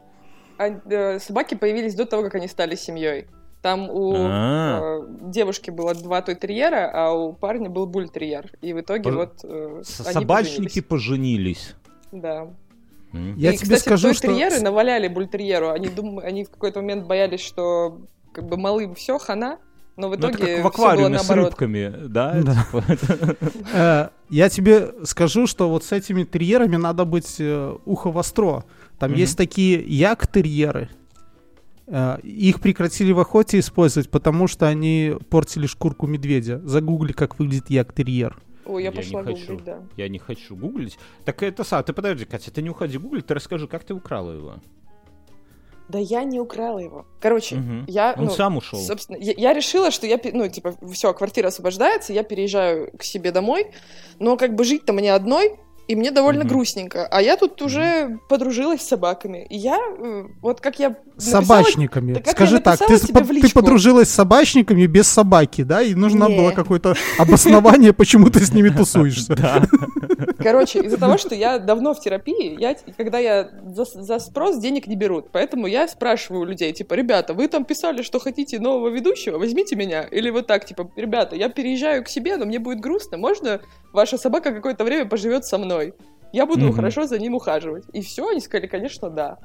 А, 0.58 0.68
э, 0.68 1.18
собаки 1.20 1.54
появились 1.54 1.94
до 1.94 2.06
того, 2.06 2.22
как 2.22 2.34
они 2.36 2.48
стали 2.48 2.74
семьей. 2.76 3.26
Там 3.66 3.90
у 3.90 4.14
А. 4.16 5.00
э, 5.02 5.06
девушки 5.32 5.70
было 5.70 5.92
два 5.92 6.22
той-терьера, 6.22 6.88
а 6.94 7.10
у 7.12 7.32
парня 7.32 7.68
был 7.68 7.86
буль-терьер. 7.88 8.52
И 8.60 8.72
в 8.72 8.80
итоге 8.80 9.10
Пож- 9.10 9.14
вот 9.16 9.40
э, 9.42 9.82
Собачники 9.82 10.80
поженились. 10.80 11.74
поженились. 11.74 11.74
Да. 12.12 12.46
Я 13.36 13.50
и, 13.52 13.56
тебе 13.56 13.74
кстати, 13.76 13.80
скажу, 13.80 14.14
что... 14.14 14.60
наваляли 14.62 15.08
буль-терьеру. 15.08 15.70
Они, 15.70 15.88
дум... 15.88 16.20
они 16.20 16.44
в 16.44 16.50
какой-то 16.50 16.80
момент 16.80 17.06
боялись, 17.08 17.40
что 17.40 17.98
как 18.32 18.46
бы 18.46 18.56
малым 18.56 18.94
все, 18.94 19.18
хана, 19.18 19.58
но 19.96 20.08
в 20.08 20.10
Ну, 20.12 20.16
это 20.28 20.28
итоге 20.36 20.54
как 20.56 20.64
в 20.64 20.66
аквариуме 20.68 21.18
с 21.18 21.28
рыбками, 21.28 21.92
да? 22.06 22.40
Да. 22.40 22.54
Типа, 22.70 22.84
Э, 23.74 24.08
Я 24.30 24.48
тебе 24.48 24.92
скажу, 25.02 25.48
что 25.48 25.68
вот 25.68 25.82
с 25.82 25.90
этими 25.90 26.22
терьерами 26.22 26.76
надо 26.76 27.04
быть 27.04 27.36
э, 27.40 27.76
ухо 27.84 28.12
востро. 28.12 28.62
Там 29.00 29.12
есть 29.14 29.36
такие 29.36 29.82
як-терьеры, 29.82 30.88
Их 32.22 32.60
прекратили 32.60 33.12
в 33.12 33.20
охоте 33.20 33.58
использовать, 33.60 34.10
потому 34.10 34.48
что 34.48 34.66
они 34.66 35.14
портили 35.30 35.66
шкурку 35.66 36.06
медведя. 36.06 36.60
Загугли, 36.64 37.12
как 37.12 37.38
выглядит 37.38 37.70
як-терьер. 37.70 38.36
Ой, 38.64 38.82
я 38.82 38.90
Я 38.90 38.96
пошла 38.96 39.22
не 39.22 39.26
хочу. 39.26 39.46
гуглить, 39.46 39.64
да. 39.64 39.82
Я 39.96 40.08
не 40.08 40.18
хочу 40.18 40.56
гуглить. 40.56 40.98
Так 41.24 41.42
это 41.44 41.62
сам, 41.62 41.84
ты 41.84 41.92
подожди, 41.92 42.24
Катя, 42.24 42.50
ты 42.50 42.62
не 42.62 42.70
уходи 42.70 42.98
гуглить, 42.98 43.26
ты 43.26 43.34
расскажи, 43.34 43.68
как 43.68 43.84
ты 43.84 43.94
украла 43.94 44.32
его. 44.32 44.54
Да 45.88 46.00
я 46.00 46.24
не 46.24 46.40
украла 46.40 46.80
его. 46.80 47.06
Короче, 47.20 47.54
Мгм. 47.56 47.84
я... 47.86 48.14
Он 48.18 48.24
ну, 48.24 48.30
сам 48.30 48.56
ушел. 48.56 48.80
Собственно, 48.80 49.16
я, 49.18 49.34
я 49.36 49.52
решила, 49.52 49.92
что 49.92 50.08
я, 50.08 50.18
ну, 50.32 50.48
типа, 50.48 50.74
все, 50.92 51.14
квартира 51.14 51.46
освобождается, 51.46 52.12
я 52.12 52.24
переезжаю 52.24 52.90
к 52.98 53.04
себе 53.04 53.30
домой, 53.30 53.68
но 54.18 54.36
как 54.36 54.56
бы 54.56 54.64
жить-то 54.64 54.92
мне 54.92 55.14
одной, 55.14 55.60
и 55.88 55.96
мне 55.96 56.10
довольно 56.10 56.40
Мгм. 56.44 56.48
грустненько. 56.48 57.06
А 57.06 57.22
я 57.22 57.36
тут 57.36 57.62
уже 57.62 58.18
подружилась 58.28 58.80
с 58.82 58.88
собаками. 58.88 59.46
И 59.48 59.56
я, 59.56 59.78
э, 59.78 60.24
вот 60.42 60.60
как 60.60 60.78
я 60.78 60.96
С 61.16 61.26
написала- 61.32 61.42
собачниками. 61.44 62.14
Да 62.14 62.20
как 62.20 62.30
Скажи 62.32 62.54
я 62.56 62.60
так, 62.60 62.78
ты, 62.78 62.96
в 62.96 63.06
ты 63.40 63.52
подружилась 63.52 64.08
с 64.08 64.14
собачниками 64.14 64.86
без 64.86 65.06
собаки, 65.08 65.62
да? 65.62 65.82
И 65.82 65.94
нужно 65.94 66.24
Не. 66.24 66.36
было 66.36 66.50
какое-то 66.50 66.94
обоснование, 67.18 67.92
почему 67.92 68.30
ты 68.30 68.44
с 68.44 68.52
ними 68.52 68.68
тусуешься. 68.76 69.34
Да. 69.36 69.62
Короче, 70.38 70.80
из-за 70.80 70.98
того, 70.98 71.18
что 71.18 71.34
я 71.34 71.58
давно 71.58 71.94
в 71.94 72.00
терапии, 72.00 72.56
я, 72.60 72.76
когда 72.96 73.18
я 73.18 73.50
за, 73.64 73.84
за 73.84 74.18
спрос 74.18 74.58
денег 74.58 74.86
не 74.86 74.96
берут. 74.96 75.30
Поэтому 75.32 75.66
я 75.66 75.88
спрашиваю 75.88 76.44
людей, 76.44 76.72
типа, 76.72 76.94
ребята, 76.94 77.34
вы 77.34 77.48
там 77.48 77.64
писали, 77.64 78.02
что 78.02 78.18
хотите 78.18 78.58
нового 78.58 78.88
ведущего, 78.88 79.38
возьмите 79.38 79.76
меня. 79.76 80.02
Или 80.02 80.30
вот 80.30 80.46
так, 80.46 80.64
типа, 80.64 80.90
ребята, 80.96 81.36
я 81.36 81.48
переезжаю 81.48 82.04
к 82.04 82.08
себе, 82.08 82.36
но 82.36 82.46
мне 82.46 82.58
будет 82.58 82.80
грустно, 82.80 83.16
можно 83.18 83.60
ваша 83.92 84.18
собака 84.18 84.52
какое-то 84.52 84.84
время 84.84 85.06
поживет 85.08 85.44
со 85.44 85.58
мной? 85.58 85.94
Я 86.32 86.46
буду 86.46 86.66
Мгм. 86.66 86.74
хорошо 86.74 87.06
за 87.06 87.18
ним 87.18 87.34
ухаживать. 87.34 87.84
И 87.92 88.02
все, 88.02 88.28
они 88.28 88.40
сказали, 88.40 88.66
конечно, 88.66 89.10
да. 89.10 89.38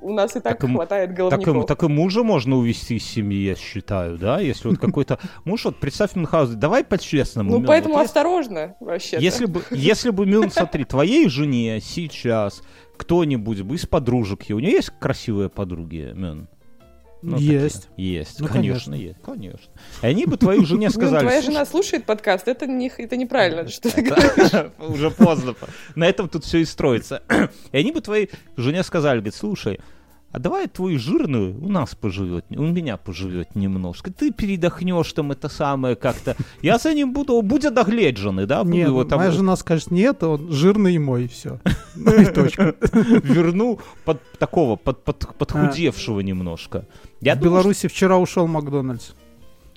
У 0.00 0.12
нас 0.12 0.36
и 0.36 0.40
так, 0.40 0.58
Так 0.60 0.70
хватает 0.70 1.10
Так, 1.10 1.16
головников. 1.18 1.66
так 1.66 1.82
и 1.82 1.88
мужа 1.88 2.22
можно 2.22 2.56
увести 2.56 2.96
из 2.96 3.04
семьи, 3.04 3.48
я 3.48 3.56
считаю, 3.56 4.16
да? 4.16 4.40
Если 4.40 4.68
вот 4.68 4.78
какой-то 4.78 5.18
муж, 5.44 5.64
вот 5.64 5.80
представь 5.80 6.14
Мюнхгаузен, 6.14 6.58
давай 6.58 6.84
по-честному. 6.84 7.50
Ну, 7.50 7.56
Мюн, 7.58 7.66
поэтому 7.66 7.94
вот 7.94 8.02
если- 8.02 8.10
осторожно, 8.18 8.76
вообще 8.80 9.18
Если 9.20 9.46
бы, 9.46 9.62
если 9.70 10.10
бы, 10.10 10.24
Мюн, 10.26 10.50
смотри, 10.50 10.84
твоей 10.84 11.28
жене 11.28 11.80
сейчас 11.80 12.62
кто-нибудь 12.96 13.62
бы 13.62 13.74
из 13.76 13.86
подружек, 13.86 14.42
ее- 14.48 14.56
у 14.56 14.60
нее 14.60 14.72
есть 14.72 14.90
красивые 15.00 15.48
подруги, 15.48 16.12
Мюн? 16.14 16.48
Ну, 17.20 17.36
Есть. 17.36 17.88
такие. 17.90 18.14
Есть, 18.18 18.40
Ну, 18.40 18.46
конечно, 18.48 18.94
есть, 18.94 19.20
конечно. 19.22 19.70
И 20.02 20.06
они 20.06 20.24
бы 20.26 20.36
твоей 20.36 20.64
жене 20.64 20.88
сказали... 20.90 21.20
твоя 21.20 21.40
«Слушай, 21.40 21.52
жена 21.52 21.66
слушает 21.66 22.04
подкаст, 22.04 22.46
это, 22.46 22.66
не, 22.66 22.92
это 22.96 23.16
неправильно, 23.16 23.68
что 23.68 23.90
ты 23.90 24.02
говоришь. 24.02 24.70
Уже 24.78 25.10
поздно. 25.10 25.54
На 25.96 26.04
этом 26.04 26.28
тут 26.28 26.44
все 26.44 26.58
и 26.58 26.64
строится. 26.64 27.22
И 27.72 27.76
они 27.76 27.90
бы 27.90 28.00
твоей 28.00 28.30
жене 28.56 28.82
сказали, 28.84 29.18
говорит, 29.18 29.34
слушай, 29.34 29.80
а 30.30 30.38
давай 30.38 30.68
твой 30.68 30.98
жирный 30.98 31.52
у 31.52 31.68
нас 31.68 31.94
поживет, 31.94 32.44
у 32.50 32.62
меня 32.62 32.96
поживет 32.96 33.54
немножко. 33.54 34.12
Ты 34.12 34.30
передохнешь 34.30 35.12
там 35.12 35.32
это 35.32 35.48
самое 35.48 35.96
как-то. 35.96 36.36
Я 36.60 36.78
за 36.78 36.92
ним 36.92 37.12
буду, 37.12 37.40
будет 37.42 37.74
догледженный, 37.74 38.46
да? 38.46 38.62
буду 38.62 38.76
Нет, 38.76 38.88
его 38.88 39.04
там 39.04 39.20
моя 39.20 39.30
жена 39.30 39.56
скажет, 39.56 39.90
нет, 39.90 40.22
он 40.22 40.50
жирный 40.52 40.94
и 40.94 40.98
мой, 40.98 41.28
все. 41.28 41.60
Ну 41.96 42.12
и 42.14 42.26
точка. 42.26 42.74
верну 43.22 43.80
под 44.04 44.20
такого, 44.38 44.76
под, 44.76 45.02
под- 45.02 45.34
подхудевшего 45.36 46.20
немножко. 46.20 46.86
Я 47.20 47.34
В 47.34 47.40
Беларуси 47.40 47.88
вчера 47.88 48.18
ушел 48.18 48.46
Макдональдс. 48.46 49.12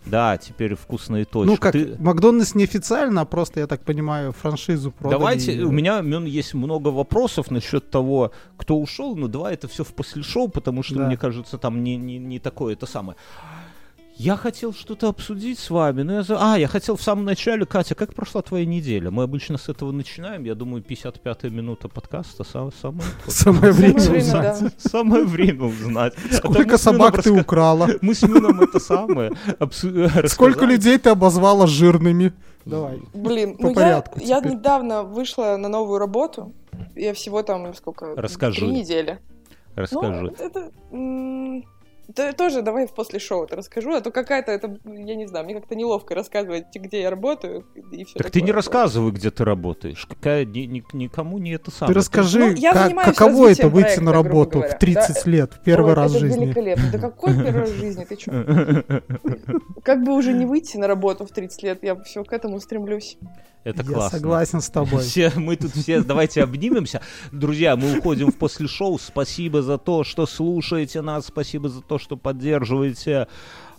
Да, 0.05 0.37
теперь 0.37 0.75
вкусные 0.75 1.25
точки. 1.25 1.51
Ну, 1.51 1.57
как, 1.57 1.73
Ты- 1.73 1.95
Макдональдс 1.99 2.55
неофициально, 2.55 3.21
а 3.21 3.25
просто, 3.25 3.59
я 3.59 3.67
так 3.67 3.81
понимаю, 3.83 4.31
франшизу 4.31 4.91
продали. 4.91 5.19
Давайте, 5.19 5.61
у 5.63 5.71
меня 5.71 5.99
есть 6.25 6.53
много 6.53 6.89
вопросов 6.89 7.51
насчет 7.51 7.89
того, 7.91 8.31
кто 8.57 8.79
ушел, 8.79 9.15
но 9.15 9.27
давай 9.27 9.53
это 9.53 9.67
все 9.67 9.83
в 9.83 9.93
после 9.93 10.23
шоу, 10.23 10.47
потому 10.49 10.81
что, 10.83 10.95
Да. 10.95 11.05
мне 11.07 11.17
кажется, 11.17 11.57
там 11.57 11.83
не, 11.83 11.97
не, 11.97 12.17
не 12.17 12.39
такое 12.39 12.73
это 12.73 12.87
самое. 12.87 13.15
Я 14.24 14.38
хотел 14.38 14.72
что-то 14.72 15.09
обсудить 15.09 15.57
с 15.57 15.72
вами, 15.72 16.03
но 16.03 16.13
я... 16.13 16.22
за- 16.22 16.38
А, 16.39 16.55
я 16.55 16.67
хотел 16.67 16.95
в 16.95 17.01
самом 17.01 17.26
начале, 17.26 17.65
Катя, 17.65 17.95
как 17.95 18.13
прошла 18.13 18.43
твоя 18.43 18.67
неделя? 18.67 19.09
Мы 19.09 19.24
обычно 19.24 19.57
с 19.57 19.67
этого 19.67 19.91
начинаем, 19.91 20.43
я 20.43 20.53
думаю, 20.53 20.84
55-я 20.88 21.49
минута 21.49 21.88
подкаста, 21.88 22.43
сам, 22.43 22.72
самое. 22.72 23.01
Самое 23.28 23.72
время 23.74 23.95
узнать. 23.95 24.61
да. 24.61 24.69
самое 24.89 25.24
время 25.24 25.63
узнать. 25.65 26.13
А 26.32 26.36
Сколько 26.36 26.78
собак 26.78 27.24
ты 27.24 27.32
украла? 27.32 27.88
Мы 28.01 28.13
с 28.13 28.22
Мюном 28.22 28.61
это 28.61 28.80
самое 28.80 29.32
обсу- 29.59 30.28
Сколько 30.28 30.65
людей 30.65 30.99
ты 30.99 31.09
обозвала 31.09 31.65
жирными? 31.65 32.32
Давай. 32.63 33.01
Блин, 33.15 33.57
По 33.57 33.63
ну 33.63 33.69
я, 33.69 33.76
порядку 33.76 34.19
я 34.22 34.39
недавно 34.39 35.01
вышла 35.01 35.57
на 35.57 35.67
новую 35.67 35.97
работу. 35.97 36.53
Я 36.95 37.15
всего 37.15 37.41
там 37.41 37.74
сколько? 37.74 38.13
Расскажи. 38.15 38.61
Три 38.61 38.69
недели. 38.69 39.17
Расскажи. 39.74 40.22
Ну, 40.22 40.45
это, 40.45 40.72
это 42.16 42.34
тоже 42.34 42.62
давай 42.62 42.88
после 42.88 43.20
шоу 43.20 43.43
это 43.45 43.55
расскажу, 43.55 43.93
а 43.93 44.01
то 44.01 44.12
какая-то 44.12 44.51
это, 44.51 44.78
я 44.86 45.16
не 45.16 45.28
знаю, 45.28 45.45
мне 45.45 45.55
как-то 45.55 45.76
неловко 45.76 46.16
рассказывать, 46.16 46.66
где 46.76 47.01
я 47.01 47.09
работаю 47.09 47.66
и 47.91 48.03
все. 48.03 48.18
Так 48.18 48.32
ты 48.32 48.41
не 48.41 48.51
рассказывай, 48.51 49.12
где 49.12 49.32
ты 49.32 49.43
работаешь. 49.45 50.05
Какая 50.05 50.45
ни- 50.45 50.66
ни- 50.66 50.84
никому 50.93 51.38
не 51.38 51.51
это 51.53 51.72
самое. 51.72 51.93
Ты 51.93 51.99
расскажи, 51.99 52.39
Ну, 52.39 52.51
я 52.55 52.74
как- 52.74 53.05
каково 53.16 53.51
это 53.51 53.68
выйти 53.70 53.84
проекта, 53.86 54.03
на 54.03 54.12
работу 54.14 54.59
говоря. 54.59 54.76
в 54.76 54.80
30 54.80 55.24
Да. 55.26 55.32
лет, 55.32 55.53
в 55.53 55.59
первый 55.64 55.89
Ой, 55.89 55.93
раз 55.95 56.12
в 56.12 56.16
это 56.16 56.26
жизни? 56.26 56.45
великолепно. 56.45 56.84
Да 56.91 56.97
какой 56.99 57.34
первый 57.34 57.62
раз 57.62 57.70
в 57.70 57.78
жизни, 57.78 58.03
ты 58.05 58.20
что? 58.20 59.03
Как 59.84 60.03
бы 60.03 60.14
уже 60.16 60.34
не 60.34 60.45
выйти 60.45 60.78
на 60.78 60.88
работу 60.88 61.26
в 61.26 61.32
30 61.32 61.64
лет, 61.64 61.84
я 61.84 61.95
все 62.03 62.24
к 62.24 62.32
этому 62.34 62.59
стремлюсь. 62.59 63.18
Это 63.64 63.84
Я 63.84 63.89
классно. 63.93 64.18
согласен 64.18 64.59
с 64.62 64.70
тобой. 64.72 65.03
Все, 65.03 65.32
мы 65.36 65.55
тут 65.55 65.72
все, 65.74 66.01
давайте 66.01 66.41
обнимемся. 66.41 67.01
Друзья, 67.32 67.76
мы 67.76 67.99
уходим 67.99 68.32
в 68.32 68.38
после 68.38 68.68
шоу. 68.68 68.97
Спасибо 68.97 69.62
за 69.62 69.78
то, 69.78 70.03
что 70.03 70.26
слушаете 70.26 71.01
нас. 71.03 71.28
Спасибо 71.28 71.70
за 71.70 71.82
то, 71.82 71.99
что 72.01 72.17
поддерживаете. 72.17 73.27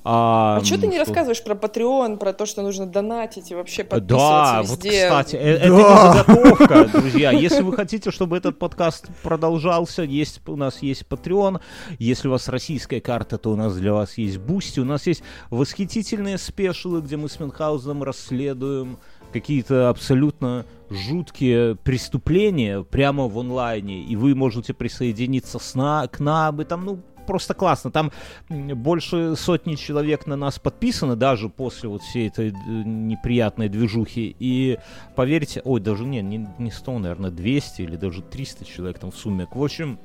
А, 0.04 0.56
А 0.60 0.64
что 0.64 0.80
ты 0.80 0.88
не 0.88 0.98
рассказываешь 0.98 1.44
про 1.44 1.54
Patreon, 1.54 2.16
про 2.16 2.32
то, 2.32 2.44
что 2.44 2.62
нужно 2.62 2.86
донатить 2.86 3.52
и 3.52 3.54
вообще 3.54 3.84
Да, 3.84 3.90
подписываться 3.90 4.62
вот, 4.64 4.84
везде? 4.84 5.04
кстати, 5.04 5.36
э- 5.36 5.58
это 5.58 5.68
Да. 5.68 5.76
не 5.76 6.34
заготовка, 6.34 6.84
друзья. 6.98 7.30
Если 7.30 7.62
вы 7.62 7.72
хотите, 7.72 8.10
чтобы 8.10 8.36
этот 8.36 8.58
подкаст 8.58 9.06
продолжался, 9.22 10.02
есть, 10.02 10.40
у 10.48 10.56
нас 10.56 10.82
есть 10.82 11.04
Patreon. 11.08 11.60
Если 12.00 12.26
у 12.26 12.32
вас 12.32 12.48
российская 12.48 13.00
карта, 13.00 13.38
то 13.38 13.52
у 13.52 13.56
нас 13.56 13.76
для 13.76 13.92
вас 13.92 14.18
есть 14.18 14.38
Boosty. 14.38 14.80
У 14.80 14.84
нас 14.84 15.06
есть 15.06 15.22
восхитительные 15.50 16.36
special 16.36 16.86
ы, 16.86 17.00
где 17.00 17.16
мы 17.16 17.28
с 17.28 17.38
Мюнхгаузеном 17.38 18.02
расследуем 18.02 18.98
какие-то 19.32 19.88
абсолютно 19.88 20.66
жуткие 20.90 21.74
преступления 21.76 22.82
прямо 22.82 23.28
в 23.28 23.38
онлайне, 23.38 24.02
и 24.02 24.16
вы 24.16 24.34
можете 24.34 24.74
присоединиться 24.74 25.58
с 25.58 25.74
на- 25.74 26.06
к 26.08 26.20
нам, 26.20 26.60
и 26.60 26.64
там, 26.64 26.84
ну, 26.84 26.98
просто 27.26 27.54
классно. 27.54 27.90
Там 27.90 28.12
больше 28.48 29.36
сотни 29.36 29.74
человек 29.74 30.26
на 30.26 30.36
нас 30.36 30.58
подписано, 30.58 31.16
даже 31.16 31.48
после 31.48 31.88
вот 31.88 32.02
всей 32.02 32.28
этой 32.28 32.50
э, 32.50 32.52
неприятной 32.54 33.68
движухи. 33.68 34.34
И 34.38 34.78
поверьте, 35.14 35.60
ой, 35.64 35.80
даже 35.80 36.04
не, 36.04 36.20
не, 36.22 36.48
не 36.58 36.70
100, 36.70 36.98
наверное, 36.98 37.30
200 37.30 37.82
или 37.82 37.96
даже 37.96 38.22
300 38.22 38.64
человек 38.64 38.98
там 38.98 39.10
в 39.10 39.16
сумме. 39.16 39.46
В 39.50 39.62
общем, 39.62 39.98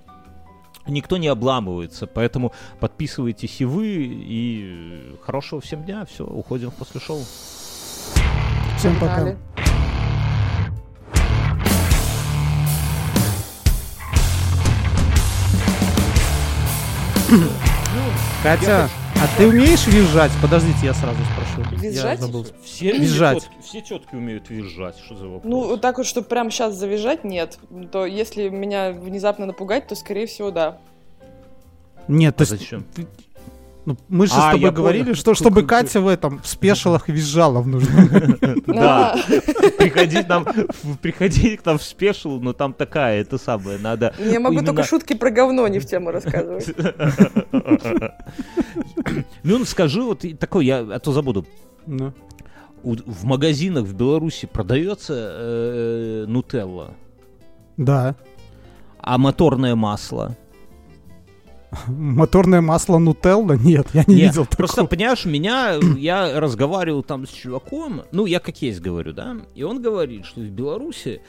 никто 0.87 1.17
не 1.17 1.27
обламывается, 1.27 2.07
поэтому 2.07 2.53
подписывайтесь 2.79 3.61
и 3.61 3.65
вы, 3.65 3.87
и 3.87 5.15
хорошего 5.23 5.61
всем 5.61 5.83
дня. 5.83 6.05
Все, 6.05 6.25
уходим 6.25 6.71
после 6.71 6.99
шоу. 6.99 7.21
Всем 8.77 8.99
пока. 8.99 9.35
Катя, 18.43 18.89
а 19.15 19.27
ты 19.37 19.47
умеешь 19.47 19.85
визжать? 19.87 20.31
Подождите, 20.41 20.77
я 20.83 20.93
сразу 20.93 21.17
спрошу. 21.33 21.69
Я 21.75 21.89
Визжать? 21.89 22.19
забыл. 22.19 22.45
Все, 22.63 22.91
Визжать. 22.97 23.39
тетки- 23.43 23.61
все 23.63 23.81
тетки 23.81 24.15
умеют 24.15 24.49
визжать. 24.49 24.95
Что 25.03 25.15
за 25.15 25.25
вопрос? 25.27 25.43
Ну, 25.43 25.77
так 25.77 25.97
вот, 25.97 26.05
чтобы 26.05 26.27
прямо 26.27 26.51
сейчас 26.51 26.75
завизжать, 26.75 27.23
нет. 27.23 27.57
То 27.91 28.05
если 28.05 28.49
меня 28.49 28.91
внезапно 28.91 29.45
напугать, 29.47 29.87
то, 29.87 29.95
скорее 29.95 30.27
всего, 30.27 30.51
да. 30.51 30.77
Нет, 32.07 32.35
то 32.35 32.43
А 32.43 32.45
есть, 32.45 32.51
зачем? 32.61 32.85
Ну, 33.87 33.97
мы 34.09 34.27
же 34.27 34.33
А, 34.35 34.41
с 34.41 34.45
тобой 34.47 34.59
я 34.59 34.71
говорили, 34.71 35.03
понял. 35.03 35.15
что 35.15 35.33
чтобы 35.33 35.63
Катя 35.63 36.01
в 36.01 36.09
этом, 36.09 36.41
в 36.41 36.47
спешилах 36.47 37.07
визжала 37.07 37.61
в 37.61 37.67
нужном. 37.67 38.09
Да. 38.67 39.15
Приходить 39.77 40.27
нам, 40.27 40.45
приходить 41.01 41.61
к 41.61 41.65
нам 41.65 41.77
в 41.77 41.83
спешл, 41.83 42.41
но 42.41 42.51
там 42.51 42.73
такая, 42.73 43.21
это 43.21 43.37
самое, 43.37 43.77
надо... 43.79 44.13
Я 44.19 44.41
могу 44.41 44.61
только 44.61 44.83
шутки 44.83 45.13
про 45.13 45.29
говно 45.29 45.65
не 45.69 45.79
в 45.79 45.85
тему 45.85 46.11
рассказывать. 46.11 46.67
Мюн, 49.43 49.65
скажи 49.65 50.01
вот 50.01 50.25
такой, 50.37 50.65
я, 50.65 50.79
а 50.79 50.99
то 50.99 51.13
забуду. 51.13 51.45
Ну. 51.85 52.11
В 52.83 53.23
магазинах 53.23 53.85
в 53.85 53.93
Беларуси 53.95 54.47
продается 54.47 55.13
э, 55.15 56.25
нутелла, 56.27 56.93
Да. 57.77 58.15
а 58.99 59.17
моторное 59.17 59.75
масло? 59.75 60.35
Моторное 61.87 62.61
масло 62.61 62.97
Нутелла? 62.97 63.53
Нет, 63.53 63.87
я 63.93 64.03
не 64.07 64.15
Не, 64.15 64.21
видел 64.23 64.45
Просто, 64.45 64.77
такого. 64.77 64.89
понимаешь, 64.89 65.25
меня, 65.25 65.73
я 65.97 66.39
разговаривал 66.39 67.03
там 67.03 67.27
с 67.27 67.29
чуваком, 67.29 68.03
ну, 68.11 68.25
я 68.25 68.39
как 68.39 68.61
есть 68.61 68.79
говорю, 68.79 69.13
да, 69.13 69.35
и 69.55 69.63
он 69.63 69.81
говорит, 69.81 70.25
что 70.25 70.39
в 70.39 70.49
Беларуси 70.49 71.21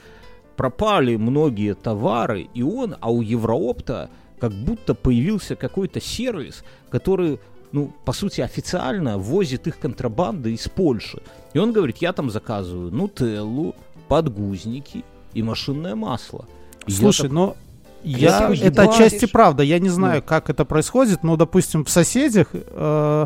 пропали 0.55 1.15
многие 1.17 1.75
товары, 1.75 2.47
и 2.53 2.63
он, 2.63 2.95
а 2.99 3.11
у 3.11 3.21
Евроопта 3.21 4.09
как 4.39 4.53
будто 4.53 4.93
появился 4.95 5.55
какой-то 5.55 5.99
сервис, 5.99 6.63
который 6.89 7.39
ну, 7.71 7.93
по 8.03 8.13
сути, 8.13 8.41
официально 8.41 9.19
возит 9.19 9.67
их 9.67 9.77
контрабанды 9.77 10.53
из 10.53 10.67
Польши. 10.67 11.21
И 11.53 11.59
он 11.59 11.71
говорит, 11.71 11.97
я 11.97 12.13
там 12.13 12.31
заказываю 12.31 12.91
нутеллу, 12.91 13.75
подгузники 14.07 15.03
и 15.35 15.43
машинное 15.43 15.93
масло. 15.93 16.45
И 16.87 16.91
Слушай, 16.91 17.23
так- 17.23 17.31
но 17.31 17.55
Я 18.03 18.49
я, 18.53 18.67
это 18.67 18.83
отчасти 18.83 19.25
правда. 19.25 19.63
Я 19.63 19.79
не 19.79 19.89
знаю, 19.89 20.17
Ну. 20.21 20.27
как 20.27 20.49
это 20.49 20.65
происходит, 20.65 21.23
но, 21.23 21.35
допустим, 21.35 21.83
в 21.83 21.89
соседях 21.89 22.47
э, 22.53 23.25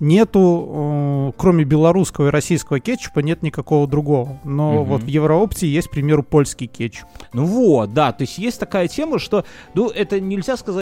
нету, 0.00 0.68
э, 1.28 1.32
кроме 1.36 1.64
белорусского 1.64 2.28
и 2.28 2.30
российского 2.30 2.80
кетчупа, 2.80 3.20
нет 3.20 3.42
никакого 3.42 3.86
другого. 3.86 4.40
Но 4.42 4.72
Мгм. 4.72 4.84
вот 4.84 5.02
в 5.02 5.06
Евроопте 5.06 5.68
есть, 5.68 5.88
к 5.88 5.90
примеру, 5.92 6.22
польский 6.24 6.66
кетчуп. 6.66 7.08
Ну 7.32 7.44
вот, 7.44 7.94
да, 7.94 8.12
то 8.12 8.22
есть 8.22 8.36
есть 8.38 8.58
такая 8.58 8.88
тема, 8.88 9.18
что, 9.18 9.44
ну, 9.74 9.88
это 9.88 10.18
нельзя 10.20 10.56
сказать, 10.56 10.66